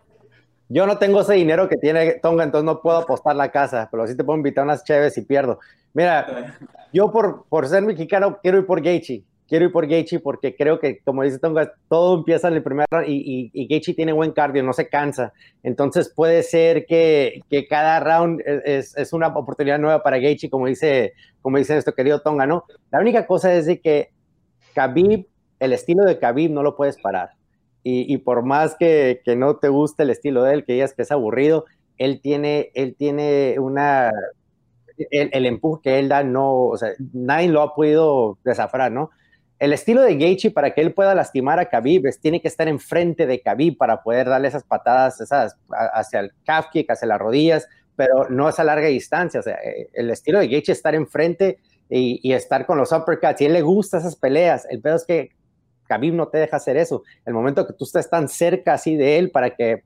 yo 0.69 0.85
no 0.85 0.97
tengo 0.97 1.21
ese 1.21 1.33
dinero 1.33 1.69
que 1.69 1.77
tiene 1.77 2.15
Tonga, 2.21 2.43
entonces 2.43 2.65
no 2.65 2.81
puedo 2.81 2.97
apostar 2.97 3.35
la 3.35 3.51
casa, 3.51 3.87
pero 3.89 4.05
sí 4.05 4.17
te 4.17 4.23
puedo 4.23 4.37
invitar 4.37 4.65
unas 4.65 4.83
chéves 4.83 5.17
y 5.17 5.21
pierdo. 5.21 5.59
Mira, 5.93 6.57
yo 6.91 7.11
por, 7.11 7.45
por 7.47 7.67
ser 7.67 7.83
mexicano 7.83 8.39
quiero 8.41 8.59
ir 8.59 8.65
por 8.65 8.81
Gaethje, 8.81 9.23
quiero 9.47 9.65
ir 9.65 9.71
por 9.71 9.87
Gaethje 9.87 10.19
porque 10.19 10.55
creo 10.55 10.79
que, 10.79 10.99
como 10.99 11.23
dice 11.23 11.39
Tonga, 11.39 11.71
todo 11.87 12.17
empieza 12.17 12.49
en 12.49 12.55
el 12.55 12.63
primer 12.63 12.85
round 12.91 13.07
y, 13.07 13.49
y, 13.53 13.93
tiene 13.93 14.11
buen 14.11 14.31
cardio, 14.31 14.61
no 14.61 14.73
se 14.73 14.89
cansa. 14.89 15.31
Entonces 15.63 16.11
puede 16.13 16.43
ser 16.43 16.85
que, 16.85 17.41
que 17.49 17.65
cada 17.67 17.99
round 18.01 18.41
es, 18.45 18.95
es, 18.97 19.13
una 19.13 19.27
oportunidad 19.27 19.79
nueva 19.79 20.03
para 20.03 20.17
Gaethje, 20.19 20.49
como 20.49 20.67
dice, 20.67 21.13
como 21.41 21.57
dice 21.57 21.73
nuestro 21.73 21.95
querido 21.95 22.21
Tonga, 22.21 22.45
¿no? 22.45 22.65
La 22.91 22.99
única 22.99 23.25
cosa 23.25 23.53
es 23.53 23.65
de 23.65 23.79
que 23.79 24.09
Khabib, 24.75 25.25
el 25.59 25.73
estilo 25.73 26.03
de 26.03 26.19
Khabib 26.19 26.51
no 26.51 26.61
lo 26.61 26.75
puedes 26.75 26.97
parar 26.97 27.36
y, 27.89 28.17
por 28.17 28.43
más 28.43 28.75
que, 28.75 29.21
no 29.37 29.57
te 29.57 29.69
guste 29.69 30.03
el 30.03 30.09
estilo 30.09 30.43
de 30.43 30.53
él, 30.53 30.65
que 30.65 30.73
digas 30.73 30.93
que 30.93 31.03
es 31.03 31.11
aburrido, 31.11 31.65
él 31.97 32.19
tiene, 32.21 32.71
él 32.73 32.95
tiene 32.97 33.55
una, 33.59 34.11
el, 35.09 35.29
el, 35.31 35.45
empuje 35.45 35.81
que 35.83 35.99
él 35.99 36.09
da, 36.09 36.23
no, 36.23 36.65
o 36.65 36.77
sea, 36.77 36.89
nadie 37.13 37.47
lo 37.47 37.61
ha 37.61 37.73
podido 37.73 38.37
desafrar, 38.43 38.91
¿no? 38.91 39.09
El 39.59 39.73
estilo 39.73 40.01
de 40.01 40.17
Gaethje 40.17 40.51
para 40.51 40.71
que 40.73 40.81
él 40.81 40.93
pueda 40.93 41.15
lastimar 41.15 41.59
a 41.59 41.69
Khabib 41.69 42.05
es, 42.05 42.19
tiene 42.19 42.41
que 42.41 42.47
estar 42.47 42.67
enfrente 42.67 43.25
de 43.25 43.41
Khabib 43.41 43.77
para 43.77 44.03
poder 44.03 44.27
darle 44.27 44.49
esas 44.49 44.63
patadas 44.63 45.19
esas, 45.19 45.57
hacia 45.69 46.19
el 46.19 46.31
calf 46.45 46.67
kick, 46.71 46.91
hacia 46.91 47.07
las 47.07 47.19
rodillas, 47.19 47.67
pero 47.95 48.29
no 48.29 48.49
es 48.49 48.59
a 48.59 48.63
larga 48.63 48.87
distancia. 48.87 49.39
O 49.39 49.43
sea, 49.43 49.55
eh, 49.55 49.89
el 49.93 50.11
estilo 50.11 50.39
de 50.39 50.47
Gaethje 50.47 50.73
es 50.73 50.77
estar 50.77 50.93
enfrente 50.93 51.57
y, 51.89 52.33
estar 52.33 52.65
con 52.67 52.77
los 52.77 52.91
uppercuts. 52.91 53.41
Y 53.41 53.45
él 53.45 53.53
le 53.53 53.61
gusta 53.61 53.97
esas 53.97 54.15
peleas. 54.15 54.67
El 54.69 54.81
pedo 54.81 54.95
es 54.95 55.05
que 55.05 55.31
Khabib 55.87 56.13
no 56.13 56.27
te 56.27 56.37
deja 56.37 56.57
hacer 56.57 56.77
eso. 56.77 57.03
El 57.25 57.33
momento 57.33 57.65
que 57.65 57.73
tú 57.73 57.85
estés 57.85 58.09
tan 58.09 58.27
cerca 58.27 58.73
así 58.73 58.95
de 58.95 59.17
él 59.17 59.31
para 59.31 59.55
que 59.55 59.83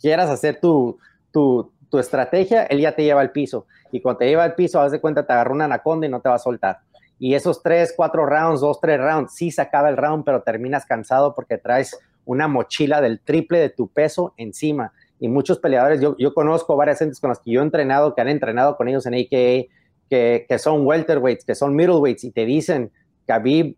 quieras 0.00 0.30
hacer 0.30 0.60
tu, 0.60 0.98
tu, 1.32 1.72
tu 1.90 1.98
estrategia, 1.98 2.64
él 2.64 2.80
ya 2.80 2.94
te 2.94 3.04
lleva 3.04 3.20
al 3.20 3.32
piso. 3.32 3.66
Y 3.92 4.00
cuando 4.00 4.18
te 4.18 4.26
lleva 4.26 4.44
al 4.44 4.54
piso, 4.54 4.80
haz 4.80 4.92
de 4.92 5.00
cuenta, 5.00 5.26
te 5.26 5.32
agarra 5.32 5.52
una 5.52 5.66
anaconda 5.66 6.06
y 6.06 6.10
no 6.10 6.20
te 6.20 6.28
va 6.28 6.36
a 6.36 6.40
soltar. 6.40 6.78
Y 7.18 7.34
esos 7.34 7.62
tres, 7.62 7.94
cuatro 7.96 8.26
rounds, 8.26 8.60
dos, 8.60 8.80
tres 8.80 9.00
rounds, 9.00 9.34
sí 9.34 9.50
se 9.50 9.62
acaba 9.62 9.88
el 9.88 9.96
round, 9.96 10.24
pero 10.24 10.42
terminas 10.42 10.84
cansado 10.84 11.34
porque 11.34 11.56
traes 11.56 11.98
una 12.24 12.48
mochila 12.48 13.00
del 13.00 13.20
triple 13.20 13.58
de 13.58 13.70
tu 13.70 13.88
peso 13.88 14.34
encima. 14.36 14.92
Y 15.18 15.28
muchos 15.28 15.58
peleadores, 15.58 16.00
yo, 16.00 16.14
yo 16.18 16.34
conozco 16.34 16.76
varias 16.76 16.98
gentes 16.98 17.20
con 17.20 17.30
las 17.30 17.38
que 17.38 17.52
yo 17.52 17.60
he 17.60 17.64
entrenado, 17.64 18.14
que 18.14 18.20
han 18.20 18.28
entrenado 18.28 18.76
con 18.76 18.88
ellos 18.88 19.06
en 19.06 19.14
AKA, 19.14 19.72
que, 20.10 20.46
que 20.48 20.58
son 20.58 20.86
welterweights, 20.86 21.44
que 21.44 21.54
son 21.54 21.74
middleweights, 21.74 22.24
y 22.24 22.32
te 22.32 22.44
dicen, 22.44 22.92
Khabib 23.26 23.76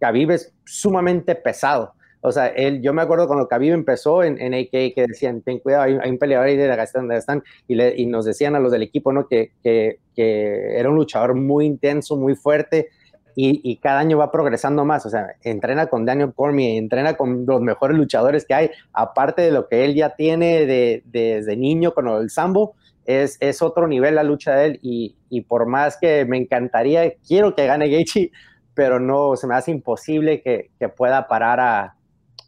Khabib 0.00 0.30
es 0.32 0.52
sumamente 0.64 1.34
pesado. 1.34 1.94
O 2.22 2.32
sea, 2.32 2.48
él, 2.48 2.82
yo 2.82 2.92
me 2.92 3.02
acuerdo 3.02 3.26
cuando 3.26 3.48
Khabib 3.48 3.72
empezó 3.72 4.22
en, 4.22 4.38
en 4.40 4.52
AK 4.52 4.70
que 4.70 5.06
decían, 5.08 5.40
ten 5.40 5.58
cuidado, 5.58 5.84
hay, 5.84 6.10
un 6.10 6.18
peleador 6.18 6.48
ahí 6.48 6.56
de 6.56 6.68
la 6.68 6.86
donde 6.92 7.16
están, 7.16 7.42
y, 7.66 7.74
le, 7.74 7.94
y, 7.96 8.06
nos 8.06 8.26
decían 8.26 8.54
a 8.54 8.60
los 8.60 8.72
del 8.72 8.82
equipo, 8.82 9.12
¿no? 9.12 9.26
Que, 9.26 9.52
que, 9.62 10.00
que, 10.14 10.78
era 10.78 10.90
un 10.90 10.96
luchador 10.96 11.34
muy 11.34 11.64
intenso, 11.64 12.16
muy 12.16 12.34
fuerte, 12.34 12.88
y, 13.34 13.60
y, 13.64 13.76
cada 13.76 14.00
año 14.00 14.18
va 14.18 14.30
progresando 14.30 14.84
más. 14.84 15.06
O 15.06 15.10
sea, 15.10 15.34
entrena 15.42 15.86
con 15.86 16.04
Daniel 16.04 16.34
Cormier, 16.34 16.76
entrena 16.76 17.14
con 17.14 17.46
los 17.46 17.62
mejores 17.62 17.96
luchadores 17.96 18.44
que 18.44 18.54
hay, 18.54 18.70
aparte 18.92 19.40
de 19.40 19.52
lo 19.52 19.68
que 19.68 19.84
él 19.86 19.94
ya 19.94 20.14
tiene 20.14 20.66
de, 20.66 21.02
de, 21.06 21.36
desde 21.36 21.56
niño 21.56 21.94
con 21.94 22.06
el 22.08 22.28
sambo, 22.28 22.74
es, 23.06 23.38
es, 23.40 23.62
otro 23.62 23.88
nivel 23.88 24.16
la 24.16 24.24
lucha 24.24 24.54
de 24.56 24.66
él, 24.66 24.78
y, 24.82 25.16
y 25.30 25.40
por 25.40 25.66
más 25.66 25.96
que 25.98 26.26
me 26.26 26.36
encantaría, 26.36 27.14
quiero 27.26 27.54
que 27.54 27.66
gane 27.66 27.88
Gaethje, 27.88 28.30
pero 28.74 29.00
no, 29.00 29.36
se 29.36 29.46
me 29.46 29.54
hace 29.54 29.70
imposible 29.70 30.42
que, 30.42 30.70
que 30.78 30.88
pueda 30.88 31.28
parar 31.28 31.60
a, 31.60 31.94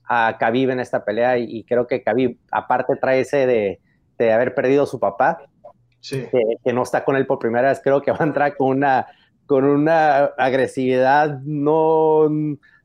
a 0.06 0.36
Khabib 0.38 0.70
en 0.70 0.80
esta 0.80 1.04
pelea 1.04 1.38
y, 1.38 1.64
creo 1.64 1.86
que 1.86 2.02
Khabib, 2.02 2.38
aparte 2.50 2.96
trae 2.96 3.20
ese 3.20 3.46
de, 3.46 3.80
de 4.18 4.32
haber 4.32 4.54
perdido 4.54 4.84
a 4.84 4.86
su 4.86 5.00
papá, 5.00 5.42
sí. 6.00 6.26
que, 6.30 6.40
que, 6.64 6.72
no 6.72 6.82
está 6.82 7.04
con 7.04 7.16
él 7.16 7.26
por 7.26 7.38
primera 7.38 7.68
vez, 7.68 7.80
creo 7.82 8.02
que 8.02 8.12
va 8.12 8.18
a 8.20 8.24
entrar 8.24 8.56
con 8.56 8.68
una, 8.68 9.06
con 9.46 9.64
una 9.64 10.24
agresividad 10.38 11.40
no, 11.42 12.28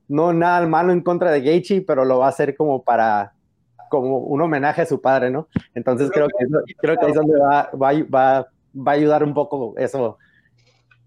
no 0.08 0.34
nada 0.34 0.66
malo 0.68 0.92
en 0.92 1.02
contra 1.02 1.32
de 1.32 1.42
Gaethje, 1.42 1.82
pero 1.82 2.06
lo 2.06 2.20
va 2.20 2.28
a 2.28 2.30
hacer 2.30 2.56
como 2.56 2.84
para 2.84 3.34
como 3.90 4.18
un 4.18 4.42
homenaje 4.42 4.82
a 4.82 4.86
su 4.86 5.02
padre, 5.02 5.30
¿no? 5.30 5.48
Entonces 5.74 6.12
creo 6.12 6.28
que, 6.28 6.46
creo 6.78 6.98
que 6.98 7.06
es 7.06 7.14
donde 7.14 7.40
va, 7.40 7.70
va, 7.72 7.94
va, 8.14 8.48
va 8.76 8.92
a 8.92 8.96
ayudar 8.96 9.24
un 9.24 9.34
poco 9.34 9.76
eso. 9.78 10.18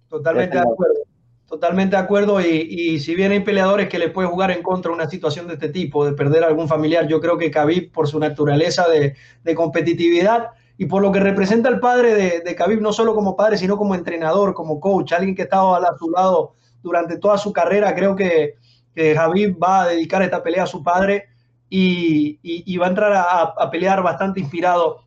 Totalmente 0.09 0.57
de 0.57 0.63
acuerdo. 0.63 1.10
Totalmente 1.51 1.97
de 1.97 2.03
acuerdo. 2.03 2.41
Y, 2.41 3.01
si 3.01 3.17
bien 3.17 3.33
hay 3.33 3.41
peleadores 3.41 3.89
que 3.89 3.99
le 3.99 4.09
puede 4.09 4.29
jugar 4.29 4.53
en 4.53 4.63
contra 4.63 4.93
una 4.93 5.11
situación 5.11 5.49
de 5.49 5.55
este 5.55 5.69
tipo, 5.69 6.07
de 6.07 6.13
perder 6.13 6.45
a 6.45 6.47
algún 6.47 6.69
familiar, 6.69 7.09
yo 7.09 7.21
creo 7.21 7.37
que 7.39 7.51
Khabib, 7.51 7.91
por 7.91 8.07
su 8.07 8.21
naturaleza 8.21 8.87
de, 8.89 9.17
competitividad 9.57 10.51
y 10.79 10.87
por 10.87 11.03
lo 11.03 11.11
que 11.11 11.19
representa 11.19 11.69
el 11.69 11.81
padre 11.81 12.15
de, 12.15 12.41
de 12.41 12.55
Khabib, 12.55 12.81
no 12.81 12.93
solo 12.93 13.17
como 13.17 13.35
padre, 13.35 13.59
sino 13.59 13.77
como 13.77 13.97
entrenador, 13.97 14.55
como 14.55 14.79
coach, 14.79 15.13
alguien 15.13 15.35
que 15.35 15.43
ha 15.43 15.47
estado 15.47 15.75
a 15.75 15.99
su 15.99 16.09
lado 16.11 16.55
durante 16.83 17.19
toda 17.19 17.37
su 17.37 17.53
carrera, 17.53 17.97
creo 17.97 18.15
que, 18.15 18.55
que 18.95 19.15
va 19.15 19.83
a 19.83 19.89
dedicar 19.89 20.23
esta 20.23 20.45
pelea 20.45 20.63
a 20.63 20.69
su 20.69 20.85
padre 20.85 21.31
y, 21.69 22.77
va 22.79 22.87
a 22.87 22.91
entrar 22.91 23.13
a 23.59 23.71
pelear 23.73 24.05
bastante 24.05 24.39
inspirado 24.39 25.01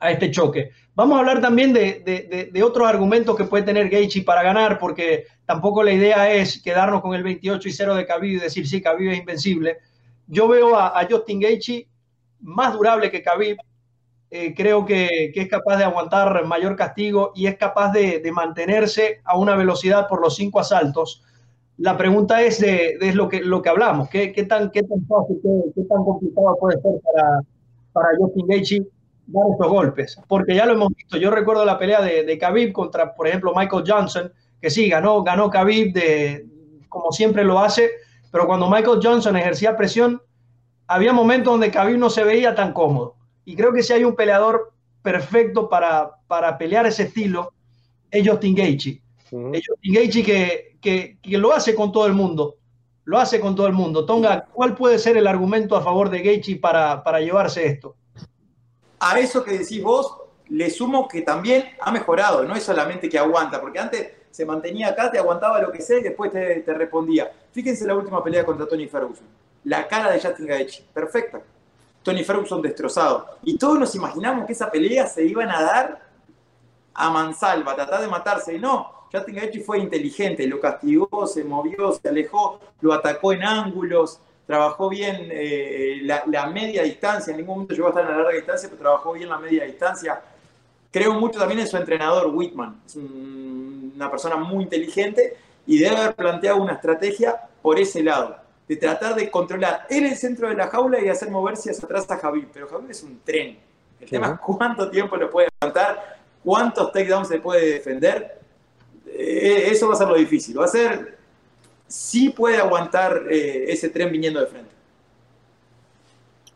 a 0.00 0.10
este 0.10 0.30
choque. 0.30 0.70
Vamos 0.96 1.16
a 1.16 1.20
hablar 1.20 1.40
también 1.40 1.72
de, 1.72 2.50
de, 2.52 2.62
otros 2.62 2.86
argumentos 2.86 3.36
que 3.36 3.44
puede 3.44 3.64
tener 3.64 3.90
Gaethje 3.90 4.22
para 4.22 4.44
ganar, 4.44 4.78
porque 4.78 5.24
tampoco 5.44 5.82
la 5.82 5.92
idea 5.92 6.32
es 6.32 6.62
quedarnos 6.62 7.02
con 7.02 7.14
el 7.14 7.24
28 7.24 7.68
y 7.68 7.72
0 7.72 7.94
de 7.96 8.06
Khabib 8.06 8.36
y 8.36 8.40
decir, 8.40 8.68
sí, 8.68 8.80
Khabib 8.80 9.10
es 9.10 9.18
invencible. 9.18 9.78
Yo 10.28 10.46
veo 10.46 10.76
a, 10.76 11.04
Justin 11.10 11.40
Gaethje 11.40 11.88
más 12.40 12.74
durable 12.74 13.10
que 13.10 13.24
Khabib. 13.24 13.56
Eh, 14.30 14.54
creo 14.54 14.84
que, 14.86 15.32
es 15.34 15.48
capaz 15.48 15.78
de 15.78 15.84
aguantar 15.84 16.44
mayor 16.46 16.76
castigo 16.76 17.32
y 17.34 17.46
es 17.46 17.56
capaz 17.56 17.90
de, 17.90 18.22
mantenerse 18.32 19.20
a 19.24 19.36
una 19.36 19.56
velocidad 19.56 20.06
por 20.06 20.20
los 20.20 20.36
cinco 20.36 20.60
asaltos. 20.60 21.24
La 21.76 21.96
pregunta 21.96 22.40
es 22.40 22.60
de, 22.60 22.98
lo, 23.14 23.28
que, 23.28 23.40
lo 23.40 23.62
que 23.62 23.68
hablamos. 23.68 24.08
¿Qué, 24.08 24.32
qué 24.32 24.44
tan, 24.44 24.70
qué 24.70 24.84
tan 24.84 25.04
fácil, 25.06 25.40
qué, 25.42 25.82
tan 25.88 26.04
complicado 26.04 26.56
puede 26.60 26.80
ser 26.80 27.00
para, 27.02 27.40
para 27.92 28.16
Justin 28.16 28.46
Gaethje 28.46 28.93
dar 29.26 29.44
estos 29.50 29.68
golpes, 29.68 30.20
porque 30.28 30.54
ya 30.54 30.66
lo 30.66 30.74
hemos 30.74 30.88
visto. 30.94 31.16
Yo 31.16 31.30
recuerdo 31.30 31.64
la 31.64 31.78
pelea 31.78 32.00
de, 32.02 32.24
de 32.24 32.38
Khabib 32.38 32.72
contra, 32.72 33.14
por 33.14 33.26
ejemplo, 33.26 33.52
Michael 33.54 33.84
Johnson, 33.86 34.32
que 34.60 34.70
sí, 34.70 34.88
ganó, 34.88 35.22
ganó 35.22 35.50
Khabib 35.50 35.92
de, 35.92 36.46
como 36.88 37.12
siempre 37.12 37.44
lo 37.44 37.58
hace, 37.58 37.90
pero 38.30 38.46
cuando 38.46 38.70
Michael 38.70 39.00
Johnson 39.02 39.36
ejercía 39.36 39.76
presión, 39.76 40.20
había 40.86 41.12
momentos 41.12 41.52
donde 41.52 41.70
Khabib 41.70 41.98
no 41.98 42.10
se 42.10 42.24
veía 42.24 42.54
tan 42.54 42.72
cómodo. 42.72 43.16
Y 43.44 43.56
creo 43.56 43.72
que 43.72 43.82
si 43.82 43.92
hay 43.92 44.04
un 44.04 44.14
peleador 44.14 44.72
perfecto 45.02 45.68
para, 45.68 46.10
para 46.26 46.56
pelear 46.56 46.86
ese 46.86 47.04
estilo, 47.04 47.52
es 48.10 48.26
Justin 48.26 48.54
Gaethje. 48.54 49.02
Es 49.52 49.62
Justin 49.66 49.94
Gaethje 49.94 50.22
que, 50.22 50.78
que, 50.80 51.18
que, 51.20 51.38
lo 51.38 51.52
hace 51.52 51.74
con 51.74 51.92
todo 51.92 52.06
el 52.06 52.14
mundo. 52.14 52.56
Lo 53.04 53.18
hace 53.18 53.40
con 53.40 53.54
todo 53.54 53.66
el 53.66 53.72
mundo. 53.72 54.06
Tonga, 54.06 54.46
¿cuál 54.52 54.74
puede 54.74 54.98
ser 54.98 55.16
el 55.16 55.26
argumento 55.26 55.76
a 55.76 55.82
favor 55.82 56.08
de 56.08 56.22
Gaethje 56.22 56.56
para, 56.56 57.02
para 57.02 57.20
llevarse 57.20 57.66
esto? 57.66 57.96
A 59.04 59.18
eso 59.18 59.44
que 59.44 59.58
decís 59.58 59.82
vos, 59.82 60.16
le 60.48 60.70
sumo 60.70 61.06
que 61.06 61.20
también 61.20 61.64
ha 61.80 61.90
mejorado, 61.90 62.44
no 62.44 62.54
es 62.54 62.62
solamente 62.62 63.08
que 63.08 63.18
aguanta, 63.18 63.60
porque 63.60 63.78
antes 63.78 64.10
se 64.30 64.46
mantenía 64.46 64.88
acá, 64.88 65.10
te 65.10 65.18
aguantaba 65.18 65.60
lo 65.60 65.70
que 65.70 65.82
sea 65.82 65.98
y 65.98 66.02
después 66.02 66.32
te, 66.32 66.62
respondía. 66.66 67.30
Fíjense 67.52 67.86
la 67.86 67.94
última 67.94 68.24
pelea 68.24 68.44
contra 68.44 68.66
Tony 68.66 68.88
Ferguson. 68.88 69.26
La 69.64 69.86
cara 69.86 70.10
de 70.10 70.20
Justin 70.20 70.46
Gaethje, 70.46 70.84
perfecta. 70.92 71.40
Tony 72.02 72.24
Ferguson 72.24 72.60
destrozado. 72.60 73.38
Y 73.42 73.56
todos 73.58 73.78
nos 73.78 73.94
imaginamos 73.94 74.46
que 74.46 74.52
esa 74.52 74.70
pelea 74.70 75.06
se 75.06 75.24
iban 75.24 75.50
a 75.50 75.62
dar 75.62 76.02
a 76.94 77.10
mansalva, 77.10 77.72
a 77.72 77.76
tratar 77.76 78.00
de 78.00 78.08
matarse. 78.08 78.54
Y 78.54 78.58
no, 78.58 79.06
Justin 79.12 79.36
Gaethje 79.36 79.60
fue 79.60 79.78
inteligente, 79.78 80.46
lo 80.46 80.60
castigó, 80.60 81.26
se 81.26 81.44
movió, 81.44 81.92
se 81.92 82.08
alejó, 82.08 82.58
lo 82.80 82.92
atacó 82.92 83.32
en 83.32 83.44
ángulos, 83.44 84.20
trabajó 84.46 84.88
bien 84.88 85.28
eh, 85.30 86.00
la, 86.02 86.46
media 86.46 86.82
distancia, 86.82 87.30
en 87.30 87.38
ningún 87.38 87.56
momento 87.56 87.74
llegó 87.74 87.86
a 87.86 87.90
estar 87.90 88.04
en 88.04 88.10
la 88.10 88.16
larga 88.18 88.36
distancia, 88.36 88.68
pero 88.68 88.80
trabajó 88.80 89.12
bien 89.12 89.28
la 89.28 89.38
media 89.38 89.64
distancia. 89.64 90.20
Creo 90.90 91.14
mucho 91.14 91.38
también 91.38 91.60
en 91.60 91.66
su 91.66 91.76
entrenador, 91.76 92.26
Whitman. 92.34 92.82
Es 92.86 92.96
una 92.96 94.10
persona 94.10 94.36
muy 94.36 94.64
inteligente 94.64 95.36
y 95.66 95.78
debe 95.78 95.96
haber 95.96 96.14
planteado 96.14 96.62
una 96.62 96.74
estrategia 96.74 97.40
por 97.62 97.78
ese 97.78 98.02
lado, 98.02 98.36
de 98.68 98.76
tratar 98.76 99.14
de 99.14 99.30
controlar 99.30 99.86
él 99.88 100.04
el 100.04 100.16
centro 100.16 100.48
de 100.48 100.54
la 100.54 100.68
jaula 100.68 101.00
y 101.00 101.08
hacer 101.08 101.30
moverse 101.30 101.70
hacia 101.70 101.84
atrás 101.84 102.10
a 102.10 102.18
Javier. 102.18 102.46
Pero 102.52 102.68
Javier 102.68 102.90
es 102.90 103.02
un 103.02 103.20
tren. 103.24 103.58
El 104.00 104.08
tema 104.08 104.26
es 104.28 104.40
cuánto 104.40 104.90
tiempo 104.90 105.16
le 105.16 105.26
puede 105.26 105.48
aguantar, 105.60 106.18
cuántos 106.44 106.92
takedowns 106.92 107.28
se 107.28 107.40
puede 107.40 107.74
defender. 107.74 108.40
Eh, 109.06 109.68
eso 109.70 109.88
va 109.88 109.94
a 109.94 109.96
ser 109.96 110.08
lo 110.08 110.16
difícil. 110.16 110.58
Va 110.58 110.66
a 110.66 110.68
ser 110.68 111.13
sí 111.94 112.30
puede 112.30 112.58
aguantar 112.58 113.22
eh, 113.30 113.66
ese 113.68 113.88
tren 113.88 114.10
viniendo 114.10 114.40
de 114.40 114.46
frente. 114.46 114.70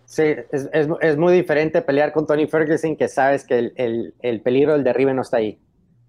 Sí, 0.05 0.23
es, 0.51 0.69
es, 1.01 1.17
muy 1.17 1.33
diferente 1.33 1.81
pelear 1.81 2.13
con 2.13 2.27
Tony 2.27 2.49
Ferguson 2.49 2.97
que 2.97 3.09
sabes 3.09 3.45
que 3.45 3.59
el, 3.59 3.73
el, 3.77 4.15
el, 4.21 4.41
peligro 4.41 4.73
del 4.73 4.83
derribe 4.83 5.15
no 5.15 5.23
está 5.23 5.37
ahí. 5.37 5.61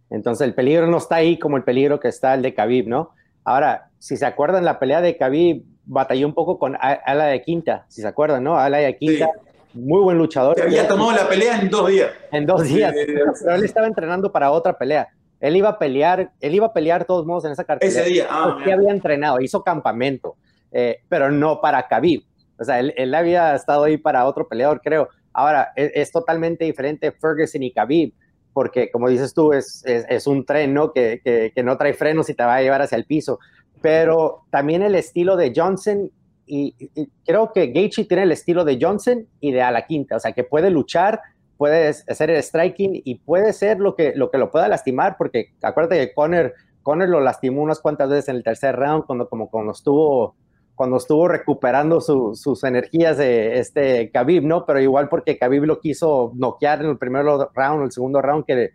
Entonces 0.09 0.47
el 0.47 0.55
peligro 0.55 0.87
no 0.87 0.97
está 0.97 1.17
ahí 1.17 1.37
como 1.37 1.57
el 1.57 1.63
peligro 1.63 1.99
que 1.99 2.07
está 2.07 2.33
el 2.33 2.41
de 2.41 2.55
Khabib, 2.55 2.87
¿no? 2.87 3.11
Ahora, 3.43 3.89
si 3.99 4.17
se 4.17 4.25
acuerdan, 4.25 4.65
la 4.65 4.79
pelea 4.79 5.01
de 5.01 5.15
Khabib 5.15 5.63
batalló 5.85 6.25
un 6.25 6.33
poco 6.33 6.57
con 6.57 6.75
Ala 6.79 7.25
de 7.25 7.41
Quinta, 7.43 7.85
si 7.87 8.01
se 8.01 8.07
acuerdan, 8.07 8.43
¿no? 8.43 8.57
Ala 8.57 8.77
de 8.77 8.97
Quinta, 8.97 9.29
muy 9.73 10.01
buen 10.01 10.17
luchador. 10.17 10.57
Se 10.57 10.63
había 10.63 10.87
tomado 10.87 11.11
la 11.11 11.27
pelea 11.27 11.59
en 11.59 11.69
dos 11.69 11.87
días. 11.89 12.11
En 12.31 12.45
dos 12.47 12.63
días, 12.63 12.93
pero 12.95 13.55
él 13.55 13.63
estaba 13.63 13.85
entrenando 13.85 14.31
para 14.31 14.49
otra 14.51 14.77
pelea. 14.77 15.09
Él 15.39 15.55
iba 15.55 15.69
a 15.69 15.79
pelear, 15.79 16.31
él 16.39 16.55
iba 16.55 16.67
a 16.67 16.73
pelear 16.73 17.01
de 17.01 17.05
todos 17.05 17.25
modos 17.25 17.45
en 17.45 17.51
esa 17.51 17.63
cartera. 17.63 17.89
Ese 17.89 18.03
día, 18.03 18.27
ah, 18.29 18.57
había 18.61 18.91
entrenado, 18.91 19.39
hizo 19.39 19.63
campamento, 19.63 20.35
eh, 20.71 20.99
pero 21.07 21.31
no 21.31 21.61
para 21.61 21.87
Khabib. 21.87 22.23
O 22.59 22.63
sea, 22.63 22.79
él, 22.79 23.15
había 23.15 23.55
estado 23.55 23.85
ahí 23.85 23.97
para 23.97 24.25
otro 24.25 24.47
peleador, 24.47 24.81
creo. 24.81 25.07
Ahora, 25.31 25.71
e, 25.75 25.91
es, 25.95 26.11
totalmente 26.11 26.65
diferente 26.65 27.13
Ferguson 27.13 27.63
y 27.63 27.71
Khabib, 27.71 28.13
porque 28.51 28.91
como 28.91 29.07
dices 29.07 29.33
tú, 29.33 29.53
es, 29.53 29.81
es, 29.85 30.27
un 30.27 30.45
tren, 30.45 30.73
¿no? 30.73 30.91
Que, 30.91 31.21
que, 31.23 31.63
no 31.63 31.77
trae 31.77 31.93
frenos 31.93 32.29
y 32.29 32.33
te 32.33 32.43
va 32.43 32.55
a 32.55 32.61
llevar 32.61 32.81
hacia 32.81 32.97
el 32.97 33.05
piso. 33.05 33.39
Pero 33.81 34.43
también 34.49 34.81
el 34.81 34.95
estilo 34.95 35.37
de 35.37 35.53
Johnson, 35.55 36.11
y, 36.45 36.75
y 36.95 37.09
creo 37.25 37.53
que 37.53 37.67
Gaethje 37.67 38.03
tiene 38.03 38.23
el 38.23 38.33
estilo 38.33 38.65
de 38.65 38.77
Johnson 38.81 39.25
y 39.39 39.53
de 39.53 39.61
a 39.61 39.71
la 39.71 39.85
quinta, 39.85 40.17
o 40.17 40.19
sea, 40.19 40.33
que 40.33 40.43
puede 40.43 40.69
luchar, 40.69 41.21
puede 41.59 41.89
hacer 41.89 42.29
el 42.29 42.41
striking 42.41 43.01
y 43.03 43.15
puede 43.15 43.51
ser 43.51 43.79
lo 43.79 43.97
que 43.97 44.13
lo, 44.15 44.31
que 44.31 44.37
lo 44.37 44.49
pueda 44.49 44.69
lastimar, 44.69 45.17
porque 45.17 45.51
acuérdate 45.61 45.99
que 45.99 46.13
Conor, 46.13 46.53
Conor 46.83 47.09
lo 47.09 47.19
lastimó 47.19 47.61
unas 47.61 47.81
cuantas 47.81 48.09
veces 48.09 48.29
en 48.29 48.37
el 48.37 48.43
tercer 48.43 48.77
round, 48.77 49.05
cuando, 49.05 49.27
como, 49.27 49.49
cuando, 49.49 49.73
estuvo, 49.73 50.37
cuando 50.73 50.95
estuvo 50.95 51.27
recuperando 51.27 51.99
sus 51.99 52.63
energías 52.63 53.17
de 53.17 53.59
este 53.59 54.09
Khabib, 54.09 54.43
¿no? 54.43 54.65
Pero 54.65 54.79
igual 54.79 55.09
porque 55.09 55.37
Khabib 55.37 55.65
lo 55.65 55.81
quiso 55.81 56.31
noquear 56.35 56.79
en 56.79 56.91
el 56.91 56.97
primer 56.97 57.25
round, 57.25 57.83
el 57.83 57.91
segundo 57.91 58.21
round, 58.21 58.45
que 58.45 58.69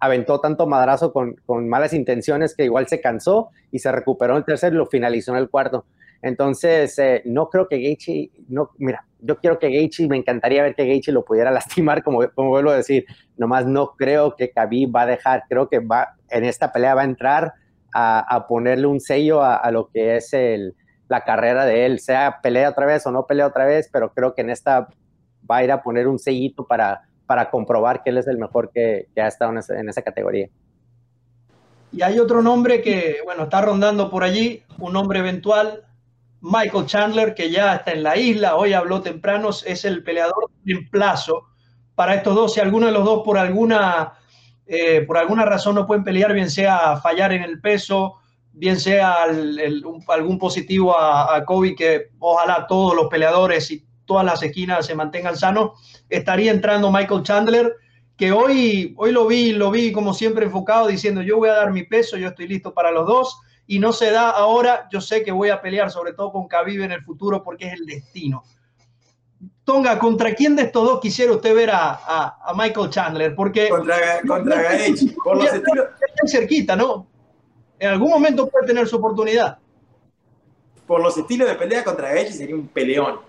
aventó 0.00 0.40
tanto 0.40 0.66
madrazo 0.66 1.12
con, 1.12 1.36
con 1.44 1.68
malas 1.68 1.92
intenciones 1.92 2.56
que 2.56 2.64
igual 2.64 2.88
se 2.88 3.02
cansó 3.02 3.50
y 3.70 3.80
se 3.80 3.92
recuperó 3.92 4.32
en 4.32 4.38
el 4.38 4.44
tercer 4.46 4.72
y 4.72 4.76
lo 4.76 4.86
finalizó 4.86 5.32
en 5.32 5.38
el 5.38 5.50
cuarto. 5.50 5.84
Entonces, 6.22 6.98
eh, 6.98 7.20
no 7.26 7.50
creo 7.50 7.68
que 7.68 7.76
Gaethje, 7.76 8.30
no, 8.48 8.70
mira, 8.78 9.04
yo 9.22 9.38
quiero 9.38 9.58
que 9.58 9.70
Gaethje, 9.70 10.08
me 10.08 10.16
encantaría 10.16 10.62
ver 10.62 10.74
que 10.74 10.86
Gaethje 10.86 11.12
lo 11.12 11.24
pudiera 11.24 11.50
lastimar, 11.52 12.02
como, 12.02 12.20
vuelvo 12.36 12.70
a 12.70 12.76
decir, 12.76 13.06
nomás 13.36 13.66
no 13.66 13.94
creo 13.96 14.36
que 14.36 14.50
Khabib 14.50 14.94
va 14.94 15.02
a 15.02 15.06
dejar, 15.06 15.44
creo 15.48 15.68
que 15.68 15.78
va, 15.78 16.16
en 16.28 16.44
esta 16.44 16.72
pelea 16.72 16.94
va 16.94 17.02
a 17.02 17.06
entrar 17.06 17.54
a, 17.94 18.46
ponerle 18.48 18.86
un 18.86 19.00
sello 19.00 19.42
a, 19.42 19.70
lo 19.70 19.88
que 19.88 20.16
es 20.16 20.34
la 21.08 21.24
carrera 21.24 21.66
de 21.66 21.84
él, 21.84 22.00
sea 22.00 22.40
pelea 22.42 22.70
otra 22.70 22.86
vez 22.86 23.06
o 23.06 23.12
no 23.12 23.26
pelea 23.26 23.46
otra 23.46 23.66
vez, 23.66 23.90
pero 23.92 24.14
creo 24.14 24.34
que 24.34 24.40
en 24.40 24.48
esta 24.48 24.88
va 25.50 25.56
a 25.58 25.64
ir 25.64 25.70
a 25.70 25.82
poner 25.82 26.08
un 26.08 26.18
sellito 26.18 26.66
para, 26.66 27.02
para 27.26 27.50
comprobar 27.50 28.02
que 28.02 28.08
él 28.08 28.16
es 28.16 28.26
el 28.26 28.38
mejor 28.38 28.70
que, 28.72 29.08
que 29.14 29.20
ha 29.20 29.28
estado 29.28 29.52
en 29.52 29.58
esa, 29.58 29.78
en 29.78 29.90
esa 29.90 30.00
categoría. 30.00 30.48
Y 31.92 32.00
hay 32.00 32.18
otro 32.18 32.40
nombre 32.40 32.80
que, 32.80 33.18
bueno, 33.24 33.42
está 33.42 33.60
rondando 33.60 34.10
por 34.10 34.24
allí, 34.24 34.62
un 34.78 34.94
nombre 34.94 35.18
eventual, 35.18 35.84
Michael 36.42 36.86
Chandler, 36.86 37.34
que 37.34 37.50
ya 37.50 37.76
está 37.76 37.92
en 37.92 38.02
la 38.02 38.16
isla, 38.16 38.56
hoy 38.56 38.72
habló 38.72 39.00
temprano, 39.00 39.50
es 39.50 39.84
el 39.84 40.02
peleador 40.02 40.50
en 40.66 40.90
plazo 40.90 41.46
para 41.94 42.16
estos 42.16 42.34
dos. 42.34 42.54
Si 42.54 42.60
alguno 42.60 42.86
de 42.86 42.92
los 42.92 43.04
dos 43.04 43.22
por 43.24 43.38
alguna, 43.38 44.14
eh, 44.66 45.02
por 45.02 45.18
alguna 45.18 45.44
razón 45.44 45.76
no 45.76 45.86
pueden 45.86 46.02
pelear, 46.02 46.32
bien 46.32 46.50
sea 46.50 46.96
fallar 46.96 47.32
en 47.32 47.42
el 47.42 47.60
peso, 47.60 48.16
bien 48.52 48.80
sea 48.80 49.22
algún 49.22 50.38
positivo 50.38 50.98
a, 50.98 51.36
a 51.36 51.44
COVID, 51.44 51.76
que 51.76 52.08
ojalá 52.18 52.66
todos 52.66 52.96
los 52.96 53.06
peleadores 53.06 53.70
y 53.70 53.84
todas 54.04 54.26
las 54.26 54.42
esquinas 54.42 54.84
se 54.84 54.96
mantengan 54.96 55.36
sanos, 55.36 55.80
estaría 56.08 56.50
entrando 56.50 56.90
Michael 56.90 57.22
Chandler, 57.22 57.72
que 58.16 58.32
hoy, 58.32 58.94
hoy 58.98 59.12
lo 59.12 59.28
vi, 59.28 59.52
lo 59.52 59.70
vi 59.70 59.92
como 59.92 60.12
siempre 60.12 60.46
enfocado, 60.46 60.88
diciendo 60.88 61.22
yo 61.22 61.38
voy 61.38 61.50
a 61.50 61.54
dar 61.54 61.70
mi 61.70 61.84
peso, 61.84 62.16
yo 62.16 62.28
estoy 62.28 62.48
listo 62.48 62.74
para 62.74 62.90
los 62.90 63.06
dos 63.06 63.40
y 63.72 63.78
no 63.78 63.94
se 63.94 64.10
da 64.10 64.28
ahora, 64.28 64.86
yo 64.92 65.00
sé 65.00 65.24
que 65.24 65.32
voy 65.32 65.48
a 65.48 65.62
pelear 65.62 65.90
sobre 65.90 66.12
todo 66.12 66.30
con 66.30 66.46
Khabib 66.46 66.82
en 66.82 66.92
el 66.92 67.02
futuro 67.02 67.42
porque 67.42 67.68
es 67.68 67.72
el 67.72 67.86
destino. 67.86 68.44
Tonga, 69.64 69.98
¿contra 69.98 70.34
quién 70.34 70.54
de 70.54 70.64
estos 70.64 70.84
dos 70.84 71.00
quisiera 71.00 71.32
usted 71.32 71.54
ver 71.54 71.70
a, 71.72 72.52
Michael 72.54 72.90
Chandler? 72.90 73.34
Porque 73.34 73.70
contra, 73.70 74.20
contra 74.28 74.60
Gaethje, 74.60 75.14
por 75.24 75.38
los 75.38 75.50
estilos 75.50 75.86
cerquita, 76.26 76.76
¿no? 76.76 77.06
En 77.78 77.88
algún 77.88 78.10
momento 78.10 78.46
puede 78.46 78.66
tener 78.66 78.86
su 78.86 78.96
oportunidad. 78.96 79.56
Por 80.86 81.00
los 81.00 81.16
estilos 81.16 81.48
de 81.48 81.54
pelea 81.54 81.82
contra 81.82 82.12
Gaethje 82.12 82.34
sería 82.34 82.54
un 82.54 82.68
peleón, 82.68 83.20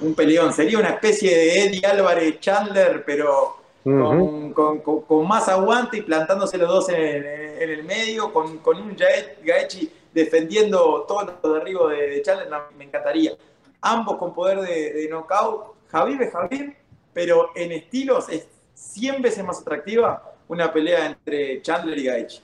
un 0.00 0.14
peleón, 0.14 0.54
sería 0.54 0.78
una 0.78 0.88
especie 0.88 1.36
de 1.36 1.64
Eddie 1.66 1.84
Álvarez 1.84 2.40
Chandler, 2.40 3.04
pero 3.04 3.61
con, 3.82 5.26
más 5.26 5.48
aguante 5.48 5.98
y 5.98 6.02
plantándose 6.02 6.58
los 6.58 6.68
dos 6.68 6.88
en, 6.88 7.24
el 7.24 7.84
medio, 7.84 8.32
con, 8.32 8.60
un 8.64 8.96
Gaechi 9.44 9.92
defendiendo 10.12 11.04
todo 11.08 11.38
los 11.42 11.54
derribos 11.54 11.90
de, 11.90 12.08
de 12.08 12.22
Chandler, 12.22 12.48
me 12.76 12.84
encantaría. 12.84 13.32
Ambos 13.80 14.16
con 14.16 14.34
poder 14.34 14.60
de, 14.60 14.92
de 14.92 15.08
knockout. 15.08 15.74
Javier 15.88 16.22
es 16.22 16.32
Javier, 16.32 16.76
pero 17.12 17.50
en 17.54 17.72
estilos 17.72 18.28
es 18.28 18.46
100 18.74 19.22
veces 19.22 19.44
más 19.44 19.60
atractiva 19.60 20.32
una 20.48 20.72
pelea 20.72 21.06
entre 21.06 21.62
Chandler 21.62 21.98
y 21.98 22.04
Gaechi. 22.04 22.40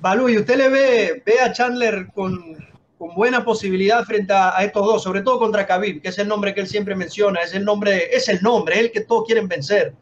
Balú, 0.00 0.28
¿y 0.28 0.38
usted 0.38 0.56
le 0.56 0.68
ve, 0.68 1.22
ve 1.24 1.40
a 1.40 1.52
Chandler 1.52 2.08
con, 2.14 2.56
con 2.98 3.14
buena 3.14 3.44
posibilidad 3.44 4.04
frente 4.04 4.32
a, 4.32 4.56
estos 4.64 4.84
dos, 4.86 5.02
sobre 5.02 5.22
todo 5.22 5.38
contra 5.38 5.66
Khabib, 5.66 6.00
que 6.00 6.08
es 6.08 6.18
el 6.18 6.28
nombre 6.28 6.54
que 6.54 6.60
él 6.60 6.66
siempre 6.66 6.94
menciona, 6.94 7.40
es 7.40 7.54
el 7.54 7.64
nombre, 7.64 8.14
es 8.14 8.28
el 8.28 8.42
nombre, 8.42 8.76
es 8.76 8.80
el 8.82 8.92
que 8.92 9.02
todos 9.02 9.24
quieren 9.26 9.48
vencer. 9.48 9.94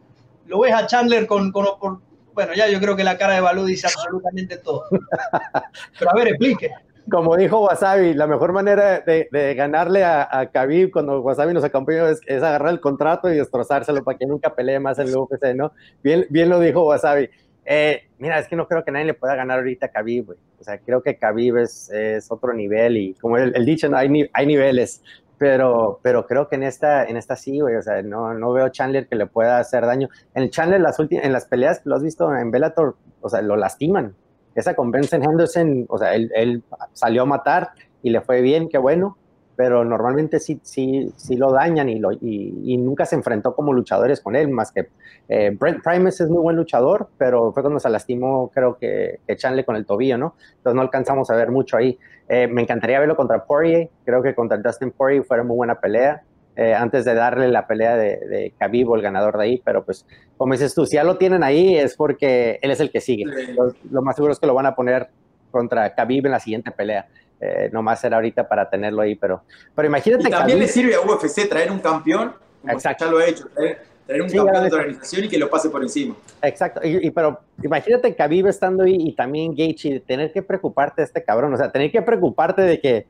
Lo 0.46 0.60
ves 0.60 0.74
a 0.74 0.86
Chandler 0.86 1.26
con, 1.26 1.50
con, 1.50 2.02
bueno, 2.34 2.52
ya 2.54 2.68
yo 2.68 2.78
creo 2.78 2.94
que 2.94 3.04
la 3.04 3.18
cara 3.18 3.34
de 3.34 3.40
Balú 3.40 3.64
dice 3.64 3.86
absolutamente 3.86 4.58
todo. 4.58 4.84
Pero 5.98 6.10
a 6.10 6.14
ver, 6.14 6.28
explique. 6.28 6.70
Como 7.10 7.36
dijo 7.36 7.60
Wasabi, 7.60 8.14
la 8.14 8.26
mejor 8.26 8.52
manera 8.52 9.00
de, 9.00 9.54
ganarle 9.54 10.04
a, 10.04 10.26
a 10.30 10.50
Khabib 10.50 10.90
cuando 10.90 11.20
Wasabi 11.20 11.52
nos 11.52 11.64
acompañó 11.64 12.06
es, 12.06 12.20
agarrar 12.28 12.70
el 12.70 12.80
contrato 12.80 13.30
y 13.30 13.36
destrozárselo 13.36 14.02
para 14.02 14.16
que 14.16 14.26
nunca 14.26 14.54
pelee 14.54 14.80
más 14.80 14.98
en 14.98 15.08
el 15.08 15.16
UFC, 15.16 15.54
¿no? 15.54 15.72
Bien, 16.02 16.26
bien 16.30 16.48
lo 16.48 16.60
dijo 16.60 16.86
Wasabi. 16.86 17.28
Eh, 17.64 18.02
mira, 18.18 18.38
es 18.38 18.48
que 18.48 18.56
no 18.56 18.68
creo 18.68 18.84
que 18.84 18.90
nadie 18.90 19.06
le 19.06 19.14
pueda 19.14 19.34
ganar 19.34 19.58
ahorita 19.58 19.86
a 19.86 19.88
Khabib. 19.90 20.30
O 20.60 20.64
sea, 20.64 20.78
creo 20.78 21.02
que 21.02 21.16
Khabib 21.16 21.58
es, 21.58 21.90
otro 22.30 22.52
nivel 22.52 22.96
y 22.96 23.14
como 23.14 23.38
el, 23.38 23.64
dicho, 23.64 23.88
no, 23.88 23.96
hay, 23.96 24.08
niveles, 24.08 25.02
pero, 25.38 26.00
pero 26.02 26.26
creo 26.26 26.48
que 26.48 26.56
en 26.56 26.62
esta, 26.62 27.04
en 27.04 27.16
esta 27.16 27.36
sí, 27.36 27.60
güey. 27.60 27.76
O 27.76 27.82
sea, 27.82 28.02
no, 28.02 28.34
no 28.34 28.52
veo 28.52 28.68
Chandler 28.68 29.06
que 29.08 29.16
le 29.16 29.26
pueda 29.26 29.58
hacer 29.58 29.86
daño. 29.86 30.08
En 30.34 30.50
Chandler, 30.50 30.80
las 30.80 30.98
en 30.98 31.32
las 31.32 31.46
peleas 31.46 31.80
que 31.80 31.88
lo 31.88 31.96
has 31.96 32.02
visto 32.02 32.34
en 32.34 32.50
Bellator, 32.50 32.96
o 33.20 33.28
sea, 33.28 33.42
lo 33.42 33.56
lastiman. 33.56 34.14
Esa 34.54 34.74
con 34.74 34.90
Benson 34.90 35.22
Henderson, 35.24 35.86
o 35.88 35.98
sea, 35.98 36.14
él 36.14 36.62
salió 36.92 37.22
a 37.22 37.26
matar 37.26 37.70
y 38.02 38.10
le 38.10 38.20
fue 38.20 38.40
bien, 38.40 38.68
qué 38.68 38.78
bueno 38.78 39.16
pero 39.56 39.84
normalmente 39.84 40.40
sí, 40.40 40.60
sí, 40.62 41.12
sí 41.16 41.36
lo 41.36 41.52
dañan 41.52 41.88
y, 41.88 41.98
lo, 41.98 42.12
y, 42.12 42.76
nunca 42.76 43.06
se 43.06 43.14
enfrentó 43.14 43.54
como 43.54 43.72
luchadores 43.72 44.20
con 44.20 44.36
él, 44.36 44.48
más 44.48 44.72
que 44.72 44.88
eh, 45.28 45.56
Brent 45.58 45.82
Primus 45.82 46.20
es 46.20 46.28
muy 46.28 46.42
buen 46.42 46.56
luchador, 46.56 47.08
pero 47.16 47.52
fue 47.52 47.62
cuando 47.62 47.80
se 47.80 47.88
lastimó, 47.88 48.50
creo 48.52 48.76
que, 48.76 49.20
echanle 49.26 49.64
con 49.64 49.76
el 49.76 49.86
tobillo, 49.86 50.18
¿no? 50.18 50.34
Entonces 50.56 50.74
no 50.74 50.82
alcanzamos 50.82 51.30
a 51.30 51.36
ver 51.36 51.50
mucho 51.50 51.76
ahí. 51.76 51.98
Eh, 52.28 52.46
me 52.46 52.62
encantaría 52.62 52.98
verlo 52.98 53.16
contra 53.16 53.44
Poirier, 53.44 53.90
creo 54.04 54.22
que 54.22 54.34
contra 54.34 54.56
Dustin 54.58 54.90
Poirier 54.90 55.24
fue 55.24 55.42
muy 55.44 55.56
buena 55.56 55.80
pelea. 55.80 56.22
Eh, 56.56 56.72
antes 56.72 57.04
de 57.04 57.14
darle 57.14 57.48
la 57.48 57.66
pelea 57.66 57.96
de, 57.96 58.16
de 58.16 58.54
Khabib, 58.56 58.94
el 58.94 59.02
ganador 59.02 59.36
de 59.36 59.44
ahí, 59.44 59.62
pero 59.64 59.84
pues, 59.84 60.06
como 60.36 60.52
dices 60.52 60.72
tú, 60.72 60.86
si 60.86 60.94
ya 60.94 61.02
lo 61.02 61.16
tienen 61.16 61.42
ahí 61.42 61.76
es 61.76 61.96
porque 61.96 62.60
él 62.62 62.70
es 62.70 62.78
el 62.78 62.92
que 62.92 63.00
sigue. 63.00 63.24
Lo, 63.54 63.74
lo 63.90 64.02
más 64.02 64.14
seguro 64.14 64.32
es 64.32 64.38
que 64.38 64.46
lo 64.46 64.54
van 64.54 64.66
a 64.66 64.74
poner 64.76 65.08
contra 65.50 65.94
Khabib 65.94 66.26
en 66.26 66.32
la 66.32 66.40
siguiente 66.40 66.70
pelea. 66.70 67.06
Eh, 67.46 67.68
nomás 67.72 68.02
era 68.02 68.16
ahorita 68.16 68.48
para 68.48 68.70
tenerlo 68.70 69.02
ahí, 69.02 69.16
pero, 69.16 69.42
pero 69.74 69.86
imagínate. 69.86 70.26
Y 70.26 70.30
también 70.30 70.58
le 70.58 70.66
sirve 70.66 70.94
a 70.94 71.00
UFC 71.00 71.46
traer 71.46 71.70
un 71.70 71.78
campeón, 71.78 72.32
Exacto. 72.66 73.04
ya 73.04 73.10
lo 73.10 73.20
he 73.20 73.28
hecho, 73.28 73.46
traer, 73.48 74.22
un 74.22 74.30
campeón 74.30 74.62
de 74.62 74.66
otra 74.68 74.78
organización 74.78 75.24
y 75.24 75.28
que 75.28 75.36
lo 75.36 75.50
pase 75.50 75.68
por 75.68 75.82
encima. 75.82 76.14
Exacto, 76.40 76.80
y, 76.82 77.10
pero 77.10 77.38
imagínate 77.62 78.14
Khabib 78.14 78.46
estando 78.46 78.84
ahí 78.84 78.96
y 78.98 79.12
también 79.12 79.54
Gaethje, 79.54 80.00
tener 80.00 80.32
que 80.32 80.42
preocuparte 80.42 81.02
de 81.02 81.06
este 81.06 81.22
cabrón, 81.22 81.52
o 81.52 81.56
sea, 81.58 81.70
tener 81.70 81.92
que 81.92 82.00
preocuparte 82.00 82.62
de 82.62 82.80
que 82.80 83.06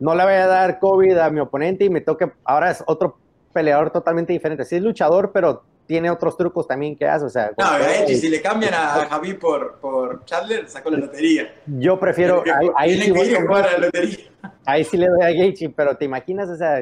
no 0.00 0.14
le 0.14 0.24
vaya 0.24 0.44
a 0.44 0.48
dar 0.48 0.78
COVID 0.78 1.16
a 1.16 1.30
mi 1.30 1.40
oponente 1.40 1.84
y 1.84 1.90
me 1.90 2.02
toque, 2.02 2.30
ahora 2.44 2.70
es 2.70 2.84
otro 2.86 3.16
peleador 3.54 3.90
totalmente 3.90 4.34
diferente. 4.34 4.66
Sí 4.66 4.76
es 4.76 4.82
luchador, 4.82 5.32
pero 5.32 5.62
tiene 5.88 6.10
otros 6.10 6.36
trucos 6.36 6.68
también 6.68 6.94
que 6.94 7.06
hace. 7.06 7.24
O 7.24 7.30
sea, 7.30 7.50
no, 7.56 7.64
Gaethje, 7.64 8.14
si 8.14 8.28
le 8.28 8.42
cambian 8.42 8.74
a 8.74 9.06
Javi 9.08 9.32
por, 9.34 9.78
por 9.80 10.22
Chandler, 10.26 10.68
sacó 10.68 10.90
la 10.90 10.98
lotería. 10.98 11.54
Yo 11.66 11.98
prefiero. 11.98 12.44
ahí, 12.76 13.00
sí 13.00 13.10
la 13.10 13.78
lotería. 13.78 14.18
ahí 14.66 14.84
sí 14.84 14.98
le 14.98 15.06
doy 15.06 15.22
a 15.22 15.32
Gaethje, 15.32 15.70
pero 15.70 15.96
te 15.96 16.04
imaginas, 16.04 16.50
o 16.50 16.56
sea, 16.56 16.80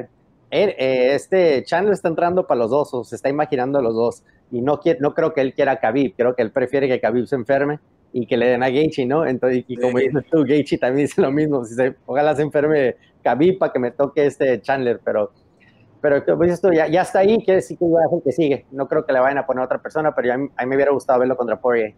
eh, 0.51 1.13
este 1.15 1.63
Chandler 1.63 1.93
está 1.93 2.09
entrando 2.09 2.45
para 2.45 2.59
los 2.59 2.69
dos, 2.69 2.93
o 2.93 3.03
se 3.05 3.15
está 3.15 3.29
imaginando 3.29 3.81
los 3.81 3.95
dos. 3.95 4.23
Y 4.51 4.61
no, 4.61 4.79
quiere, 4.81 4.99
no 4.99 5.13
creo 5.13 5.33
que 5.33 5.39
él 5.39 5.53
quiera 5.53 5.71
a 5.71 5.79
Khabib, 5.79 6.13
creo 6.15 6.35
que 6.35 6.41
él 6.41 6.51
prefiere 6.51 6.89
que 6.89 6.99
Khabib 6.99 7.27
se 7.27 7.35
enferme 7.35 7.79
y 8.11 8.25
que 8.25 8.35
le 8.35 8.47
den 8.47 8.63
a 8.63 8.69
Gaethje, 8.69 9.05
¿no? 9.05 9.25
Entonces, 9.25 9.63
y 9.67 9.77
como 9.77 9.99
dices 9.99 10.25
tú, 10.29 10.43
Gaethje 10.45 10.77
también 10.77 11.07
dice 11.07 11.21
lo 11.21 11.31
mismo, 11.31 11.63
si 11.63 11.75
se, 11.75 11.95
ojalá 12.05 12.35
se 12.35 12.41
enferme 12.41 12.97
Khabib 13.23 13.57
para 13.57 13.71
que 13.71 13.79
me 13.79 13.91
toque 13.91 14.25
este 14.25 14.61
Chandler, 14.61 14.99
pero 15.01 15.31
pero 16.01 16.23
pues 16.37 16.51
esto 16.51 16.71
ya, 16.71 16.87
ya 16.87 17.01
está 17.01 17.19
ahí, 17.19 17.37
quiere 17.37 17.55
decir 17.55 17.77
que 17.77 17.85
ya 17.85 18.17
es 18.17 18.23
que 18.23 18.31
sigue. 18.31 18.65
No 18.71 18.87
creo 18.87 19.05
que 19.05 19.13
le 19.13 19.19
vayan 19.19 19.39
a 19.39 19.45
poner 19.45 19.61
a 19.61 19.65
otra 19.65 19.81
persona, 19.81 20.13
pero 20.13 20.33
a 20.33 20.37
mí, 20.37 20.49
me 20.65 20.75
hubiera 20.75 20.91
gustado 20.91 21.19
verlo 21.19 21.35
contra 21.35 21.59
Poirier. 21.59 21.93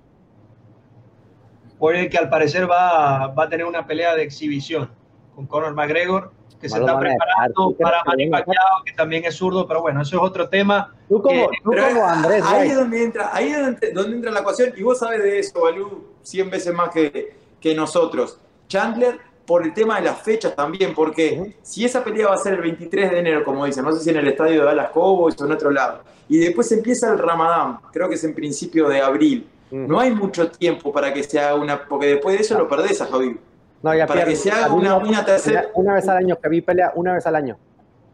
Poirier 1.77 2.09
que 2.09 2.17
al 2.17 2.29
parecer 2.29 2.69
va, 2.69 3.27
va 3.27 3.43
a 3.43 3.49
tener 3.49 3.65
una 3.65 3.85
pelea 3.85 4.15
de 4.15 4.23
exhibición 4.23 4.89
con 5.35 5.47
Conor 5.47 5.73
McGregor, 5.73 6.31
que 6.59 6.67
se 6.67 6.77
está 6.77 6.99
preparando 6.99 7.75
para 7.79 8.03
Manny 8.05 8.29
Pacquiao, 8.29 8.83
que 8.85 8.93
también 8.93 9.23
es 9.25 9.35
zurdo, 9.35 9.67
pero 9.67 9.81
bueno, 9.81 10.01
eso 10.01 10.17
es 10.17 10.21
otro 10.21 10.49
tema. 10.49 10.93
Tú 11.07 11.21
como, 11.21 11.47
tú 11.63 11.71
como 11.71 12.05
Andrés. 12.05 12.43
Ahí 12.45 12.69
es 12.69 12.75
donde 12.75 13.03
entra, 13.03 13.29
ahí 13.33 13.47
es 13.49 13.93
donde, 13.93 14.15
entra 14.15 14.31
la 14.31 14.41
ecuación, 14.41 14.73
y 14.75 14.83
vos 14.83 14.99
sabes 14.99 15.23
de 15.23 15.39
eso, 15.39 15.61
Balú, 15.61 16.09
100 16.21 16.49
veces 16.49 16.73
más 16.73 16.89
que, 16.89 17.35
que 17.61 17.73
nosotros. 17.73 18.39
Chandler 18.67 19.28
por 19.49 19.63
el 19.63 19.73
tema 19.73 19.95
de 19.95 20.05
las 20.05 20.21
fechas 20.21 20.55
también, 20.55 20.93
porque 20.93 21.55
si 21.63 21.83
esa 21.83 22.03
pelea 22.03 22.27
va 22.27 22.35
a 22.35 22.37
ser 22.37 22.53
el 22.53 22.61
23 22.61 23.09
de 23.09 23.17
enero, 23.17 23.43
como 23.43 23.65
dicen, 23.65 23.83
no 23.83 23.91
sé 23.91 24.03
si 24.03 24.11
en 24.11 24.17
el 24.17 24.27
estadio 24.27 24.59
de 24.59 24.65
Dallas 24.67 24.91
Cowboys 24.91 25.41
o 25.41 25.45
en 25.47 25.51
otro 25.51 25.71
lado, 25.71 26.03
y 26.27 26.37
después 26.37 26.71
empieza 26.71 27.11
el 27.11 27.17
Ramadán, 27.17 27.79
creo 27.91 28.07
que 28.07 28.13
es 28.13 28.23
en 28.23 28.35
principio 28.35 28.87
de 28.87 29.01
abril, 29.01 29.49
no 29.71 29.99
hay 29.99 30.13
mucho 30.13 30.51
tiempo 30.51 30.93
para 30.93 31.11
que 31.11 31.23
se 31.23 31.39
haga 31.39 31.55
una, 31.55 31.83
porque 31.83 32.05
después 32.05 32.37
de 32.37 32.43
eso 32.43 32.59
lo 32.59 32.67
perdés 32.67 33.01
a 33.01 33.07
Javi. 33.07 33.39
No, 33.81 33.95
ya 33.95 34.05
para 34.05 34.23
que 34.23 34.35
se 34.35 34.51
haga 34.51 34.71
una, 34.71 35.25
tercera. 35.25 35.65
Una 35.73 35.95
vez 35.95 36.07
al 36.07 36.17
año, 36.17 36.37
Javi 36.39 36.61
pelea 36.61 36.91
una 36.93 37.15
vez 37.15 37.25
al 37.25 37.35
año. 37.35 37.57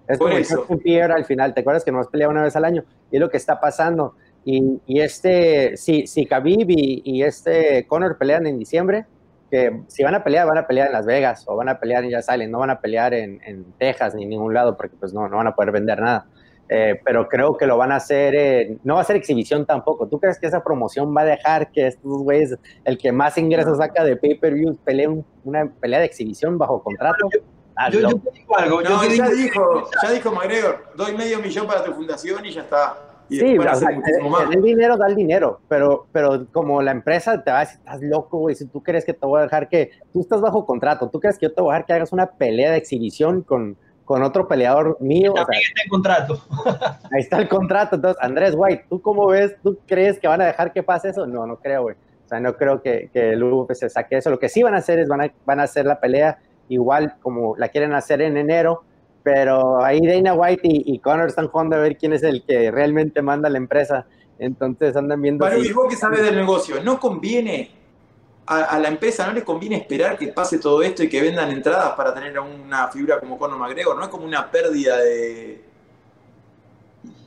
Es 0.07 0.17
como 0.17 0.31
eso. 0.37 0.65
al 1.13 1.25
final, 1.25 1.53
¿te 1.53 1.59
acuerdas 1.59 1.83
que 1.83 1.91
nos 1.91 2.07
pelea 2.07 2.29
una 2.29 2.43
vez 2.43 2.55
al 2.55 2.63
año? 2.63 2.85
Y 3.11 3.17
es 3.17 3.19
lo 3.19 3.29
que 3.29 3.35
está 3.35 3.59
pasando. 3.59 4.15
Y, 4.45 4.79
este, 5.01 5.75
si, 5.75 6.07
si 6.07 6.25
Khabib 6.25 6.69
y, 6.69 7.01
y 7.03 7.23
este 7.23 7.85
Conor 7.87 8.17
pelean 8.17 8.47
en 8.47 8.57
diciembre, 8.57 9.05
que 9.55 9.83
si 9.87 10.03
van 10.03 10.15
a 10.15 10.23
pelear, 10.23 10.45
van 10.45 10.57
a 10.57 10.67
pelear 10.67 10.87
en 10.87 10.93
Las 10.93 11.05
Vegas 11.05 11.45
o 11.47 11.55
van 11.55 11.69
a 11.69 11.79
pelear 11.79 12.03
en 12.03 12.09
Ya 12.09 12.21
Salen, 12.21 12.51
no 12.51 12.59
van 12.59 12.71
a 12.71 12.81
pelear 12.81 13.13
en, 13.13 13.39
Texas 13.79 14.13
ni 14.13 14.23
en 14.23 14.29
ningún 14.29 14.53
lado 14.53 14.75
porque 14.75 14.97
pues 14.99 15.13
no, 15.13 15.29
no 15.29 15.37
van 15.37 15.47
a 15.47 15.55
poder 15.55 15.71
vender 15.71 16.01
nada. 16.01 16.25
Eh, 16.67 16.99
pero 17.05 17.29
creo 17.29 17.55
que 17.55 17.65
lo 17.65 17.77
van 17.77 17.91
a 17.91 17.97
hacer, 17.97 18.79
no 18.83 18.95
va 18.95 19.01
a 19.01 19.03
ser 19.05 19.15
exhibición 19.15 19.65
tampoco. 19.65 20.09
¿Tú 20.09 20.19
crees 20.19 20.39
que 20.39 20.47
esa 20.47 20.61
promoción 20.61 21.15
va 21.15 21.21
a 21.21 21.25
dejar 21.25 21.71
que 21.71 21.87
estos 21.87 22.23
güeyes, 22.23 22.57
el 22.83 22.97
que 22.97 23.13
más 23.13 23.37
ingresos 23.37 23.77
saca 23.77 24.03
de 24.03 24.17
pay-per-view, 24.17 24.75
pelee 24.83 25.23
una 25.43 25.71
pelea 25.79 25.99
de 25.99 26.05
exhibición 26.05 26.57
bajo 26.57 26.83
contrato? 26.83 27.29
Yo, 27.91 27.99
yo, 27.99 28.19
te 28.19 28.31
digo 28.31 28.57
algo. 28.57 28.81
No, 28.81 29.03
ya, 29.05 29.29
dijo, 29.29 29.89
ya 30.01 30.11
dijo 30.11 30.31
McGregor, 30.31 30.85
doy 30.95 31.15
medio 31.15 31.39
millón 31.39 31.67
para 31.67 31.83
tu 31.83 31.93
fundación 31.93 32.45
y 32.45 32.51
ya 32.51 32.61
está 32.61 32.97
sí, 33.29 33.39
el, 33.39 34.61
dinero 34.61 34.97
da 34.97 35.07
el 35.07 35.15
dinero, 35.15 35.59
pero, 35.67 36.07
pero 36.11 36.47
como 36.51 36.81
la 36.81 36.91
empresa 36.91 37.43
te 37.43 37.51
va 37.51 37.57
a 37.57 37.59
decir, 37.61 37.79
estás 37.79 38.01
loco, 38.01 38.39
güey, 38.39 38.55
si 38.55 38.65
tú 38.65 38.83
crees 38.83 39.05
que 39.05 39.13
te 39.13 39.25
voy 39.25 39.39
a 39.39 39.43
dejar 39.43 39.69
que, 39.69 39.91
tú 40.13 40.21
estás 40.21 40.41
bajo 40.41 40.65
contrato, 40.65 41.09
tú 41.09 41.19
crees 41.19 41.37
que 41.37 41.47
yo 41.47 41.53
te 41.53 41.61
voy 41.61 41.71
a 41.71 41.73
dejar 41.73 41.85
que 41.85 41.93
hagas 41.93 42.13
una 42.13 42.27
pelea 42.27 42.71
de 42.71 42.77
exhibición 42.77 43.41
con, 43.41 43.77
con 44.05 44.23
otro 44.23 44.47
peleador 44.47 44.97
mío. 45.01 45.33
También 45.33 45.63
está 45.67 45.83
el 45.83 45.89
contrato. 45.89 46.39
ahí 47.11 47.21
está 47.21 47.37
el 47.39 47.47
contrato. 47.47 47.95
Entonces, 47.95 48.21
Andrés 48.21 48.53
White, 48.55 48.85
¿tú 48.89 49.01
cómo 49.01 49.27
ves? 49.27 49.55
¿Tú 49.63 49.79
crees 49.87 50.19
que 50.19 50.27
van 50.27 50.41
a 50.41 50.45
dejar 50.45 50.71
que 50.71 50.83
pase 50.83 51.09
eso? 51.09 51.25
No, 51.25 51.45
no 51.47 51.57
creo, 51.57 51.83
güey. 51.83 51.95
O 52.25 52.27
sea, 52.27 52.39
no 52.39 52.55
creo 52.55 52.81
que, 52.81 53.09
que 53.11 53.31
el 53.31 53.43
UFC 53.43 53.73
se 53.73 53.89
saque 53.89 54.17
eso. 54.17 54.29
Lo 54.29 54.39
que 54.39 54.49
sí 54.49 54.63
van 54.63 54.75
a 54.75 54.77
hacer 54.77 54.99
es 54.99 55.07
van 55.07 55.21
a, 55.21 55.31
van 55.45 55.59
a 55.59 55.63
hacer 55.63 55.85
la 55.85 55.99
pelea 55.99 56.39
igual 56.69 57.15
como 57.21 57.55
la 57.57 57.69
quieren 57.69 57.93
hacer 57.93 58.21
en 58.21 58.37
enero, 58.37 58.83
pero 59.25 59.83
ahí 59.83 60.05
Dana 60.05 60.35
White 60.35 60.61
y, 60.63 60.93
y 60.93 60.99
Connor 60.99 61.29
están 61.29 61.47
jugando 61.47 61.75
a 61.75 61.79
ver 61.79 61.97
quién 61.97 62.13
es 62.13 62.21
el 62.21 62.43
que 62.45 62.69
realmente 62.69 63.23
manda 63.23 63.49
la 63.49 63.57
empresa. 63.57 64.05
Entonces 64.37 64.95
andan 64.95 65.19
viendo. 65.19 65.47
Y 65.57 65.73
vos 65.73 65.87
que 65.89 65.95
sabes 65.95 66.21
del 66.21 66.35
negocio, 66.35 66.83
¿no 66.83 66.99
conviene 66.99 67.71
a, 68.45 68.77
la 68.77 68.87
empresa, 68.87 69.25
no 69.25 69.33
le 69.33 69.43
conviene 69.43 69.77
esperar 69.77 70.15
que 70.15 70.27
pase 70.27 70.59
todo 70.59 70.83
esto 70.83 71.01
y 71.01 71.09
que 71.09 71.19
vendan 71.21 71.51
entradas 71.51 71.93
para 71.93 72.13
tener 72.13 72.37
una 72.39 72.87
figura 72.89 73.19
como 73.19 73.39
Conor 73.39 73.57
McGregor? 73.57 73.97
¿No 73.97 74.03
es 74.03 74.09
como 74.09 74.25
una 74.25 74.51
pérdida 74.51 74.97
de, 74.97 75.63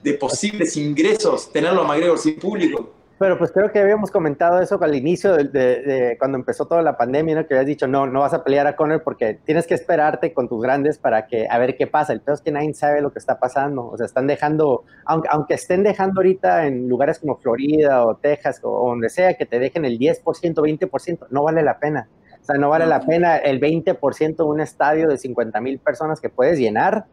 de 0.00 0.14
posibles 0.14 0.76
ingresos 0.76 1.50
tenerlo 1.50 1.80
a 1.80 1.84
McGregor 1.84 2.18
sin 2.18 2.38
público? 2.38 2.94
Pero 3.18 3.36
pues 3.36 3.50
creo 3.50 3.72
que 3.72 3.80
habíamos 3.80 4.12
comentado 4.12 4.60
eso 4.60 4.78
al 4.80 4.94
inicio 4.94 5.36
de, 5.36 6.14
cuando 6.20 6.38
empezó 6.38 6.66
toda 6.66 6.82
la 6.82 6.96
pandemia, 6.96 7.34
¿no? 7.34 7.46
Que 7.46 7.54
habías 7.54 7.66
dicho, 7.66 7.88
no, 7.88 8.06
no 8.06 8.20
vas 8.20 8.32
a 8.32 8.44
pelear 8.44 8.68
a 8.68 8.76
Conor 8.76 9.02
porque 9.02 9.34
tienes 9.44 9.66
que 9.66 9.74
esperarte 9.74 10.32
con 10.32 10.48
tus 10.48 10.62
grandes 10.62 10.98
para 10.98 11.26
que, 11.26 11.48
a 11.50 11.58
ver 11.58 11.76
qué 11.76 11.88
pasa. 11.88 12.12
El 12.12 12.20
peor 12.20 12.36
es 12.36 12.42
que 12.42 12.52
nadie 12.52 12.72
sabe 12.74 13.00
lo 13.00 13.12
que 13.12 13.18
está 13.18 13.40
pasando. 13.40 13.88
O 13.88 13.96
sea, 13.96 14.06
están 14.06 14.28
dejando, 14.28 14.84
aunque, 15.04 15.28
aunque 15.32 15.54
estén 15.54 15.82
dejando 15.82 16.20
ahorita 16.20 16.66
en 16.66 16.88
lugares 16.88 17.18
como 17.18 17.36
Florida 17.38 18.06
o 18.06 18.14
Texas 18.14 18.60
o 18.62 18.88
donde 18.88 19.08
sea, 19.08 19.34
que 19.34 19.46
te 19.46 19.58
dejen 19.58 19.84
el 19.84 19.98
10%, 19.98 20.22
20%, 20.22 21.26
no 21.30 21.42
vale 21.42 21.62
la 21.62 21.80
pena. 21.80 22.08
O 22.40 22.44
sea, 22.44 22.56
no 22.56 22.68
vale 22.68 22.86
la 22.86 23.00
pena 23.00 23.36
el 23.36 23.60
20% 23.60 24.36
de 24.36 24.44
un 24.44 24.60
estadio 24.60 25.08
de 25.08 25.18
50 25.18 25.60
mil 25.60 25.80
personas 25.80 26.20
que 26.20 26.28
puedes 26.28 26.56
llenar 26.56 27.06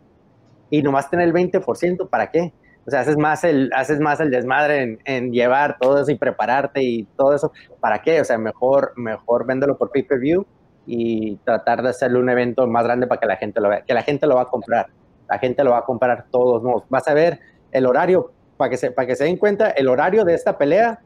y 0.69 0.83
nomás 0.83 1.09
tener 1.09 1.27
el 1.27 1.33
20%, 1.33 2.09
¿para 2.09 2.29
qué? 2.29 2.53
O 2.87 2.91
sea, 2.91 2.99
haces 2.99 3.17
más 3.17 3.43
el, 3.43 3.71
haces 3.73 3.99
más 3.99 4.19
el 4.19 4.29
desmadre 4.29 4.99
en, 5.05 5.31
llevar 5.31 5.77
todo 5.79 6.01
eso 6.01 6.11
y 6.11 6.15
prepararte 6.15 6.83
y 6.83 7.03
todo 7.17 7.33
eso. 7.33 7.51
¿Para 7.79 8.01
qué? 8.01 8.21
O 8.21 8.25
sea, 8.25 8.37
mejor, 8.37 8.93
mejor 8.95 9.45
véndelo 9.47 9.77
por 9.77 9.91
pay-per-view 9.91 10.45
y 10.85 11.37
tratar 11.37 11.81
de 11.81 11.89
hacerle 11.89 12.19
un 12.19 12.29
evento 12.29 12.67
más 12.67 12.83
grande 12.83 13.07
para 13.07 13.19
que 13.19 13.27
la 13.27 13.37
gente 13.37 13.59
lo 13.59 13.69
vea, 13.69 13.81
que 13.81 13.93
la 13.93 14.03
gente 14.03 14.27
lo 14.27 14.35
va 14.35 14.43
a 14.43 14.49
comprar. 14.49 14.87
La 15.27 15.39
gente 15.39 15.63
lo 15.63 15.71
va 15.71 15.79
a 15.79 15.85
comprar 15.85 16.25
todos 16.29 16.61
modos. 16.61 16.83
Vas 16.89 17.07
a 17.07 17.15
ver 17.15 17.39
el 17.71 17.87
horario, 17.87 18.31
para 18.57 18.69
que, 18.69 18.77
se, 18.77 18.91
para 18.91 19.07
que 19.07 19.15
se 19.15 19.23
den 19.23 19.37
cuenta, 19.37 19.71
el 19.71 19.87
horario 19.87 20.23
de 20.23 20.35
esta 20.35 20.57
pelea 20.57 20.99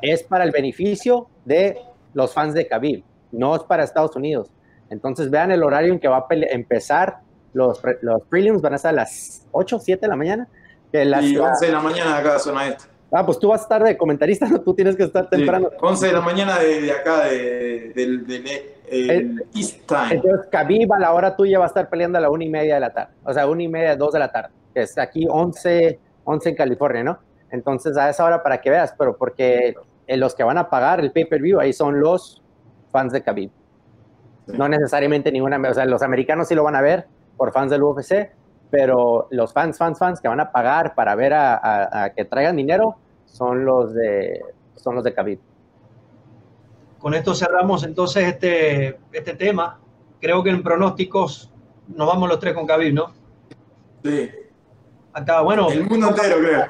es 0.00 0.22
para 0.22 0.44
el 0.44 0.50
beneficio 0.50 1.28
de 1.44 1.78
los 2.14 2.32
fans 2.32 2.54
de 2.54 2.66
Khabib, 2.66 3.04
no 3.32 3.54
es 3.54 3.62
para 3.62 3.84
Estados 3.84 4.16
Unidos. 4.16 4.50
Entonces 4.88 5.30
vean 5.30 5.50
el 5.50 5.62
horario 5.62 5.92
en 5.92 6.00
que 6.00 6.08
va 6.08 6.18
a 6.18 6.26
empezar 6.30 7.18
los, 7.52 7.82
los 8.02 8.22
prelims, 8.28 8.62
van 8.62 8.74
a 8.74 8.78
ser 8.78 8.90
a 8.90 8.92
las 8.92 9.46
8, 9.52 9.78
7 9.80 10.00
de 10.00 10.08
la 10.08 10.16
mañana. 10.16 10.48
Que 10.92 11.04
las, 11.04 11.24
y 11.24 11.36
11 11.36 11.66
de 11.66 11.72
la 11.72 11.80
mañana 11.80 12.16
acá 12.16 12.38
zona 12.38 12.68
este. 12.68 12.84
Ah, 13.12 13.24
pues 13.24 13.38
tú 13.38 13.48
vas 13.48 13.62
estar 13.62 13.82
de 13.82 13.96
comentarista, 13.96 14.48
¿no? 14.48 14.60
Tú 14.60 14.74
tienes 14.74 14.96
que 14.96 15.04
estar 15.04 15.28
temprano. 15.28 15.70
11 15.80 16.06
de 16.06 16.12
la 16.12 16.20
mañana 16.20 16.58
de, 16.58 16.90
acá, 16.90 17.24
de, 17.24 17.92
del, 17.94 18.26
del 18.26 18.44
el, 18.88 19.44
East 19.54 19.86
Time. 19.86 20.14
Entonces, 20.14 20.48
Khabib 20.50 20.92
a 20.92 20.98
la 20.98 21.12
hora 21.12 21.36
tuya 21.36 21.58
va 21.58 21.66
a 21.66 21.68
estar 21.68 21.88
peleando 21.88 22.18
a 22.18 22.20
la 22.20 22.30
una 22.30 22.44
y 22.44 22.48
media 22.48 22.74
de 22.74 22.80
la 22.80 22.92
tarde. 22.92 23.12
O 23.24 23.32
sea, 23.32 23.46
una 23.46 23.62
y 23.62 23.68
media, 23.68 23.96
dos 23.96 24.12
de 24.12 24.18
la 24.18 24.30
tarde. 24.30 24.50
Que 24.74 24.82
es 24.82 24.98
aquí 24.98 25.26
11, 25.28 25.98
11 26.24 26.48
en 26.48 26.54
California, 26.56 27.04
¿no? 27.04 27.18
Entonces, 27.50 27.96
a 27.96 28.10
esa 28.10 28.24
hora 28.24 28.42
para 28.42 28.60
que 28.60 28.70
veas, 28.70 28.94
pero 28.98 29.16
porque 29.16 29.74
los 30.08 30.34
que 30.34 30.42
van 30.42 30.58
a 30.58 30.68
pagar 30.68 31.00
el 31.00 31.12
pay-per-view 31.12 31.60
ahí 31.60 31.72
son 31.72 32.00
los 32.00 32.42
fans 32.90 33.12
de 33.12 33.22
Khabib. 33.22 33.50
No 34.48 34.68
necesariamente 34.68 35.32
ninguna, 35.32 35.60
o 35.68 35.74
sea, 35.74 35.84
los 35.86 36.02
americanos 36.02 36.48
sí 36.48 36.54
lo 36.54 36.62
van 36.62 36.76
a 36.76 36.80
ver 36.80 37.06
por 37.36 37.52
fans 37.52 37.70
del 37.70 37.82
UFC, 37.82 38.30
pero 38.70 39.28
los 39.30 39.52
fans, 39.52 39.78
fans, 39.78 39.98
fans 39.98 40.20
que 40.20 40.28
van 40.28 40.40
a 40.40 40.50
pagar 40.50 40.94
para 40.94 41.14
ver 41.14 41.32
a, 41.34 42.12
que 42.14 42.24
traigan 42.24 42.56
dinero 42.56 42.96
son 43.24 43.64
los 43.64 43.94
de 43.94 44.42
son 44.76 44.94
los 44.94 45.04
de 45.04 45.14
Khabib. 45.14 45.38
Con 46.98 47.14
esto 47.14 47.34
cerramos 47.34 47.84
entonces 47.84 48.24
este, 48.24 48.98
este 49.12 49.34
tema. 49.34 49.78
Creo 50.20 50.42
que 50.42 50.50
en 50.50 50.62
pronósticos 50.62 51.52
nos 51.88 52.06
vamos 52.06 52.28
los 52.28 52.38
tres 52.38 52.54
con 52.54 52.66
Khabib, 52.66 52.94
¿no? 52.94 53.12
Sí. 54.02 54.30
Acá, 55.12 55.40
bueno. 55.40 55.70
El 55.70 55.88
mundo 55.88 56.08
entero, 56.08 56.36
creo. 56.38 56.66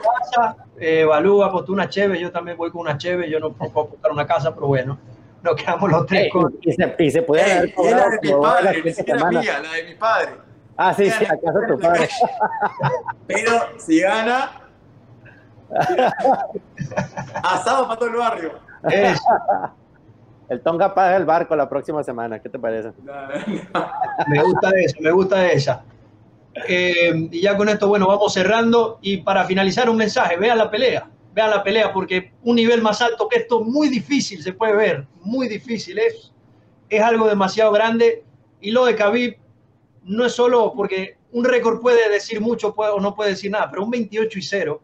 eh, 0.79 1.05
Balú 1.05 1.43
apostó 1.43 1.73
una 1.73 1.89
cheve, 1.89 2.21
yo 2.21 2.31
también 2.31 2.57
voy 2.57 2.71
con 2.71 2.83
una 2.83 2.97
cheve, 2.97 3.31
yo 3.31 3.41
no 3.41 3.53
puedo 3.53 3.87
apostar 3.87 4.13
una 4.13 4.27
casa, 4.27 4.55
pero 4.55 4.69
bueno, 4.69 4.99
nos 5.43 5.55
quedamos 5.57 5.91
los 5.91 6.07
tres 6.07 6.33
con. 6.33 6.55
Y 6.63 6.73
se, 6.73 6.95
y 6.99 7.11
se 7.11 7.23
puede 7.23 7.43
haber 7.43 7.75
la 7.77 8.09
de 8.09 8.19
mi 8.23 8.41
padre, 8.41 8.83
ni 8.85 8.93
siquiera 8.93 9.29
mía, 9.31 9.61
la 9.61 9.73
de 9.73 9.85
mi 9.85 9.95
padre. 9.95 10.46
Ah, 10.77 10.93
sí, 10.95 11.11
sí, 11.11 11.25
acaso 11.25 11.59
tu 11.69 11.79
padre. 11.79 12.09
Pero 13.27 13.53
si 13.79 14.01
gana, 14.01 14.51
asado 17.43 17.87
para 17.87 17.99
todo 17.99 18.09
el 18.11 18.17
barrio. 18.17 18.53
El 20.49 20.61
Tonga 20.61 20.95
paga 20.95 21.17
el 21.17 21.25
barco 21.25 21.57
la 21.57 21.69
próxima 21.69 22.03
semana, 22.05 22.39
¿qué 22.41 22.49
te 22.49 22.59
parece? 22.59 22.93
Me 24.29 24.43
gusta 24.43 24.71
eso, 24.77 24.97
me 25.01 25.11
gusta 25.11 25.51
esa. 25.51 25.83
Eh, 26.69 27.29
y 27.31 27.41
ya 27.41 27.57
con 27.57 27.69
esto, 27.69 27.89
bueno, 27.89 28.07
vamos 28.07 28.33
cerrando. 28.33 28.99
Y 29.03 29.19
para 29.19 29.45
finalizar, 29.45 29.91
un 29.91 29.97
mensaje: 29.97 30.37
vean 30.37 30.59
la 30.59 30.71
pelea, 30.71 31.09
vean 31.35 31.51
la 31.51 31.63
pelea, 31.63 31.93
porque 31.93 32.33
un 32.45 32.57
nivel 32.57 32.81
más 32.81 33.03
alto 33.03 33.29
que 33.29 33.41
esto, 33.41 33.61
muy 33.61 33.89
difícil 33.89 34.43
se 34.43 34.53
puede 34.53 34.75
ver, 34.75 35.07
muy 35.21 35.49
difícil, 35.49 35.99
es, 35.99 36.33
es 36.89 37.03
algo 37.03 37.27
demasiado 37.27 37.73
grande. 37.73 38.25
Y 38.61 38.71
lo 38.71 38.87
de 38.87 38.95
Khabib 38.95 39.37
no 40.07 40.25
es 40.25 40.33
solo 40.33 40.73
porque 40.75 41.19
un 41.33 41.45
récord 41.45 41.81
puede 41.81 42.09
decir 42.09 42.41
mucho 42.41 42.75
o 42.77 43.01
no 43.01 43.15
puede 43.15 43.31
decir 43.31 43.51
nada, 43.51 43.71
pero 43.71 43.85
un 43.85 43.91
28 43.91 44.39
y 44.39 44.43
0 44.43 44.81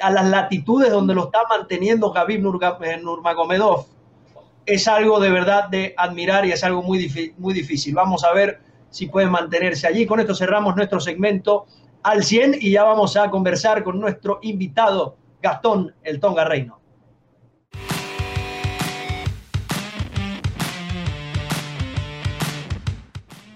a 0.00 0.10
las 0.10 0.28
latitudes 0.28 0.90
donde 0.90 1.14
lo 1.14 1.24
está 1.24 1.40
manteniendo 1.48 2.12
Khabib 2.12 2.40
eh, 2.82 2.96
Nurmagomedov 3.02 3.86
es 4.66 4.86
algo 4.86 5.18
de 5.20 5.30
verdad 5.30 5.68
de 5.68 5.94
admirar 5.96 6.46
y 6.46 6.52
es 6.52 6.62
algo 6.62 6.82
muy, 6.82 7.32
muy 7.38 7.54
difícil. 7.54 7.94
Vamos 7.94 8.24
a 8.24 8.32
ver 8.32 8.60
si 8.90 9.06
puede 9.06 9.26
mantenerse 9.26 9.86
allí. 9.86 10.06
Con 10.06 10.20
esto 10.20 10.34
cerramos 10.34 10.76
nuestro 10.76 11.00
segmento 11.00 11.66
al 12.02 12.22
100 12.22 12.56
y 12.60 12.72
ya 12.72 12.84
vamos 12.84 13.16
a 13.16 13.30
conversar 13.30 13.82
con 13.82 14.00
nuestro 14.00 14.38
invitado 14.42 15.16
Gastón 15.42 15.94
El 16.02 16.20
Tonga 16.20 16.44
Reino. 16.44 16.79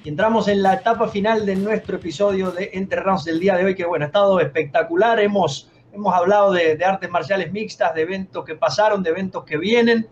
Y 0.05 0.11
entramos 0.11 0.49
en 0.49 0.63
la 0.63 0.75
etapa 0.75 1.09
final 1.09 1.47
de 1.47 1.57
nuestro 1.57 1.97
episodio 1.97 2.51
de 2.51 2.69
Entre 2.75 3.03
del 3.25 3.41
día 3.41 3.57
de 3.57 3.65
hoy, 3.65 3.75
que 3.75 3.87
bueno, 3.87 4.05
ha 4.05 4.09
estado 4.09 4.39
espectacular. 4.39 5.19
Hemos, 5.19 5.71
hemos 5.95 6.15
hablado 6.15 6.53
de, 6.53 6.77
de, 6.77 6.85
artes 6.85 7.09
marciales 7.09 7.51
mixtas, 7.51 7.95
de 7.95 8.03
eventos 8.03 8.45
que 8.45 8.55
pasaron, 8.55 9.03
de 9.03 9.09
eventos 9.09 9.45
que 9.45 9.57
vienen, 9.57 10.07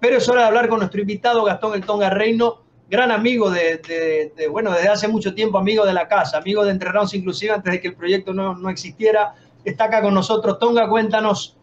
pero 0.00 0.16
es 0.16 0.26
hora 0.30 0.40
de 0.40 0.46
hablar 0.48 0.68
con 0.70 0.78
nuestro 0.78 0.98
invitado 0.98 1.44
Gastón 1.44 1.74
El 1.74 1.84
Tonga 1.84 2.08
Reino, 2.08 2.62
gran 2.88 3.10
amigo 3.10 3.50
de, 3.50 4.32
bueno, 4.50 4.72
desde 4.72 4.88
hace 4.88 5.08
mucho 5.08 5.34
tiempo, 5.34 5.58
amigo 5.58 5.84
de 5.84 5.92
la 5.92 6.08
casa, 6.08 6.38
amigo 6.38 6.64
de 6.64 6.70
Entre 6.70 6.88
inclusive 7.12 7.52
antes 7.52 7.70
de 7.70 7.80
que 7.82 7.88
el 7.88 7.96
proyecto 7.96 8.32
no, 8.32 8.54
no 8.54 8.70
existiera. 8.70 9.34
Está 9.62 9.84
acá 9.84 10.00
con 10.00 10.14
nosotros. 10.14 10.58
Tonga, 10.58 10.88
cuéntanos, 10.88 11.58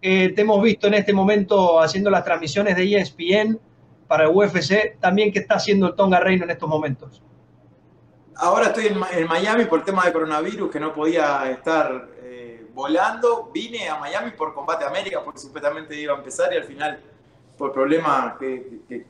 eh, 0.00 0.28
te 0.28 0.42
hemos 0.42 0.62
visto 0.62 0.86
en 0.86 0.94
este 0.94 1.12
momento 1.12 1.80
haciendo 1.80 2.08
las 2.08 2.22
transmisiones 2.22 2.76
de 2.76 3.00
ESPN 3.00 3.58
para 4.06 4.24
el 4.24 4.30
UFC, 4.30 4.98
también 5.00 5.32
qué 5.32 5.40
está 5.40 5.56
haciendo 5.56 5.88
el 5.88 5.94
Tonga 5.94 6.20
Reino 6.20 6.44
en 6.44 6.50
estos 6.50 6.68
momentos. 6.68 7.22
Ahora 8.36 8.66
estoy 8.66 8.86
en, 8.86 9.26
Miami 9.26 9.64
por 9.64 9.78
el 9.78 9.84
tema 9.84 10.04
de 10.04 10.12
coronavirus, 10.12 10.70
que 10.70 10.78
no 10.78 10.92
podía 10.92 11.50
estar 11.50 12.10
eh, 12.22 12.66
volando. 12.74 13.50
Vine 13.52 13.88
a 13.88 13.98
Miami 13.98 14.32
por 14.32 14.54
Combate 14.54 14.84
América, 14.84 15.22
porque 15.24 15.40
supuestamente 15.40 15.98
iba 15.98 16.12
a 16.12 16.18
empezar 16.18 16.52
y 16.52 16.56
al 16.56 16.64
final, 16.64 17.00
por 17.56 17.72
problemas 17.72 18.36
que, 18.38 19.04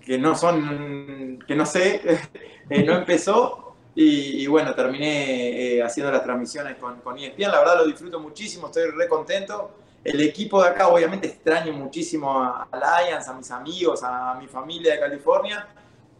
que, 0.00 0.18
no 0.18 0.34
son, 0.34 1.42
que 1.46 1.54
no 1.54 1.64
sé, 1.64 2.02
eh, 2.70 2.82
no 2.84 2.94
empezó. 2.94 3.62
Y, 3.98 4.46
bueno, 4.46 4.74
terminé 4.74 5.76
eh, 5.76 5.82
haciendo 5.82 6.12
las 6.12 6.22
transmisiones 6.22 6.76
con, 6.76 7.00
con 7.00 7.16
ESPN. 7.16 7.50
La 7.50 7.60
verdad 7.60 7.78
lo 7.78 7.86
disfruto 7.86 8.20
muchísimo, 8.20 8.66
estoy 8.66 8.90
re 8.90 9.08
contento 9.08 9.70
el 10.04 10.20
equipo 10.20 10.62
de 10.62 10.68
acá, 10.68 10.88
obviamente 10.88 11.26
extraño 11.28 11.72
muchísimo 11.72 12.40
a 12.40 12.68
Alliance, 12.70 13.30
a 13.30 13.34
mis 13.34 13.50
amigos, 13.50 14.02
a 14.02 14.34
mi 14.34 14.46
familia 14.46 14.94
de 14.94 15.00
California, 15.00 15.66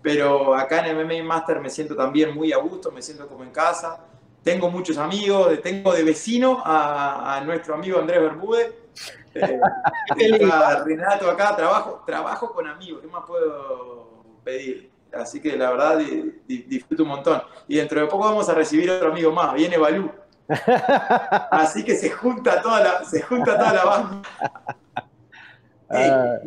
pero 0.02 0.54
acá 0.54 0.86
en 0.86 0.96
MMA 0.96 1.22
Master 1.22 1.60
me 1.60 1.70
siento 1.70 1.94
también 1.94 2.34
muy 2.34 2.52
a 2.52 2.58
gusto, 2.58 2.90
me 2.90 3.02
siento 3.02 3.26
como 3.28 3.44
en 3.44 3.50
casa. 3.50 4.00
Tengo 4.42 4.70
muchos 4.70 4.96
amigos, 4.98 5.60
tengo 5.62 5.92
de 5.92 6.04
vecino 6.04 6.62
a, 6.64 7.42
nuestro 7.44 7.74
amigo 7.74 7.98
Andrés 7.98 8.20
Bermúdez. 8.20 8.72
Eh, 9.34 9.60
Renato 10.84 11.30
acá, 11.30 11.56
trabajo, 11.56 12.02
trabajo 12.06 12.52
con 12.52 12.66
amigos, 12.66 13.02
¿qué 13.02 13.08
más 13.08 13.24
puedo 13.26 14.22
pedir? 14.44 14.90
Así 15.12 15.40
que 15.40 15.56
la 15.56 15.70
verdad 15.70 15.98
disfruto 16.46 17.02
un 17.02 17.08
montón. 17.08 17.42
Y 17.68 17.76
dentro 17.76 18.00
de 18.00 18.06
poco 18.06 18.24
vamos 18.24 18.48
a 18.48 18.54
recibir 18.54 18.90
otro 18.90 19.10
amigo 19.10 19.32
más, 19.32 19.54
viene 19.54 19.78
Balú. 19.78 20.10
Así 21.50 21.84
que 21.84 21.96
se 21.96 22.10
junta 22.10 22.62
toda 22.62 22.80
la, 22.80 23.04
se 23.04 23.22
junta 23.22 23.58
toda 23.58 23.72
la 23.72 23.84
banda. 23.84 24.22
Ah, 25.88 26.38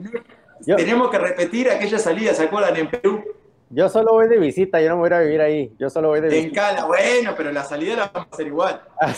tenemos 0.65 1.09
que 1.09 1.17
repetir 1.17 1.69
aquella 1.69 1.97
salida, 1.97 2.33
¿se 2.33 2.43
acuerdan? 2.43 2.75
En 2.75 2.89
Perú. 2.89 3.23
Yo 3.69 3.87
solo 3.87 4.11
voy 4.11 4.27
de 4.27 4.37
visita, 4.37 4.81
yo 4.81 4.89
no 4.89 4.97
voy 4.97 5.13
a 5.13 5.19
vivir 5.19 5.39
ahí. 5.39 5.73
Yo 5.79 5.89
solo 5.89 6.09
voy 6.09 6.19
de 6.19 6.27
visita. 6.27 6.45
En 6.45 6.53
Cala, 6.53 6.83
bueno, 6.83 7.33
pero 7.37 7.49
la 7.53 7.63
salida 7.63 7.95
la 7.95 8.11
vamos 8.13 8.27
a 8.31 8.33
hacer 8.33 8.47
igual. 8.47 8.81
Ah, 8.99 9.13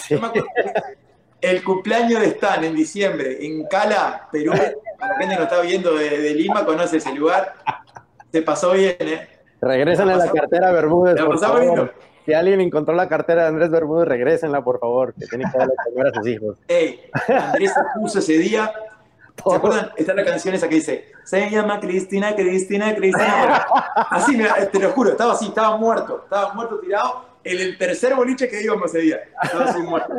el 1.42 1.64
cumpleaños 1.64 2.22
de 2.22 2.28
Stan 2.28 2.64
en 2.64 2.76
diciembre 2.76 3.44
en 3.44 3.66
Cala, 3.66 4.28
Perú. 4.32 4.52
Para 5.00 5.14
la 5.14 5.20
gente 5.20 5.36
que 5.36 5.42
nos 5.42 5.52
está 5.52 5.62
viendo 5.62 5.96
de, 5.96 6.36
Lima, 6.36 6.64
conoce 6.66 6.98
ese 6.98 7.14
lugar. 7.16 7.56
Se 8.32 8.44
pasó 8.44 8.74
bien, 8.74 8.96
¿eh? 9.00 9.28
Regresan 9.60 10.10
a 10.10 10.18
la 10.18 10.32
cartera 10.32 10.72
Bermúdez. 10.72 11.20
Por 11.20 11.40
favor. 11.40 11.94
Si 12.26 12.34
alguien 12.34 12.62
encontró 12.62 12.94
la 12.94 13.10
cartera 13.10 13.44
de 13.44 13.48
Andrés 13.50 13.70
Bermúdez, 13.70 14.08
regrésenla, 14.08 14.64
por 14.64 14.80
favor, 14.80 15.14
que 15.14 15.26
tiene 15.28 15.46
que 15.52 15.58
darle 15.58 15.74
comer 15.86 16.08
a 16.08 16.14
sus 16.14 16.28
hijos. 16.28 16.58
Ey, 16.68 17.00
Andrés 17.28 17.74
se 17.74 18.00
puso 18.00 18.20
ese 18.20 18.38
día. 18.38 18.72
¿Se 19.44 19.56
acuerdan? 19.56 19.90
Está 19.96 20.14
la 20.14 20.24
canción 20.24 20.54
esa 20.54 20.70
que 20.70 20.76
dice, 20.76 21.12
se 21.24 21.50
llama 21.50 21.80
Cristina, 21.80 22.36
Cristina, 22.36 22.94
Cristina. 22.94 23.66
Así, 23.96 24.38
te 24.72 24.80
lo 24.80 24.92
juro, 24.92 25.12
estaba 25.12 25.34
así, 25.34 25.48
estaba 25.48 25.78
muerto, 25.78 26.22
estaba 26.24 26.54
muerto 26.54 26.80
tirado 26.80 27.26
en 27.44 27.60
el 27.60 27.78
tercer 27.78 28.14
boliche 28.14 28.48
que 28.48 28.62
íbamos 28.62 28.94
ese 28.94 29.00
día. 29.00 29.20
Estaba 29.42 29.66
así 29.66 29.82
muerto. 29.82 30.14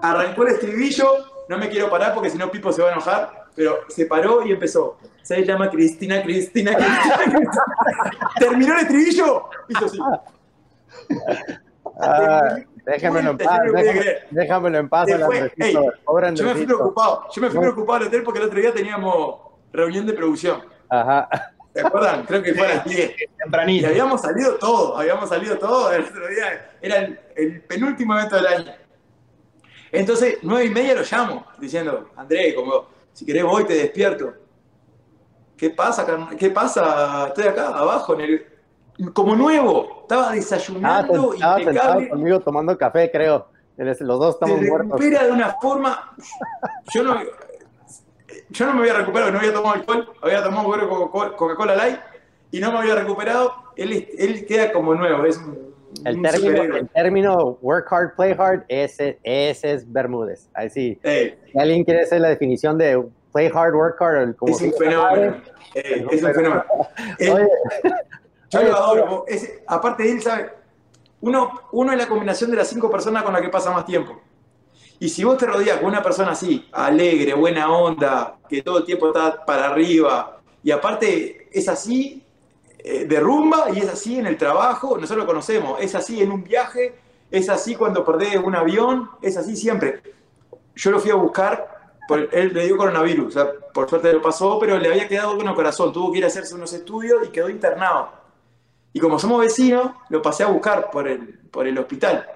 Arrancó 0.00 0.44
el 0.44 0.54
estribillo, 0.54 1.44
no 1.48 1.58
me 1.58 1.68
quiero 1.68 1.90
parar 1.90 2.14
porque 2.14 2.30
si 2.30 2.38
no 2.38 2.50
Pipo 2.50 2.72
se 2.72 2.80
va 2.80 2.88
a 2.88 2.92
enojar, 2.92 3.48
pero 3.54 3.80
se 3.88 4.06
paró 4.06 4.46
y 4.46 4.52
empezó. 4.52 4.96
Se 5.22 5.44
llama 5.44 5.68
Cristina, 5.68 6.22
Cristina, 6.22 6.74
Cristina. 6.74 7.16
Cristina. 7.16 7.50
Terminó 8.38 8.74
el 8.74 8.80
estribillo, 8.80 9.50
hizo 9.68 9.84
así. 9.84 9.98
Ah, 12.00 12.56
déjamelo 12.84 13.30
en 13.30 13.38
paz, 13.38 13.58
déjamelo 14.30 14.78
en 14.78 14.88
paz. 14.88 15.08
yo 15.08 16.44
me 16.44 16.54
fui 16.54 16.66
preocupado, 16.66 17.26
yo 17.34 17.42
me 17.42 17.50
fui 17.50 17.60
preocupado 17.60 18.02
al 18.02 18.06
hotel 18.06 18.22
porque 18.22 18.38
el 18.38 18.46
otro 18.46 18.60
día 18.60 18.72
teníamos 18.72 19.40
reunión 19.72 20.06
de 20.06 20.12
producción. 20.12 20.62
Ajá. 20.88 21.28
¿Se 21.74 21.86
acuerdan? 21.86 22.24
Creo 22.24 22.42
que 22.42 22.54
fue 22.54 22.66
a 22.66 22.76
las 22.76 22.84
10. 22.84 23.14
Y 23.68 23.84
habíamos 23.84 24.20
salido 24.20 24.56
todo, 24.56 24.96
habíamos 24.98 25.28
salido 25.28 25.58
todo 25.58 25.92
el 25.92 26.04
otro 26.04 26.28
día. 26.28 26.72
Era 26.80 27.08
el, 27.36 27.62
penúltimo 27.62 28.14
evento 28.16 28.36
del 28.36 28.46
año. 28.46 28.72
Entonces, 29.92 30.38
nueve 30.42 30.66
y 30.66 30.70
media 30.70 30.94
lo 30.94 31.02
llamo, 31.02 31.46
diciendo, 31.58 32.10
André, 32.16 32.54
como, 32.54 32.88
si 33.12 33.24
querés 33.24 33.44
voy, 33.44 33.64
te 33.64 33.74
despierto. 33.74 34.34
¿Qué 35.56 35.70
pasa, 35.70 36.06
¿Qué 36.38 36.50
pasa? 36.50 37.28
Estoy 37.28 37.44
acá, 37.44 37.68
abajo, 37.68 38.14
en 38.14 38.20
el, 38.20 38.46
como 39.12 39.36
nuevo. 39.36 40.00
Estaba 40.02 40.32
desayunando 40.32 41.34
y 41.34 41.40
ah, 41.42 41.56
impecable. 41.58 42.08
conmigo 42.08 42.40
tomando 42.40 42.76
café, 42.76 43.10
creo. 43.10 43.48
Los 43.76 43.98
dos 44.00 44.34
estamos 44.34 44.58
Te 44.58 44.76
recupera 44.76 45.24
de 45.24 45.32
una 45.32 45.54
forma. 45.60 46.16
Yo 46.92 47.04
no, 47.04 47.16
yo 48.50 48.66
no 48.66 48.74
me 48.74 48.80
había 48.80 48.94
recuperado, 48.94 49.30
no 49.30 49.38
había 49.38 49.52
tomado 49.52 49.74
alcohol, 49.74 50.12
había 50.20 50.42
tomado 50.42 51.10
Coca-Cola 51.36 51.76
Light 51.76 52.00
y 52.50 52.60
no 52.60 52.72
me 52.72 52.78
había 52.78 52.96
recuperado. 52.96 53.52
Él, 53.76 54.08
él 54.18 54.46
queda 54.46 54.72
como 54.72 54.94
nuevo. 54.94 55.24
Es 55.24 55.40
el, 56.04 56.20
término, 56.22 56.76
el 56.76 56.88
término 56.88 57.58
work 57.62 57.86
hard, 57.92 58.14
play 58.16 58.34
hard, 58.36 58.64
ese, 58.68 59.18
ese 59.22 59.72
es 59.74 59.92
Bermúdez. 59.92 60.48
Así. 60.54 60.98
Si 61.04 61.58
alguien 61.58 61.84
quiere 61.84 62.02
hacer 62.02 62.20
la 62.20 62.28
definición 62.30 62.78
de 62.78 63.00
play 63.32 63.50
hard, 63.52 63.74
work 63.74 64.00
hard, 64.00 64.34
como 64.36 64.56
es 64.56 64.62
un 64.62 64.72
fenómeno. 64.72 65.36
es 65.74 66.22
un 66.22 66.34
fenómeno. 66.34 66.64
Yo 68.50 68.62
lo 68.62 68.76
adoro. 68.76 69.24
aparte 69.66 70.02
de 70.02 70.12
él, 70.12 70.22
¿sabe? 70.22 70.50
Uno, 71.20 71.60
uno 71.72 71.92
es 71.92 71.98
la 71.98 72.06
combinación 72.06 72.50
de 72.50 72.56
las 72.56 72.68
cinco 72.68 72.90
personas 72.90 73.22
con 73.22 73.32
las 73.32 73.42
que 73.42 73.48
pasa 73.48 73.70
más 73.70 73.84
tiempo. 73.84 74.20
Y 75.00 75.08
si 75.08 75.22
vos 75.22 75.36
te 75.38 75.46
rodeas 75.46 75.78
con 75.78 75.86
una 75.86 76.02
persona 76.02 76.32
así, 76.32 76.68
alegre, 76.72 77.34
buena 77.34 77.70
onda, 77.70 78.38
que 78.48 78.62
todo 78.62 78.78
el 78.78 78.84
tiempo 78.84 79.08
está 79.08 79.44
para 79.44 79.68
arriba, 79.68 80.40
y 80.62 80.70
aparte 80.72 81.48
es 81.52 81.68
así 81.68 82.24
eh, 82.78 83.04
de 83.04 83.20
rumba 83.20 83.66
y 83.72 83.78
es 83.78 83.88
así 83.88 84.18
en 84.18 84.26
el 84.26 84.36
trabajo, 84.36 84.96
nosotros 84.96 85.18
lo 85.18 85.26
conocemos, 85.26 85.80
es 85.80 85.94
así 85.94 86.20
en 86.20 86.32
un 86.32 86.42
viaje, 86.42 86.96
es 87.30 87.48
así 87.48 87.76
cuando 87.76 88.04
perdés 88.04 88.36
un 88.36 88.56
avión, 88.56 89.10
es 89.22 89.36
así 89.36 89.56
siempre. 89.56 90.02
Yo 90.74 90.90
lo 90.90 90.98
fui 90.98 91.10
a 91.10 91.14
buscar, 91.14 91.92
por, 92.08 92.28
él 92.32 92.52
le 92.52 92.66
dio 92.66 92.76
coronavirus, 92.76 93.26
o 93.26 93.30
sea, 93.30 93.52
por 93.72 93.88
suerte 93.88 94.12
lo 94.12 94.22
pasó, 94.22 94.58
pero 94.58 94.78
le 94.78 94.88
había 94.88 95.06
quedado 95.06 95.36
bueno 95.36 95.54
corazón, 95.54 95.92
tuvo 95.92 96.10
que 96.10 96.18
ir 96.18 96.24
a 96.24 96.28
hacerse 96.28 96.54
unos 96.54 96.72
estudios 96.72 97.26
y 97.26 97.30
quedó 97.30 97.48
internado. 97.48 98.10
Y 98.92 99.00
como 99.00 99.18
somos 99.18 99.40
vecinos, 99.40 99.92
lo 100.08 100.22
pasé 100.22 100.44
a 100.44 100.46
buscar 100.46 100.90
por 100.90 101.06
el, 101.08 101.38
por 101.50 101.66
el 101.66 101.78
hospital. 101.78 102.26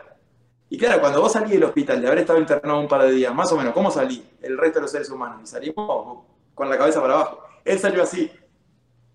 Y 0.69 0.79
claro, 0.79 1.01
cuando 1.01 1.21
vos 1.21 1.33
salís 1.33 1.51
del 1.51 1.65
hospital, 1.65 2.01
de 2.01 2.07
haber 2.07 2.21
estado 2.21 2.39
internado 2.39 2.81
un 2.81 2.89
par 2.89 3.03
de 3.03 3.13
días, 3.13 3.35
más 3.35 3.53
o 3.53 3.57
menos, 3.57 3.75
¿cómo 3.75 3.91
salí? 3.91 4.27
El 4.41 4.57
resto 4.57 4.79
de 4.79 4.83
los 4.83 4.91
seres 4.91 5.11
humanos. 5.11 5.41
Y 5.43 5.47
salimos 5.47 6.25
con 6.55 6.69
la 6.69 6.79
cabeza 6.79 7.01
para 7.01 7.15
abajo. 7.15 7.43
Él 7.65 7.79
salió 7.79 8.03
así. 8.03 8.31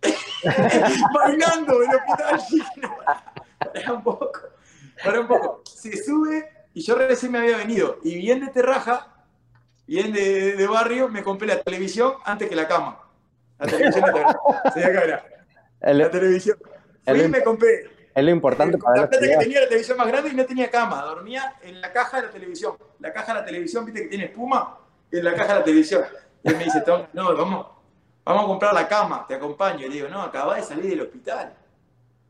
Bailando 1.13 1.81
en 1.81 1.89
el 1.89 1.97
hospital. 1.97 2.41
para 3.73 3.93
un 3.93 4.03
poco. 4.03 4.31
Para 5.03 5.19
un 5.21 5.27
poco. 5.27 5.61
Se 5.65 6.03
sube 6.03 6.47
y 6.73 6.81
yo 6.81 6.95
recién 6.95 7.31
me 7.31 7.39
había 7.39 7.57
venido. 7.57 7.97
Y 8.03 8.15
bien 8.15 8.39
de 8.39 8.51
Terraja, 8.51 9.25
bien 9.87 10.13
de, 10.13 10.55
de 10.55 10.67
barrio, 10.67 11.09
me 11.09 11.23
compré 11.23 11.47
la 11.47 11.61
televisión 11.61 12.13
antes 12.23 12.49
que 12.49 12.55
la 12.55 12.67
cama. 12.67 12.99
La 13.57 13.65
televisión, 13.65 14.03
la, 14.05 14.13
televisión. 14.13 15.97
la 15.97 16.11
televisión. 16.11 16.57
Fui 17.07 17.21
y 17.21 17.27
me 17.27 17.43
compré. 17.43 17.89
Es 18.13 18.23
lo 18.23 18.31
importante 18.31 18.77
para 18.77 19.01
la 19.01 19.09
que 19.09 19.17
tenía 19.17 19.61
la 19.61 19.67
televisión 19.67 19.97
más 19.97 20.07
grande 20.07 20.29
y 20.31 20.33
no 20.33 20.45
tenía 20.45 20.71
cama. 20.71 21.03
Dormía 21.03 21.55
en 21.61 21.79
la 21.79 21.93
caja 21.93 22.17
de 22.17 22.27
la 22.27 22.31
televisión. 22.31 22.75
La 22.99 23.13
caja 23.13 23.33
de 23.33 23.39
la 23.41 23.45
televisión, 23.45 23.85
viste 23.85 24.01
que 24.01 24.07
tiene 24.07 24.25
espuma, 24.25 24.79
en 25.11 25.23
la 25.23 25.35
caja 25.35 25.53
de 25.53 25.59
la 25.59 25.65
televisión. 25.65 26.03
Y 26.43 26.49
él 26.49 26.57
me 26.57 26.63
dice, 26.63 26.81
Tom, 26.81 27.03
no, 27.13 27.35
vamos, 27.35 27.67
vamos 28.25 28.43
a 28.43 28.47
comprar 28.47 28.73
la 28.73 28.87
cama, 28.87 29.25
te 29.27 29.35
acompaño. 29.35 29.85
Y 29.85 29.89
le 29.89 29.95
digo, 29.95 30.07
no, 30.09 30.23
acabás 30.23 30.57
de 30.57 30.63
salir 30.63 30.89
del 30.89 31.01
hospital. 31.01 31.53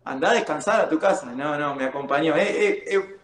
Andá 0.03 0.31
a 0.31 0.33
descansar 0.33 0.81
a 0.81 0.89
tu 0.89 0.99
casa. 0.99 1.27
No, 1.27 1.57
no, 1.57 1.73
me 1.73 1.85
acompañó. 1.85 2.35
Eh, 2.35 2.83
eh, 2.85 3.17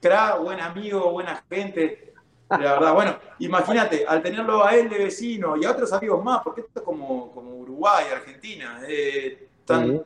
crack, 0.00 0.40
buen 0.40 0.60
amigo, 0.60 1.10
buena 1.12 1.42
gente. 1.48 2.12
La 2.50 2.58
verdad, 2.58 2.94
bueno, 2.94 3.16
imagínate, 3.38 4.04
al 4.06 4.22
tenerlo 4.22 4.64
a 4.64 4.74
él 4.74 4.88
de 4.88 4.98
vecino 4.98 5.56
y 5.56 5.64
a 5.64 5.70
otros 5.70 5.92
amigos 5.92 6.22
más, 6.24 6.42
porque 6.42 6.62
esto 6.62 6.80
es 6.80 6.84
como, 6.84 7.30
como 7.32 7.56
Uruguay, 7.56 8.06
Argentina, 8.12 8.80
eh, 8.88 9.48
tan, 9.64 9.94
eh, 9.94 10.02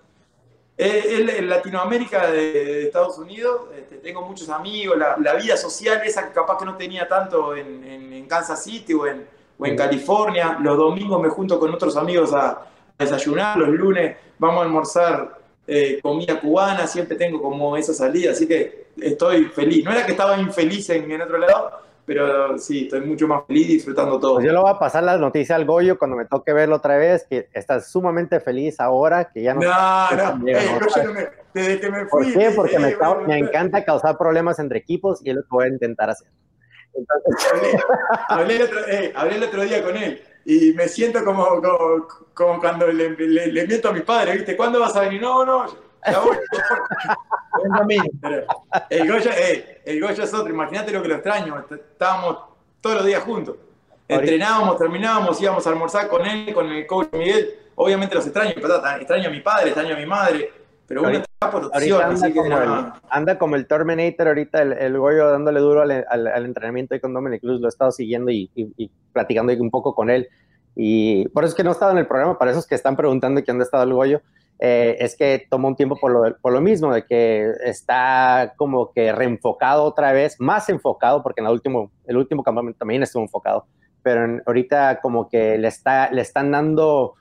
en 0.77 1.49
Latinoamérica 1.49 2.31
de, 2.31 2.87
Estados 2.87 3.19
Unidos 3.19 3.63
este, 3.79 3.97
tengo 3.97 4.23
muchos 4.23 4.49
amigos, 4.49 4.99
la, 4.99 5.35
vida 5.35 5.57
social 5.57 6.01
esa 6.05 6.33
capaz 6.33 6.59
que 6.59 6.65
no 6.65 6.77
tenía 6.77 7.07
tanto 7.07 7.55
en, 7.55 8.27
Kansas 8.27 8.65
City 8.65 8.95
o 8.95 9.07
en, 9.07 9.27
o 9.59 9.67
en 9.67 9.77
California. 9.77 10.57
Los 10.61 10.79
domingos 10.79 11.21
me 11.21 11.29
junto 11.29 11.61
con 11.61 11.73
otros 11.73 11.95
amigos 11.97 12.33
a, 12.33 12.67
desayunar, 12.99 13.59
los 13.59 13.69
lunes 13.69 14.17
vamos 14.39 14.61
a 14.61 14.63
almorzar 14.65 15.39
eh, 15.67 15.99
comida 16.01 16.41
cubana, 16.41 16.87
siempre 16.87 17.17
tengo 17.17 17.43
como 17.43 17.77
esa 17.77 17.93
salida, 17.93 18.31
así 18.33 18.47
que 18.47 18.87
estoy 19.01 19.47
feliz. 19.47 19.85
No 19.85 19.93
era 19.93 20.07
que 20.07 20.13
estaba 20.13 20.39
infeliz 20.39 20.89
en, 20.91 21.11
en 21.11 21.21
otro 21.21 21.39
lado, 21.39 21.84
pero 22.07 22.59
sí, 22.59 22.85
estoy 22.85 23.01
mucho 23.03 23.27
más 23.27 23.47
feliz 23.47 23.69
disfrutando 23.69 24.19
todo. 24.19 24.35
Pues 24.35 24.47
yo 24.47 24.53
le 24.53 24.59
voy 24.59 24.71
a 24.71 24.79
pasar 24.79 25.05
la 25.05 25.17
noticia 25.17 25.57
al 25.57 25.65
Goyo 25.65 25.99
cuando 25.99 26.17
me 26.17 26.27
toque 26.27 26.53
verlo 26.53 26.77
otra 26.77 26.97
vez, 26.97 27.27
que 27.29 27.49
estás 27.53 27.91
sumamente 27.91 28.41
feliz 28.41 28.81
ahora, 28.81 29.31
que 29.33 29.43
ya 29.43 29.55
no... 29.55 29.61
No, 29.61 30.37
no, 30.37 30.45
desde 31.55 31.81
que 31.81 31.91
me 31.91 32.07
fui... 32.07 32.33
¿Por 32.33 32.33
qué? 32.33 32.51
Porque 32.51 32.79
me, 32.79 32.97
me, 33.27 33.39
encanta 33.39 33.85
causar 33.85 34.19
problemas 34.19 34.59
entre 34.59 34.79
equipos 34.79 35.21
y 35.25 35.31
es 35.31 35.37
lo 35.37 35.43
que 35.43 35.49
voy 35.51 35.65
a 35.67 35.69
intentar 35.69 36.11
hacer. 36.11 36.29
hablé, 38.29 38.57
el 38.57 38.63
otro, 38.63 38.79
hablé, 39.17 39.37
el 39.37 39.43
otro, 39.43 39.63
día 39.63 39.83
con 39.83 39.97
él 39.97 40.23
y 40.45 40.73
me 40.75 40.87
siento 40.87 41.25
como, 41.25 41.45
como, 41.61 42.07
como 42.33 42.61
cuando 42.61 42.87
le, 42.87 43.11
le, 43.11 43.47
le, 43.49 43.67
miento 43.67 43.89
a 43.89 43.93
mi 43.93 44.03
padre, 44.03 44.35
¿viste? 44.35 44.57
¿Cuándo 44.57 44.79
vas 44.79 44.95
a 44.95 45.01
venir? 45.01 45.21
No, 45.21 45.45
no, 45.45 45.67
el 48.91 49.09
Goya, 49.11 49.31
eh, 49.39 49.83
el 49.85 50.01
Goya 50.01 50.25
es 50.25 50.35
otro, 50.35 50.53
imagínate 50.53 50.93
lo 50.93 51.03
que 51.03 51.09
lo 51.09 51.15
extraño. 51.15 51.65
Estábamos 51.71 52.39
todos 52.81 52.97
los 52.97 53.07
días 53.07 53.23
juntos. 53.23 53.57
Entrenábamos, 54.07 54.77
terminábamos, 54.77 55.41
íbamos 55.41 55.67
a 55.67 55.71
almorzar 55.71 56.09
con 56.09 56.27
él, 56.27 56.53
con 56.53 56.67
el 56.67 56.87
coach 56.87 57.09
Miguel. 57.13 57.55
Obviamente 57.77 58.15
los 58.15 58.27
extraño, 58.27 58.51
extraño 58.51 59.29
a 59.29 59.33
mi 59.33 59.41
padre, 59.41 59.69
extraño 59.69 59.95
a 59.95 59.99
mi 59.99 60.07
madre. 60.07 60.51
Pero 60.87 61.01
uno 61.01 61.11
está 61.11 61.51
por 61.51 61.65
opción, 61.65 62.03
anda, 62.03 62.33
como 62.35 62.59
el, 62.59 62.93
anda, 63.09 63.39
como 63.39 63.57
el, 63.57 63.67
Terminator 63.67 64.29
ahorita, 64.29 64.61
el, 64.61 64.73
el 64.75 64.99
Goyo 64.99 65.31
dándole 65.31 65.61
duro 65.61 65.81
al, 65.81 66.05
al, 66.11 66.45
entrenamiento 66.45 66.95
ahí 66.95 67.01
con 67.01 67.15
Dominic 67.15 67.41
Cruz, 67.41 67.59
lo 67.59 67.69
he 67.69 67.71
estado 67.71 67.91
siguiendo 67.91 68.31
y, 68.31 68.51
y, 68.55 68.91
platicando 69.13 69.55
un 69.55 69.71
poco 69.71 69.95
con 69.95 70.11
él. 70.11 70.29
Y 70.77 71.27
por 71.29 71.45
eso 71.45 71.53
es 71.53 71.57
que 71.57 71.65
no 71.65 71.71
he 71.71 71.73
estado 71.73 71.93
en 71.93 71.99
el 71.99 72.07
programa, 72.07 72.39
para 72.39 72.51
esos 72.51 72.67
que 72.67 72.75
están 72.75 72.97
preguntando 72.97 73.43
quién 73.43 73.59
ha 73.61 73.65
estado 73.65 73.85
el 73.85 73.95
Goyo. 73.95 74.21
Eh, 74.61 74.97
es 75.01 75.17
que 75.17 75.47
tomó 75.51 75.69
un 75.69 75.77
tiempo 75.77 75.97
por 75.97 76.13
lo, 76.13 76.37
por 76.39 76.53
lo, 76.53 76.61
mismo, 76.61 76.93
de 76.93 77.05
que 77.05 77.51
está 77.65 78.55
como 78.57 78.93
que 78.93 79.13
reenfocado 79.13 79.83
otra 79.83 80.13
vez, 80.13 80.37
más 80.39 80.69
enfocado, 80.69 81.23
porque 81.23 81.41
en 81.41 81.47
el 81.47 81.53
último, 81.53 81.91
el 82.07 82.17
último 82.17 82.43
campamento 82.43 82.79
también 82.79 83.03
estuvo 83.03 83.23
enfocado, 83.23 83.67
pero 84.03 84.41
ahorita 84.47 85.01
como 85.01 85.29
que 85.29 85.59
le, 85.59 85.69
está, 85.69 86.11
le 86.11 86.23
están 86.23 86.53
dando 86.53 87.15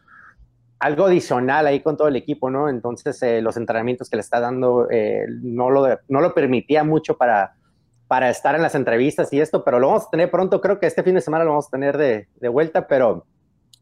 algo 0.80 1.06
adicional 1.06 1.66
ahí 1.66 1.80
con 1.80 1.98
todo 1.98 2.08
el 2.08 2.16
equipo, 2.16 2.50
¿no? 2.50 2.70
Entonces 2.70 3.22
eh, 3.24 3.42
los 3.42 3.58
entrenamientos 3.58 4.10
que 4.10 4.18
le 4.18 4.22
está 4.22 4.40
dando 4.40 4.88
eh, 4.92 5.26
no, 5.42 5.70
lo, 5.70 5.88
no 6.10 6.22
lo 6.22 6.34
permitía 6.34 6.84
mucho 6.84 7.18
para, 7.18 7.56
para 8.08 8.30
estar 8.30 8.54
en 8.54 8.62
las 8.62 8.76
entrevistas 8.76 9.34
y 9.34 9.40
esto, 9.40 9.64
pero 9.64 9.80
lo 9.80 9.88
vamos 9.88 10.08
a 10.08 10.10
tener 10.12 10.30
pronto, 10.30 10.62
creo 10.62 10.80
que 10.80 10.86
este 10.86 11.04
fin 11.04 11.16
de 11.16 11.22
semana 11.22 11.46
lo 11.46 11.52
vamos 11.52 11.68
a 11.68 11.72
tener 11.72 11.98
de, 11.98 12.28
de 12.36 12.50
vuelta, 12.50 12.86
pero 12.86 13.26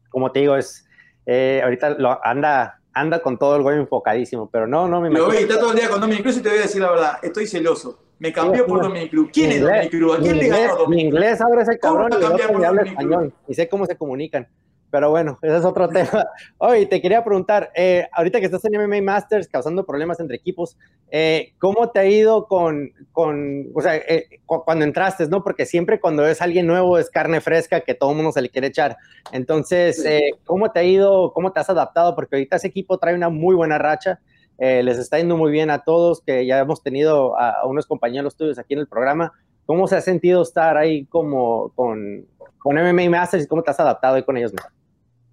como 0.08 0.30
te 0.30 0.40
digo, 0.40 0.56
es, 0.56 0.86
ahorita 1.26 1.90
lo, 1.90 2.24
anda 2.24 2.81
anda 2.94 3.22
con 3.22 3.38
todo 3.38 3.56
el 3.56 3.62
güey 3.62 3.78
enfocadísimo, 3.78 4.48
pero 4.50 4.66
no, 4.66 4.88
no 4.88 5.00
me 5.00 5.08
imagino. 5.08 5.28
Lo 5.28 5.38
está 5.38 5.58
todo 5.58 5.70
el 5.72 5.78
día 5.78 5.88
con 5.88 6.00
Dominic 6.00 6.22
Cruz 6.22 6.36
y 6.38 6.40
te 6.40 6.48
voy 6.48 6.58
a 6.58 6.62
decir 6.62 6.82
la 6.82 6.90
verdad, 6.90 7.18
estoy 7.22 7.46
celoso. 7.46 7.98
Me 8.18 8.32
cambió 8.32 8.66
por 8.66 8.82
Dominic 8.82 9.10
Cruz. 9.10 9.30
¿Quién 9.32 9.52
es 9.52 9.60
Dominic 9.60 9.90
Cruz? 9.90 10.18
¿A 10.18 10.20
quién 10.20 10.38
le 10.38 10.48
ganó 10.48 10.76
Dominic 10.76 10.88
Mi 10.88 11.02
inglés 11.08 11.40
ahora 11.40 11.62
es 11.62 11.68
el 11.68 11.78
cabrón 11.78 12.10
y 12.12 12.22
otro 12.22 12.66
habla 12.66 12.82
español. 12.82 13.32
Y 13.48 13.54
sé 13.54 13.68
cómo 13.68 13.86
se 13.86 13.96
comunican. 13.96 14.46
Pero 14.92 15.08
bueno, 15.08 15.38
ese 15.40 15.56
es 15.56 15.64
otro 15.64 15.88
tema. 15.88 16.26
Oye, 16.58 16.84
te 16.84 17.00
quería 17.00 17.24
preguntar, 17.24 17.72
eh, 17.74 18.06
ahorita 18.12 18.38
que 18.38 18.44
estás 18.44 18.62
en 18.66 18.78
MMA 18.78 19.00
Masters 19.00 19.48
causando 19.48 19.86
problemas 19.86 20.20
entre 20.20 20.36
equipos, 20.36 20.76
eh, 21.10 21.54
¿cómo 21.58 21.88
te 21.90 22.00
ha 22.00 22.04
ido 22.04 22.46
con, 22.46 22.92
con 23.10 23.68
o 23.74 23.80
sea, 23.80 23.96
eh, 23.96 24.40
cuando 24.44 24.84
entraste, 24.84 25.26
no? 25.28 25.42
Porque 25.42 25.64
siempre 25.64 25.98
cuando 25.98 26.26
es 26.26 26.42
alguien 26.42 26.66
nuevo 26.66 26.98
es 26.98 27.08
carne 27.08 27.40
fresca 27.40 27.80
que 27.80 27.94
todo 27.94 28.10
el 28.10 28.16
mundo 28.16 28.32
se 28.32 28.42
le 28.42 28.50
quiere 28.50 28.66
echar. 28.66 28.98
Entonces, 29.32 30.04
¿cómo 30.44 30.70
te 30.70 30.80
ha 30.80 30.84
ido, 30.84 31.32
cómo 31.32 31.52
te 31.52 31.60
has 31.60 31.70
adaptado? 31.70 32.14
Porque 32.14 32.36
ahorita 32.36 32.56
ese 32.56 32.68
equipo 32.68 32.98
trae 32.98 33.14
una 33.14 33.30
muy 33.30 33.54
buena 33.54 33.78
racha. 33.78 34.20
les 34.58 34.98
está 34.98 35.16
yendo 35.16 35.38
muy 35.38 35.50
bien 35.50 35.70
a 35.70 35.84
todos, 35.84 36.20
que 36.20 36.44
ya 36.44 36.58
hemos 36.58 36.82
tenido 36.82 37.38
a, 37.40 37.66
unos 37.66 37.86
compañeros 37.86 38.36
tuyos 38.36 38.58
aquí 38.58 38.74
en 38.74 38.80
el 38.80 38.88
programa. 38.88 39.32
¿Cómo 39.64 39.86
se 39.86 39.96
ha 39.96 40.02
sentido 40.02 40.42
estar 40.42 40.76
ahí 40.76 41.06
como 41.06 41.70
con, 41.70 42.26
con 42.58 42.76
MMA 42.76 43.08
Masters 43.08 43.44
y 43.44 43.46
cómo 43.46 43.62
te 43.62 43.70
has 43.70 43.80
adaptado 43.80 44.16
ahí 44.16 44.22
con 44.22 44.36
ellos? 44.36 44.52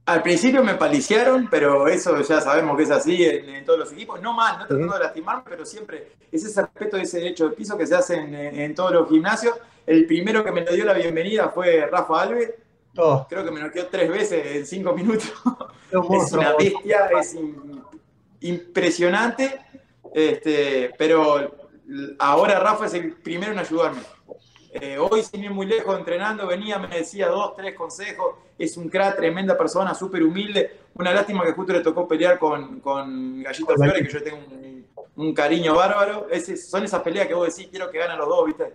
Al 0.10 0.24
principio 0.24 0.64
me 0.64 0.74
paliciaron, 0.74 1.48
pero 1.52 1.88
eso 1.88 2.20
ya 2.22 2.42
sabemos 2.42 2.76
que 2.76 2.82
es 2.82 2.90
así 2.90 3.24
en, 3.24 3.64
todos 3.64 3.78
los 3.78 3.92
equipos. 3.92 4.20
No 4.20 4.34
mal, 4.34 4.58
no 4.58 4.66
tratando 4.66 4.94
de 4.94 5.00
lastimarme, 5.02 5.44
pero 5.48 5.68
siempre 5.68 6.14
es 6.32 6.44
ese 6.44 6.62
respeto 6.64 6.98
de 6.98 7.04
ese 7.04 7.20
derecho 7.20 7.48
de 7.48 7.56
piso 7.56 7.78
que 7.78 7.86
se 7.86 7.94
hace 7.94 8.16
en, 8.16 8.74
todos 8.74 8.92
los 8.92 9.08
gimnasios. 9.08 9.54
El 9.86 10.08
primero 10.08 10.44
que 10.44 10.52
me 10.52 10.66
dio 10.66 10.84
la 10.84 10.94
bienvenida 10.94 11.50
fue 11.50 11.86
Rafa 11.86 12.24
Alves. 12.24 12.56
Oh. 12.98 13.28
Creo 13.30 13.46
que 13.46 13.52
me 13.52 13.62
noqueó 13.62 13.86
tres 13.86 14.10
veces 14.10 14.46
en 14.48 14.66
cinco 14.66 14.94
minutos. 14.94 15.32
es 15.92 16.32
una 16.32 16.56
bestia, 16.56 17.12
es 17.20 17.38
impresionante. 18.40 19.60
Este, 20.12 20.92
pero 20.98 21.70
ahora 22.18 22.60
Rafa 22.60 22.88
es 22.88 22.96
el 22.96 23.14
primero 23.14 23.52
en 23.52 23.60
ayudarme. 23.60 24.02
Eh, 24.72 24.98
hoy, 25.00 25.24
sin 25.24 25.44
ir 25.44 25.52
muy 25.52 25.66
lejos, 25.66 25.98
entrenando, 25.98 26.46
venía, 26.46 26.78
me 26.78 26.88
decía 26.90 27.28
dos, 27.28 27.56
tres 27.56 27.76
consejos. 27.76 28.36
Es 28.58 28.78
un 28.78 28.90
crack, 28.90 29.16
tremenda 29.18 29.58
persona, 29.58 29.96
súper 29.96 30.24
humilde. 30.24 30.80
Una 30.94 31.12
lástima 31.12 31.44
que 31.44 31.54
justo 31.54 31.74
le 31.74 31.82
tocó 31.82 32.08
pelear 32.08 32.38
con, 32.38 32.80
con 32.80 33.42
Gallito 33.42 33.74
Flores, 33.74 34.08
que 34.08 34.14
yo 34.14 34.24
tengo 34.24 34.38
un, 35.16 35.34
cariño 35.34 35.76
bárbaro. 35.76 36.28
son 36.56 36.84
esas 36.84 37.02
peleas 37.02 37.28
que 37.28 37.34
vos 37.34 37.48
decís, 37.48 37.70
quiero 37.70 37.90
que 37.90 37.98
ganen 37.98 38.18
los 38.18 38.28
dos, 38.28 38.46
¿viste? 38.46 38.74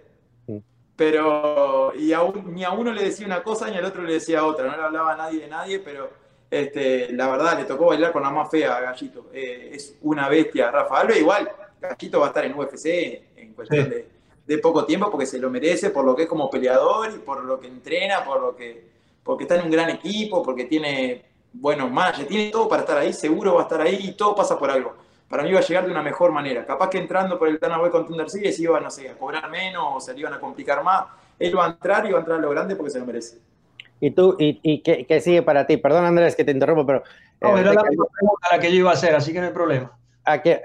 Pero, 0.97 1.93
y 1.97 2.13
ni 2.47 2.65
a 2.65 2.71
uno 2.71 2.93
le 2.93 3.05
decía 3.05 3.27
una 3.27 3.43
cosa 3.43 3.69
ni 3.69 3.77
al 3.77 3.85
otro 3.85 4.03
le 4.03 4.15
decía 4.15 4.45
otra. 4.45 4.67
No 4.67 4.77
le 4.77 4.83
hablaba 4.83 5.17
nadie 5.17 5.41
de 5.41 5.49
nadie, 5.49 5.79
pero 5.81 6.11
este, 6.51 7.13
la 7.13 7.29
verdad 7.29 7.59
le 7.59 7.65
tocó 7.65 7.87
bailar 7.87 8.13
con 8.13 8.23
la 8.23 8.31
más 8.31 8.51
fea 8.51 8.77
a 8.77 8.81
Gallito. 8.81 9.31
Eh, 9.33 9.71
es 9.73 9.97
una 10.03 10.29
bestia, 10.29 10.71
Rafa 10.71 11.01
Alves. 11.01 11.19
Igual, 11.19 11.51
Gallito 11.81 12.21
va 12.21 12.27
a 12.27 12.29
estar 12.29 12.45
en 12.45 12.59
UFC 12.59 12.87
en 13.37 13.55
cuestión 13.55 13.91
de 13.91 14.14
de 14.47 14.59
poco 14.59 14.85
tiempo 14.85 15.11
porque 15.11 15.27
se 15.27 15.39
lo 15.39 15.51
merece 15.51 15.91
por 15.91 16.05
lo 16.05 16.15
que 16.15 16.25
es 16.25 16.29
como 16.29 16.51
peleador 16.51 17.11
y 17.15 17.19
por 17.19 17.43
lo 17.45 17.59
que 17.59 17.69
entrena, 17.69 18.25
por 18.25 18.41
lo 18.41 18.57
que 18.57 18.93
porque 19.23 19.45
está 19.45 19.57
en 19.57 19.65
un 19.65 19.71
gran 19.71 19.89
equipo, 19.89 20.43
porque 20.43 20.65
tiene 20.65 21.25
buenos 21.53 21.91
managers, 21.91 22.29
tiene 22.29 22.51
todo 22.51 22.69
para 22.69 22.83
estar 22.83 22.99
ahí, 22.99 23.13
seguro 23.13 23.55
va 23.55 23.61
a 23.61 23.63
estar 23.63 23.81
ahí 23.81 23.99
y 24.03 24.13
todo 24.13 24.35
pasa 24.35 24.59
por 24.59 24.71
algo. 24.71 24.95
Para 25.29 25.43
mí 25.43 25.51
va 25.51 25.61
a 25.61 25.63
llegar 25.63 25.87
de 25.87 25.91
una 25.91 26.03
mejor 26.03 26.31
manera. 26.31 26.67
Capaz 26.67 26.91
que 26.91 26.99
entrando 26.99 27.39
por 27.39 27.49
el 27.49 27.59
Boy 27.59 27.91
con 27.91 28.07
Thunder 28.07 28.29
Series 28.29 28.61
iba, 28.61 28.79
no 28.81 28.91
sé, 28.91 29.09
a 29.09 29.15
cobrar 29.15 29.51
menos 29.51 29.83
o 29.95 30.01
se 30.01 30.13
le 30.13 30.21
iban 30.21 30.35
a 30.35 30.41
complicar 30.41 30.85
más. 30.85 31.07
Él 31.39 31.57
va 31.59 31.65
a 31.65 31.71
entrar 31.71 32.07
y 32.07 32.13
va 32.13 32.19
a 32.19 32.21
entrar 32.21 32.39
a 32.39 32.43
lo 32.43 32.51
grande 32.51 32.77
porque 32.77 32.91
se 32.91 32.99
lo 32.99 33.07
merece. 33.07 33.39
¿Y 33.99 34.11
tú, 34.11 34.37
y, 34.39 34.61
y 34.63 34.83
qué, 34.83 35.21
sigue 35.23 35.41
para 35.41 35.67
ti? 35.67 35.79
Perdón, 35.79 36.05
Andrés, 36.05 36.37
que 36.37 36.45
te 36.45 36.51
interrumpo, 36.51 36.85
pero... 36.85 37.03
No, 37.41 37.57
era 37.57 37.71
eh, 37.71 37.75
la 37.75 37.83
pregunta 37.83 38.49
la 38.53 38.59
que 38.59 38.71
yo 38.71 38.77
iba 38.77 38.91
a 38.91 38.95
hacer, 38.95 39.15
así 39.15 39.33
que 39.33 39.41
no 39.41 39.47
hay 39.47 39.53
problema 39.53 39.91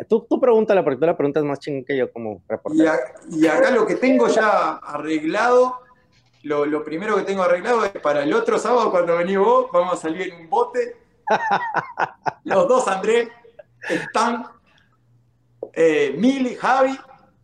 tú, 0.08 0.26
tú 0.30 0.40
pregúntale, 0.40 0.84
porque 0.84 1.00
tú 1.00 1.06
la 1.06 1.18
preguntas 1.18 1.44
más 1.44 1.60
chingón 1.60 1.86
que 1.86 1.98
yo 1.98 2.12
como 2.12 2.42
reportero. 2.48 2.92
Y, 3.30 3.48
acá 3.48 3.72
lo 3.72 3.86
que 3.86 3.96
tengo 3.96 4.28
ya 4.28 4.78
arreglado, 4.78 5.80
lo, 6.44 6.84
primero 6.84 7.16
que 7.16 7.24
tengo 7.24 7.44
arreglado 7.44 7.86
es 7.86 7.92
para 7.92 8.24
el 8.24 8.34
otro 8.34 8.58
sábado, 8.58 8.92
cuando 8.92 9.18
venís 9.18 9.38
vos, 9.38 9.68
vamos 9.72 9.94
a 9.94 9.98
salir 9.98 10.34
en 10.34 10.42
un 10.42 10.50
bote. 10.50 10.98
Los 12.44 12.68
dos, 12.68 12.88
Andrés, 12.88 13.30
están 13.88 14.46
eh, 15.74 16.16
Mili, 16.18 16.56
Javi, 16.56 16.98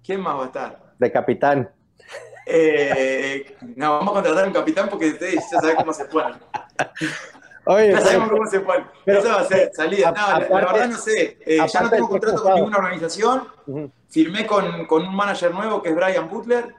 ¿quién 0.03 0.21
más 0.21 0.37
va 0.37 0.43
a 0.43 0.45
estar? 0.47 0.93
De 0.97 1.11
capitán. 1.11 1.69
Eh, 2.45 3.57
no, 3.75 3.93
vamos 3.93 4.11
a 4.11 4.13
contratar 4.13 4.47
un 4.47 4.53
capitán 4.53 4.87
porque 4.87 5.07
ustedes 5.07 5.43
ya 5.51 5.59
saben 5.59 5.75
cómo 5.77 5.93
se 5.93 6.05
ponen. 6.05 6.35
Oye, 7.65 7.91
ya 7.91 8.01
sabemos 8.01 8.29
cómo 8.29 8.47
se 8.47 8.59
pone. 8.59 8.85
Eso 9.05 9.29
va 9.29 9.41
a 9.41 9.45
ser 9.45 9.71
salida. 9.73 10.11
No, 10.11 10.39
la, 10.39 10.61
verdad 10.61 10.89
no 10.89 10.97
sé. 10.97 11.37
Eh, 11.45 11.57
ya 11.67 11.81
no 11.81 11.89
tengo 11.89 12.09
contrato 12.09 12.43
con 12.43 12.53
ninguna 12.55 12.77
organización. 12.77 13.47
Firmé 14.09 14.45
con, 14.45 14.85
con, 14.85 15.07
un 15.07 15.15
manager 15.15 15.51
nuevo 15.51 15.81
que 15.81 15.89
es 15.89 15.95
Brian 15.95 16.29
Butler. 16.29 16.73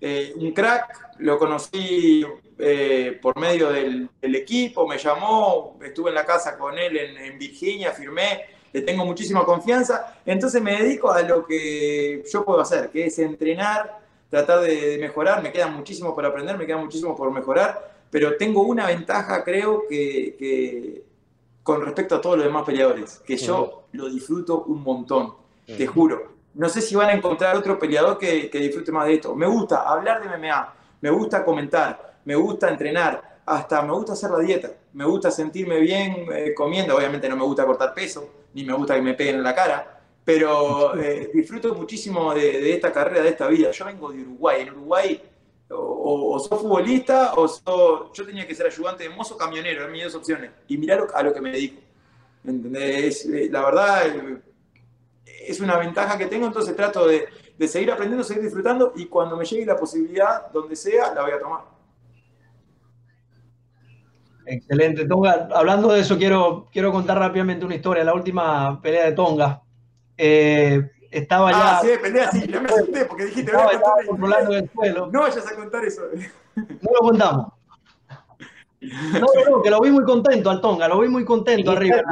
eh, 0.00 0.32
un 0.36 0.52
crack. 0.52 1.16
Lo 1.18 1.38
conocí 1.38 2.24
eh, 2.58 3.18
por 3.22 3.38
medio 3.38 3.70
del, 3.70 4.10
del, 4.20 4.34
equipo. 4.34 4.86
Me 4.86 4.98
llamó. 4.98 5.78
Estuve 5.82 6.10
en 6.10 6.14
la 6.16 6.26
casa 6.26 6.58
con 6.58 6.78
él 6.78 6.96
en, 6.96 7.16
en, 7.16 7.38
Virginia. 7.38 7.92
Firmé. 7.92 8.42
Le 8.72 8.82
tengo 8.82 9.06
muchísima 9.06 9.42
confianza. 9.44 10.18
Entonces 10.26 10.60
me 10.60 10.82
dedico 10.82 11.10
a 11.10 11.22
lo 11.22 11.46
que 11.46 12.22
yo 12.30 12.44
puedo 12.44 12.60
hacer, 12.60 12.90
que 12.90 13.06
es 13.06 13.18
entrenar, 13.18 14.00
tratar 14.28 14.60
de, 14.60 14.90
de 14.90 14.98
mejorar. 14.98 15.42
Me 15.42 15.50
queda 15.50 15.68
muchísimo 15.68 16.14
por 16.14 16.26
aprender, 16.26 16.58
me 16.58 16.66
queda 16.66 16.76
muchísimo 16.76 17.16
por 17.16 17.32
mejorar 17.32 17.95
pero 18.10 18.36
tengo 18.36 18.62
una 18.62 18.86
ventaja, 18.86 19.42
creo, 19.44 19.84
que, 19.88 21.04
con 21.62 21.84
respecto 21.84 22.16
a 22.16 22.20
todos 22.20 22.36
los 22.36 22.46
demás 22.46 22.64
peleadores, 22.64 23.20
que 23.26 23.36
yo 23.36 23.84
lo 23.92 24.08
disfruto 24.08 24.64
un 24.64 24.82
montón, 24.82 25.34
te 25.66 25.86
juro. 25.86 26.36
No 26.54 26.68
sé 26.68 26.80
si 26.80 26.94
van 26.94 27.10
a 27.10 27.12
encontrar 27.12 27.56
otro 27.56 27.78
peleador 27.78 28.18
que, 28.18 28.48
disfrute 28.52 28.92
más 28.92 29.06
de 29.06 29.14
esto. 29.14 29.34
Me 29.34 29.46
gusta 29.46 29.82
hablar 29.82 30.22
de 30.22 30.36
MMA, 30.36 30.74
me 31.00 31.10
gusta 31.10 31.44
comentar, 31.44 32.20
me 32.24 32.34
gusta 32.34 32.70
entrenar, 32.70 33.40
hasta 33.44 33.82
me 33.82 33.92
gusta 33.92 34.14
hacer 34.14 34.30
la 34.30 34.38
dieta, 34.38 34.70
me 34.92 35.04
gusta 35.04 35.30
sentirme 35.30 35.78
bien 35.80 36.26
eh, 36.32 36.54
comiendo, 36.54 36.96
obviamente 36.96 37.28
no 37.28 37.36
me 37.36 37.44
gusta 37.44 37.66
cortar 37.66 37.94
peso, 37.94 38.28
ni 38.54 38.64
me 38.64 38.72
gusta 38.72 38.94
que 38.94 39.02
me 39.02 39.14
peguen 39.14 39.36
en 39.36 39.42
la 39.42 39.54
cara, 39.54 40.00
pero 40.24 40.96
eh, 41.00 41.30
disfruto 41.32 41.74
muchísimo 41.74 42.32
de, 42.34 42.60
de, 42.60 42.72
esta 42.72 42.92
carrera, 42.92 43.22
de 43.22 43.28
esta 43.28 43.46
vida. 43.48 43.70
Yo 43.70 43.84
vengo 43.84 44.10
de 44.10 44.22
Uruguay, 44.22 44.62
en 44.62 44.70
Uruguay 44.70 45.22
o, 45.70 46.34
o 46.34 46.38
sos 46.38 46.60
futbolista 46.60 47.34
o 47.36 48.12
yo 48.12 48.26
tenía 48.26 48.46
que 48.46 48.54
ser 48.54 48.66
ayudante 48.66 49.04
de 49.04 49.10
mozo 49.10 49.36
camionero, 49.36 49.80
eran 49.80 49.92
mis 49.92 50.04
dos 50.04 50.14
opciones. 50.14 50.50
Y 50.68 50.78
mirar 50.78 51.06
a 51.14 51.22
lo 51.22 51.32
que 51.32 51.40
me 51.40 51.52
dedico. 51.52 51.80
Eh, 52.46 53.48
la 53.50 53.64
verdad 53.64 54.06
eh, 54.06 54.38
es 55.48 55.60
una 55.60 55.76
ventaja 55.76 56.16
que 56.16 56.26
tengo, 56.26 56.46
entonces 56.46 56.76
trato 56.76 57.06
de, 57.06 57.26
de, 57.58 57.68
seguir 57.68 57.90
aprendiendo, 57.90 58.22
seguir 58.22 58.44
disfrutando 58.44 58.92
y 58.94 59.06
cuando 59.06 59.36
me 59.36 59.44
llegue 59.44 59.66
la 59.66 59.76
posibilidad, 59.76 60.50
donde 60.52 60.76
sea, 60.76 61.12
la 61.12 61.22
voy 61.22 61.32
a 61.32 61.40
tomar. 61.40 61.76
Excelente, 64.46 65.06
Tonga. 65.06 65.48
Hablando 65.52 65.92
de 65.92 66.00
eso, 66.00 66.16
quiero, 66.16 66.68
quiero 66.70 66.92
contar 66.92 67.18
rápidamente 67.18 67.64
una 67.64 67.74
historia. 67.74 68.04
La 68.04 68.14
última 68.14 68.80
pelea 68.80 69.06
de 69.06 69.12
Tonga. 69.12 69.60
Eh, 70.16 70.88
estaba 71.10 71.50
ah, 71.52 71.82
ya. 71.82 72.30
sí, 72.30 72.40
sí, 72.40 72.52
ya 72.52 72.60
me 72.60 72.68
asusté 72.68 73.04
porque 73.04 73.26
dijiste, 73.26 73.50
estaba 73.50 73.72
ya 73.72 73.80
controlando 74.06 74.56
el 74.56 74.70
suelo. 74.70 75.10
No 75.12 75.20
vayas 75.22 75.46
a 75.46 75.54
contar 75.54 75.84
eso. 75.84 76.02
No 76.54 76.90
lo 76.92 77.00
contamos. 77.00 77.52
No, 78.80 79.26
no, 79.50 79.62
que 79.62 79.70
lo 79.70 79.80
vi 79.80 79.90
muy 79.90 80.04
contento 80.04 80.50
al 80.50 80.60
Tonga, 80.60 80.88
lo 80.88 81.00
vi 81.00 81.08
muy 81.08 81.24
contento 81.24 81.72
arriba. 81.72 82.02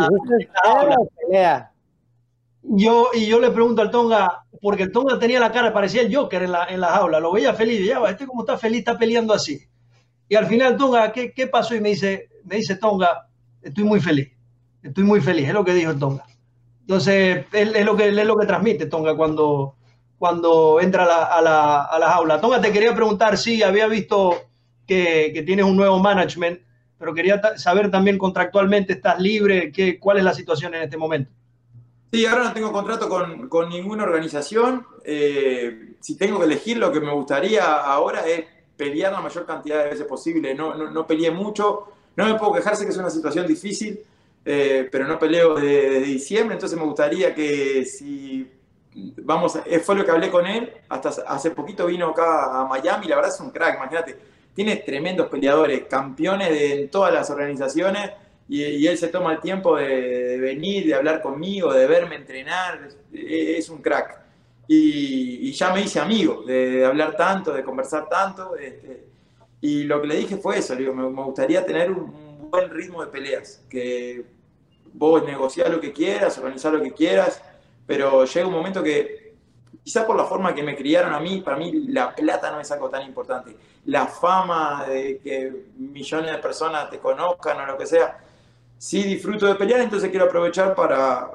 Yo, 2.62 3.10
y 3.12 3.26
yo 3.26 3.40
le 3.40 3.50
pregunto 3.50 3.82
al 3.82 3.90
Tonga, 3.90 4.44
porque 4.62 4.84
el 4.84 4.92
Tonga 4.92 5.18
tenía 5.18 5.38
la 5.38 5.52
cara, 5.52 5.72
parecía 5.72 6.02
el 6.02 6.14
Joker 6.14 6.42
en 6.42 6.52
la, 6.52 6.64
en 6.64 6.80
la 6.80 6.88
jaula, 6.88 7.20
lo 7.20 7.32
veía 7.32 7.52
feliz, 7.52 7.80
y 7.80 7.86
ya, 7.86 8.02
este 8.08 8.26
como 8.26 8.42
está 8.42 8.56
feliz, 8.56 8.78
está 8.78 8.98
peleando 8.98 9.34
así. 9.34 9.60
Y 10.28 10.34
al 10.34 10.46
final, 10.46 10.76
Tonga, 10.76 11.12
¿qué, 11.12 11.32
¿qué 11.32 11.46
pasó? 11.46 11.74
Y 11.74 11.80
me 11.80 11.90
dice, 11.90 12.30
me 12.44 12.56
dice 12.56 12.76
Tonga, 12.76 13.28
estoy 13.60 13.84
muy 13.84 14.00
feliz, 14.00 14.32
estoy 14.82 15.04
muy 15.04 15.20
feliz, 15.20 15.48
es 15.48 15.54
lo 15.54 15.64
que 15.64 15.74
dijo 15.74 15.90
el 15.90 15.98
Tonga. 15.98 16.24
Entonces, 16.84 17.46
él, 17.52 17.74
es, 17.74 17.84
lo 17.86 17.96
que, 17.96 18.08
es 18.08 18.26
lo 18.26 18.36
que 18.36 18.46
transmite 18.46 18.86
Tonga 18.86 19.16
cuando, 19.16 19.74
cuando 20.18 20.80
entra 20.80 21.04
a 21.04 21.06
la, 21.06 21.22
a, 21.24 21.40
la, 21.40 21.82
a 21.84 21.98
la 21.98 22.10
jaula. 22.10 22.40
Tonga, 22.40 22.60
te 22.60 22.72
quería 22.72 22.94
preguntar 22.94 23.38
si 23.38 23.62
había 23.62 23.86
visto 23.86 24.34
que, 24.86 25.30
que, 25.32 25.42
tienes 25.42 25.64
un 25.64 25.76
nuevo 25.76 25.98
management, 25.98 26.60
pero 26.98 27.14
quería 27.14 27.40
saber 27.56 27.90
también 27.90 28.18
contractualmente, 28.18 28.92
¿estás 28.92 29.18
libre? 29.18 29.72
¿Qué, 29.72 29.98
¿Cuál 29.98 30.18
es 30.18 30.24
la 30.24 30.34
situación 30.34 30.74
en 30.74 30.82
este 30.82 30.98
momento? 30.98 31.30
Sí, 32.12 32.26
ahora 32.26 32.44
no 32.44 32.52
tengo 32.52 32.70
contrato 32.70 33.08
con, 33.08 33.48
con 33.48 33.70
ninguna 33.70 34.04
organización. 34.04 34.86
Eh, 35.04 35.94
si 36.00 36.16
tengo 36.16 36.38
que 36.38 36.44
elegir, 36.44 36.76
lo 36.76 36.92
que 36.92 37.00
me 37.00 37.12
gustaría 37.12 37.64
ahora 37.64 38.26
es 38.26 38.44
pelear 38.76 39.12
la 39.12 39.22
mayor 39.22 39.46
cantidad 39.46 39.82
de 39.82 39.90
veces 39.90 40.06
posible. 40.06 40.54
No, 40.54 40.74
no, 40.74 40.90
no 40.90 41.06
peleé 41.06 41.30
mucho, 41.30 41.86
no 42.14 42.26
me 42.26 42.34
puedo 42.34 42.52
quejarse 42.52 42.84
que 42.84 42.90
es 42.90 42.98
una 42.98 43.10
situación 43.10 43.46
difícil. 43.46 44.00
Eh, 44.44 44.88
pero 44.92 45.06
no 45.06 45.18
peleo 45.18 45.54
desde 45.54 46.00
diciembre, 46.00 46.54
entonces 46.54 46.78
me 46.78 46.84
gustaría 46.84 47.34
que 47.34 47.84
si 47.86 48.50
vamos, 48.94 49.58
eh, 49.64 49.78
fue 49.80 49.94
lo 49.94 50.04
que 50.04 50.10
hablé 50.10 50.30
con 50.30 50.46
él, 50.46 50.72
hasta 50.88 51.08
hace 51.26 51.50
poquito 51.50 51.86
vino 51.86 52.08
acá 52.10 52.60
a 52.60 52.66
Miami, 52.66 53.06
la 53.06 53.16
verdad 53.16 53.32
es 53.32 53.40
un 53.40 53.50
crack, 53.50 53.76
imagínate, 53.76 54.16
tiene 54.54 54.76
tremendos 54.76 55.28
peleadores, 55.28 55.84
campeones 55.86 56.50
de, 56.50 56.82
en 56.82 56.90
todas 56.90 57.12
las 57.12 57.30
organizaciones, 57.30 58.10
y, 58.46 58.86
él 58.86 58.98
se 58.98 59.08
toma 59.08 59.32
el 59.32 59.40
tiempo 59.40 59.76
de, 59.76 60.38
venir, 60.38 60.86
de 60.86 60.94
hablar 60.94 61.22
conmigo, 61.22 61.72
de 61.72 61.86
verme 61.86 62.16
entrenar, 62.16 62.88
es, 63.10 63.70
un 63.70 63.80
crack. 63.80 64.20
Y, 64.68 65.50
ya 65.52 65.72
me 65.72 65.80
hice 65.80 65.98
amigo 65.98 66.42
de, 66.46 66.84
hablar 66.84 67.16
tanto, 67.16 67.52
de 67.54 67.64
conversar 67.64 68.08
tanto, 68.08 68.54
este, 68.56 69.04
y 69.62 69.84
lo 69.84 70.00
que 70.02 70.08
le 70.08 70.16
dije 70.16 70.36
fue 70.36 70.58
eso, 70.58 70.76
digo, 70.76 70.92
me, 70.94 71.04
gustaría 71.24 71.64
tener 71.64 71.90
un 71.90 72.50
buen 72.50 72.70
ritmo 72.70 73.02
de 73.02 73.10
peleas, 73.10 73.64
que 73.68 74.33
vos 74.94 75.24
negociar 75.24 75.70
lo 75.70 75.80
que 75.80 75.92
quieras, 75.92 76.38
organizar 76.38 76.72
lo 76.72 76.80
que 76.80 76.92
quieras, 76.92 77.42
pero 77.86 78.24
llega 78.24 78.46
un 78.46 78.52
momento 78.52 78.82
que, 78.82 79.34
quizás 79.82 80.04
por 80.04 80.16
la 80.16 80.24
forma 80.24 80.54
que 80.54 80.62
me 80.62 80.76
criaron 80.76 81.12
a 81.12 81.20
mí, 81.20 81.40
para 81.40 81.56
mí 81.56 81.72
la 81.88 82.14
plata 82.14 82.50
no 82.50 82.60
es 82.60 82.70
algo 82.70 82.88
tan 82.88 83.02
importante. 83.06 83.56
La 83.86 84.06
fama 84.06 84.86
de 84.88 85.18
que 85.18 85.66
millones 85.76 86.30
de 86.30 86.38
personas 86.38 86.88
te 86.88 86.98
conozcan 86.98 87.60
o 87.60 87.66
lo 87.66 87.76
que 87.76 87.86
sea, 87.86 88.18
sí 88.78 89.02
disfruto 89.02 89.46
de 89.46 89.56
pelear, 89.56 89.80
entonces 89.80 90.10
quiero 90.10 90.26
aprovechar 90.26 90.74
para 90.74 91.30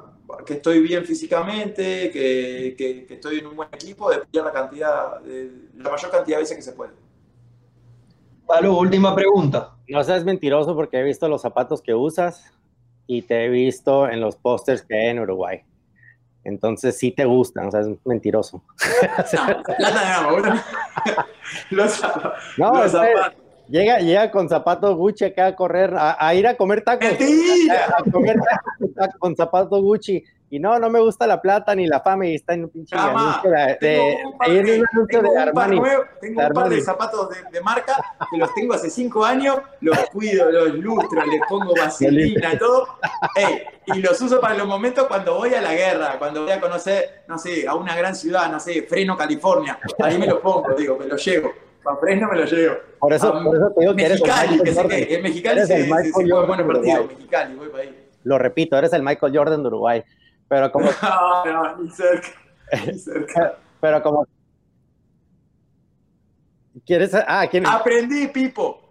que 0.45 0.53
estoy 0.53 0.79
bien 0.79 1.05
físicamente, 1.05 2.09
que, 2.11 2.75
que, 2.77 3.13
estoy 3.13 3.39
en 3.39 3.47
un 3.47 3.55
buen 3.55 3.69
equipo, 3.71 4.09
de 4.09 4.19
pelear 4.19 4.45
la 4.45 4.51
cantidad, 4.51 5.19
de, 5.19 5.51
la 5.77 5.89
mayor 5.89 6.11
cantidad 6.11 6.37
de 6.37 6.43
veces 6.43 6.55
que 6.55 6.63
se 6.63 6.73
puede. 6.73 6.91
Pablo, 8.47 8.77
última 8.77 9.13
pregunta. 9.13 9.75
No 9.87 10.03
seas 10.03 10.23
mentiroso 10.23 10.75
porque 10.75 10.99
he 10.99 11.03
visto 11.03 11.27
los 11.27 11.41
zapatos 11.41 11.81
que 11.81 11.93
usas 11.93 12.51
y 13.11 13.23
te 13.23 13.43
he 13.43 13.49
visto 13.49 14.07
en 14.07 14.21
los 14.21 14.35
pósters 14.35 14.83
que 14.83 14.95
hay 14.95 15.07
en 15.07 15.19
Uruguay. 15.19 15.63
Entonces 16.43 16.95
sí 16.95 17.09
te 17.09 17.25
gustan, 17.25 17.65
o 17.65 17.71
sea, 17.71 17.79
es 17.79 17.87
mentiroso. 18.05 18.61
No, 22.57 22.71
llega, 23.67 23.97
llega 23.97 24.29
con 24.29 24.47
zapatos 24.47 24.95
Gucci 24.95 25.25
acá 25.25 25.47
a 25.47 25.55
correr, 25.55 25.95
a, 25.97 26.35
ir 26.35 26.45
a 26.45 26.55
comer 26.55 26.83
tacos. 26.83 27.09
A, 27.09 28.11
comer 28.11 28.37
tacos 28.95 29.15
con 29.17 29.35
zapatos 29.35 29.81
Gucci. 29.81 30.23
Y 30.51 30.59
no, 30.59 30.79
no 30.79 30.89
me 30.89 30.99
gusta 30.99 31.27
la 31.27 31.41
plata 31.41 31.75
ni 31.75 31.85
la 31.85 32.01
fama 32.01 32.25
y 32.25 32.35
está 32.35 32.53
en 32.53 32.63
un 32.63 32.69
pinche 32.69 32.95
anuncio 32.95 33.51
de, 33.51 33.77
tengo 33.79 34.25
un 34.25 34.37
par 34.37 35.69
de, 35.69 35.81
tengo 36.19 36.41
un 36.41 36.53
par 36.53 36.69
de 36.69 36.81
zapatos 36.81 37.29
de, 37.51 37.61
marca 37.61 37.95
que 38.31 38.37
los 38.37 38.53
tengo 38.55 38.73
hace 38.73 38.89
cinco 38.89 39.23
años, 39.23 39.57
los 39.81 39.97
cuido, 40.11 40.51
los 40.51 40.73
lustro, 40.75 41.23
les 41.25 41.41
pongo 41.47 41.73
vaselina, 41.79 42.57
todo, 42.57 42.87
y 43.85 44.01
los 44.01 44.19
uso 44.21 44.41
para 44.41 44.55
los 44.55 44.67
momentos 44.67 45.05
cuando 45.07 45.35
voy 45.35 45.53
a 45.53 45.61
la 45.61 45.73
guerra, 45.73 46.17
cuando 46.17 46.43
voy 46.43 46.51
a 46.51 46.59
conocer, 46.59 47.23
no 47.27 47.37
sé, 47.37 47.67
a 47.67 47.75
una 47.75 47.95
gran 47.95 48.15
ciudad, 48.15 48.51
no 48.51 48.59
sé, 48.59 48.83
Freno, 48.83 49.15
California, 49.15 49.77
ahí 49.99 50.17
me 50.17 50.25
los 50.25 50.39
pongo, 50.39 50.73
digo, 50.75 50.97
me 50.97 51.05
los 51.05 51.23
llevo. 51.23 51.51
Para 51.83 51.95
Fresno 51.97 52.27
me 52.29 52.39
los 52.39 52.51
llevo. 52.51 52.75
Por 52.99 53.13
eso, 53.13 53.31
por 53.31 53.55
eso 53.55 53.71
te 53.71 53.81
digo 53.81 53.95
que 53.95 54.05
eres 54.05 54.21
el 54.21 54.87
que 54.87 55.15
en 55.15 55.23
Mexicali 55.23 55.61
se, 55.61 55.67
se, 55.67 56.03
se 56.03 56.11
juega 56.11 56.45
buenos 56.45 56.67
partidos, 56.67 57.07
Mexicali, 57.07 57.55
voy 57.55 57.69
para 57.69 57.83
ahí. 57.83 58.05
Lo 58.23 58.37
repito, 58.37 58.77
eres 58.77 58.93
el 58.93 59.03
Michael 59.03 59.35
Jordan 59.35 59.61
de 59.61 59.67
Uruguay. 59.67 60.03
Pero 60.49 60.71
como. 60.71 60.89
No, 61.01 61.45
no, 61.45 61.77
ni 61.77 61.89
cerca. 61.89 62.29
Ni 62.85 62.97
cerca. 62.97 63.57
Pero 63.81 64.03
como. 64.03 64.27
¿Quieres.? 66.85 67.13
Ah, 67.13 67.47
¿quién 67.49 67.65
Aprendí, 67.65 68.27
Pipo. 68.27 68.81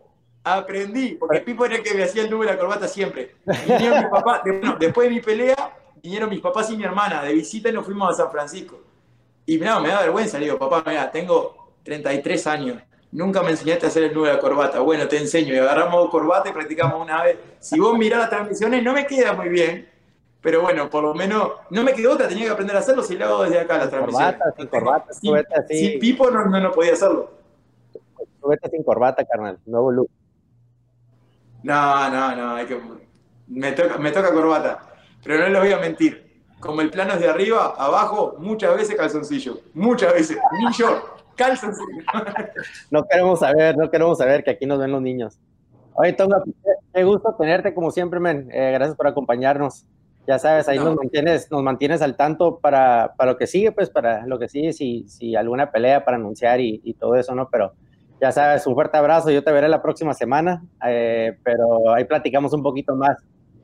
Aprendí. 0.44 1.16
Porque 1.16 1.40
Pipo 1.40 1.66
era 1.66 1.76
el 1.76 1.82
que 1.82 1.94
me 1.94 2.04
hacía 2.04 2.22
el 2.22 2.30
nudo 2.30 2.42
de 2.42 2.46
la 2.46 2.58
corbata 2.58 2.88
siempre. 2.88 3.34
Vinieron 3.66 3.98
mis 3.98 4.08
papás. 4.08 4.40
después 4.78 5.08
de 5.08 5.14
mi 5.14 5.20
pelea, 5.20 5.76
vinieron 6.02 6.30
mis 6.30 6.40
papás 6.40 6.70
y 6.70 6.76
mi 6.76 6.84
hermana 6.84 7.22
de 7.22 7.34
visita 7.34 7.68
y 7.68 7.72
nos 7.72 7.84
fuimos 7.84 8.10
a 8.10 8.22
San 8.22 8.30
Francisco. 8.30 8.80
Y 9.44 9.58
no, 9.58 9.80
me 9.80 9.88
da 9.88 10.00
vergüenza. 10.00 10.38
Le 10.38 10.44
digo, 10.44 10.58
papá, 10.58 10.82
mira, 10.86 11.10
tengo 11.10 11.74
33 11.82 12.46
años. 12.46 12.82
Nunca 13.10 13.42
me 13.42 13.50
enseñaste 13.50 13.86
a 13.86 13.88
hacer 13.88 14.04
el 14.04 14.14
nudo 14.14 14.26
de 14.26 14.34
la 14.34 14.38
corbata. 14.38 14.80
Bueno, 14.80 15.08
te 15.08 15.18
enseño. 15.18 15.54
Y 15.54 15.58
agarramos 15.58 16.08
corbata 16.10 16.50
y 16.50 16.52
practicamos 16.52 17.02
una 17.02 17.22
vez. 17.24 17.36
Si 17.58 17.80
vos 17.80 17.96
mirás 17.98 18.20
las 18.20 18.30
transmisiones, 18.30 18.82
no 18.82 18.92
me 18.92 19.06
queda 19.06 19.32
muy 19.32 19.48
bien 19.48 19.97
pero 20.48 20.62
bueno, 20.62 20.88
por 20.88 21.02
lo 21.02 21.12
menos 21.12 21.50
no 21.68 21.82
me 21.82 21.92
quedó 21.92 22.14
otra, 22.14 22.26
tenía 22.26 22.46
que 22.46 22.52
aprender 22.52 22.74
a 22.74 22.78
hacerlo 22.78 23.02
si 23.02 23.18
lo 23.18 23.26
hago 23.26 23.42
desde 23.42 23.60
acá 23.60 23.76
la 23.76 23.90
transmisión. 23.90 24.32
Corbata, 24.32 24.54
sin 24.56 24.66
corbata, 24.66 25.12
sin, 25.12 25.78
sin 25.78 26.00
Pipo 26.00 26.30
no, 26.30 26.46
no, 26.46 26.72
podía 26.72 26.94
hacerlo. 26.94 27.30
Súbete 28.40 28.70
sin 28.70 28.82
corbata, 28.82 29.26
carnal, 29.26 29.58
nuevo 29.66 29.92
look. 29.92 30.10
No, 31.62 32.08
no, 32.08 32.34
no, 32.34 32.54
hay 32.54 32.64
que, 32.64 32.80
me, 33.46 33.72
toca, 33.72 33.98
me 33.98 34.10
toca 34.10 34.32
corbata, 34.32 34.78
pero 35.22 35.38
no 35.38 35.48
les 35.50 35.60
voy 35.60 35.72
a 35.72 35.80
mentir. 35.80 36.42
Como 36.60 36.80
el 36.80 36.88
plano 36.88 37.12
es 37.12 37.20
de 37.20 37.28
arriba, 37.28 37.74
abajo, 37.76 38.36
muchas 38.38 38.74
veces 38.74 38.96
calzoncillo. 38.96 39.60
Muchas 39.74 40.14
veces. 40.14 40.38
Ni 40.52 40.72
yo, 40.72 41.14
calzoncillo. 41.36 42.04
no 42.90 43.04
queremos 43.06 43.40
saber, 43.40 43.76
no 43.76 43.90
queremos 43.90 44.16
saber 44.16 44.42
que 44.44 44.52
aquí 44.52 44.64
nos 44.64 44.78
ven 44.78 44.92
los 44.92 45.02
niños. 45.02 45.38
Oye, 45.92 46.14
Tonga, 46.14 46.42
qué 46.94 47.04
gusto 47.04 47.34
tenerte 47.38 47.74
como 47.74 47.90
siempre, 47.90 48.18
men. 48.18 48.48
Eh, 48.50 48.72
gracias 48.72 48.96
por 48.96 49.08
acompañarnos 49.08 49.84
ya 50.28 50.38
sabes, 50.38 50.68
ahí 50.68 50.76
nos, 50.76 50.94
mantienes, 50.94 51.50
nos 51.50 51.62
mantienes 51.62 52.02
al 52.02 52.14
tanto 52.14 52.58
para, 52.58 53.14
para, 53.16 53.32
lo 53.32 53.38
que 53.38 53.46
sigue, 53.46 53.72
pues 53.72 53.88
para 53.88 54.26
lo 54.26 54.38
que 54.38 54.46
sigue, 54.46 54.74
si, 54.74 55.08
si 55.08 55.34
alguna 55.34 55.70
pelea 55.70 56.04
para 56.04 56.18
anunciar 56.18 56.60
y, 56.60 56.82
y, 56.84 56.92
todo 56.92 57.16
eso, 57.16 57.34
¿no? 57.34 57.48
Pero 57.48 57.72
ya 58.20 58.30
sabes, 58.30 58.66
un 58.66 58.74
fuerte 58.74 58.98
abrazo, 58.98 59.30
yo 59.30 59.42
te 59.42 59.50
veré 59.52 59.70
la 59.70 59.80
próxima 59.80 60.12
semana, 60.12 60.62
eh, 60.86 61.38
pero 61.42 61.94
ahí 61.94 62.04
platicamos 62.04 62.52
un 62.52 62.62
poquito 62.62 62.94
más 62.94 63.16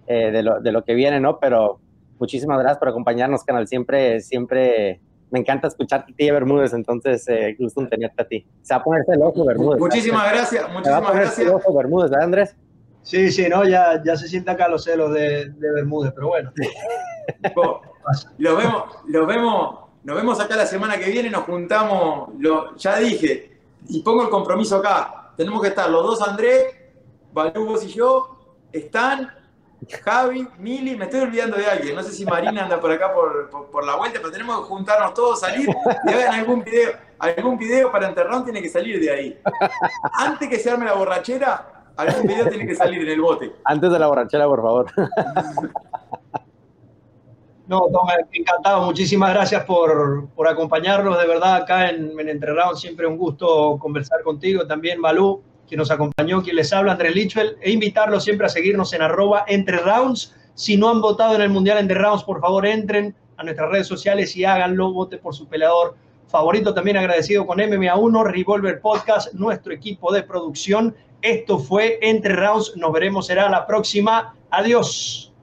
eh, 0.06 0.30
de, 0.30 0.42
lo, 0.42 0.58
de, 0.58 0.72
lo, 0.72 0.82
que 0.84 0.94
viene, 0.94 1.20
¿no? 1.20 1.38
Pero 1.38 1.80
muchísimas 2.18 2.58
gracias 2.58 2.78
por 2.78 2.88
acompañarnos, 2.88 3.44
canal, 3.44 3.68
siempre, 3.68 4.20
siempre 4.20 5.02
me 5.30 5.40
encanta 5.40 5.68
escucharte 5.68 6.14
a 6.14 6.16
ti, 6.16 6.30
Bermúdez, 6.30 6.72
entonces 6.72 7.28
eh, 7.28 7.56
gusto 7.58 7.86
tenerte 7.88 8.22
a 8.22 8.26
ti. 8.26 8.46
Se 8.62 8.72
va 8.72 8.80
a 8.80 8.84
ponerse 8.84 9.12
el 9.12 9.20
ojo, 9.20 9.44
Bermúdez. 9.44 9.78
Muchísimas 9.78 10.32
gracias, 10.32 10.72
muchísimas 10.72 11.14
gracias. 11.14 11.38
El 11.40 11.48
ojo, 11.50 11.74
Bermúdez, 11.74 12.10
¿verdad, 12.10 12.24
Andrés? 12.24 12.56
Sí, 13.04 13.30
sí, 13.30 13.48
no, 13.48 13.64
ya, 13.64 14.02
ya 14.02 14.16
se 14.16 14.26
siente 14.26 14.50
acá 14.50 14.66
los 14.66 14.82
celos 14.82 15.12
de, 15.12 15.50
de 15.50 15.72
Bermúdez, 15.72 16.12
pero 16.14 16.28
bueno. 16.28 16.52
Lo 18.36 18.56
vemos, 18.56 18.84
lo 19.06 19.24
vemos, 19.24 19.78
nos 20.02 20.16
vemos 20.16 20.38
acá 20.38 20.56
la 20.56 20.66
semana 20.66 20.98
que 20.98 21.10
viene, 21.10 21.30
nos 21.30 21.44
juntamos, 21.44 22.28
lo, 22.38 22.76
ya 22.76 22.98
dije, 22.98 23.58
y 23.88 24.02
pongo 24.02 24.24
el 24.24 24.28
compromiso 24.28 24.76
acá. 24.76 25.32
Tenemos 25.38 25.62
que 25.62 25.68
estar 25.68 25.88
los 25.88 26.04
dos 26.04 26.28
Andrés, 26.28 26.66
Balú, 27.32 27.64
vos 27.64 27.82
y 27.82 27.88
yo, 27.88 28.58
están 28.70 29.30
Javi, 30.02 30.46
Mili, 30.58 30.96
me 30.96 31.04
estoy 31.04 31.20
olvidando 31.20 31.56
de 31.56 31.66
alguien. 31.66 31.94
No 31.94 32.02
sé 32.02 32.12
si 32.12 32.24
Marina 32.24 32.64
anda 32.64 32.80
por 32.80 32.90
acá 32.90 33.12
por, 33.12 33.50
por, 33.70 33.84
la 33.84 33.96
vuelta, 33.96 34.18
pero 34.18 34.32
tenemos 34.32 34.60
que 34.60 34.66
juntarnos 34.66 35.14
todos, 35.14 35.40
salir 35.40 35.68
y 36.06 36.10
hagan 36.10 36.40
algún 36.40 36.62
video. 36.62 36.92
Algún 37.18 37.56
video 37.56 37.90
para 37.90 38.08
enterrar 38.08 38.44
tiene 38.44 38.60
que 38.60 38.68
salir 38.68 39.00
de 39.00 39.10
ahí. 39.10 39.40
Antes 40.12 40.48
que 40.48 40.58
se 40.58 40.70
arme 40.70 40.84
la 40.84 40.94
borrachera, 40.94 41.73
Algún 41.96 42.26
video 42.26 42.46
tiene 42.50 42.66
que 42.66 42.74
salir 42.74 43.02
en 43.02 43.08
el 43.08 43.20
bote. 43.20 43.52
Antes 43.64 43.90
de 43.90 43.98
la 43.98 44.06
borrachera, 44.06 44.46
por 44.46 44.62
favor. 44.62 44.86
No, 47.66 47.80
Tom, 47.90 48.06
encantado. 48.32 48.84
Muchísimas 48.84 49.32
gracias 49.32 49.64
por, 49.64 50.28
por 50.34 50.46
acompañarnos. 50.46 51.18
De 51.18 51.26
verdad, 51.26 51.56
acá 51.56 51.88
en, 51.88 52.12
en, 52.20 52.28
Entre 52.28 52.52
Rounds, 52.52 52.80
siempre 52.80 53.06
un 53.06 53.16
gusto 53.16 53.78
conversar 53.78 54.22
contigo. 54.22 54.66
También 54.66 55.00
Malú, 55.00 55.42
quien 55.66 55.78
nos 55.78 55.90
acompañó, 55.90 56.42
quien 56.42 56.56
les 56.56 56.70
habla, 56.74 56.92
Andrés 56.92 57.14
Lichwell. 57.14 57.56
E 57.62 57.70
invitarlos 57.70 58.22
siempre 58.22 58.46
a 58.46 58.50
seguirnos 58.50 58.92
en 58.92 59.00
arroba 59.00 59.44
Entre 59.48 59.78
Rounds. 59.78 60.34
Si 60.54 60.76
no 60.76 60.90
han 60.90 61.00
votado 61.00 61.36
en 61.36 61.40
el 61.40 61.48
Mundial 61.48 61.78
Entre 61.78 61.98
Rounds, 61.98 62.24
por 62.24 62.38
favor, 62.38 62.66
entren 62.66 63.16
a 63.38 63.44
nuestras 63.44 63.70
redes 63.70 63.86
sociales 63.86 64.36
y 64.36 64.44
háganlo. 64.44 64.92
Vote 64.92 65.16
por 65.16 65.34
su 65.34 65.48
peleador 65.48 65.96
favorito. 66.34 66.74
También 66.74 66.96
agradecido 66.96 67.46
con 67.46 67.58
MMA1, 67.58 68.24
Revolver 68.24 68.80
Podcast, 68.80 69.32
nuestro 69.34 69.72
equipo 69.72 70.12
de 70.12 70.24
producción 70.24 70.96
esto 71.22 71.60
fue 71.60 72.00
Entre 72.02 72.34
Rounds. 72.34 72.76
Nos 72.76 72.92
veremos, 72.92 73.28
será 73.28 73.48
la 73.48 73.66
próxima. 73.68 74.34
Adiós. 74.50 75.33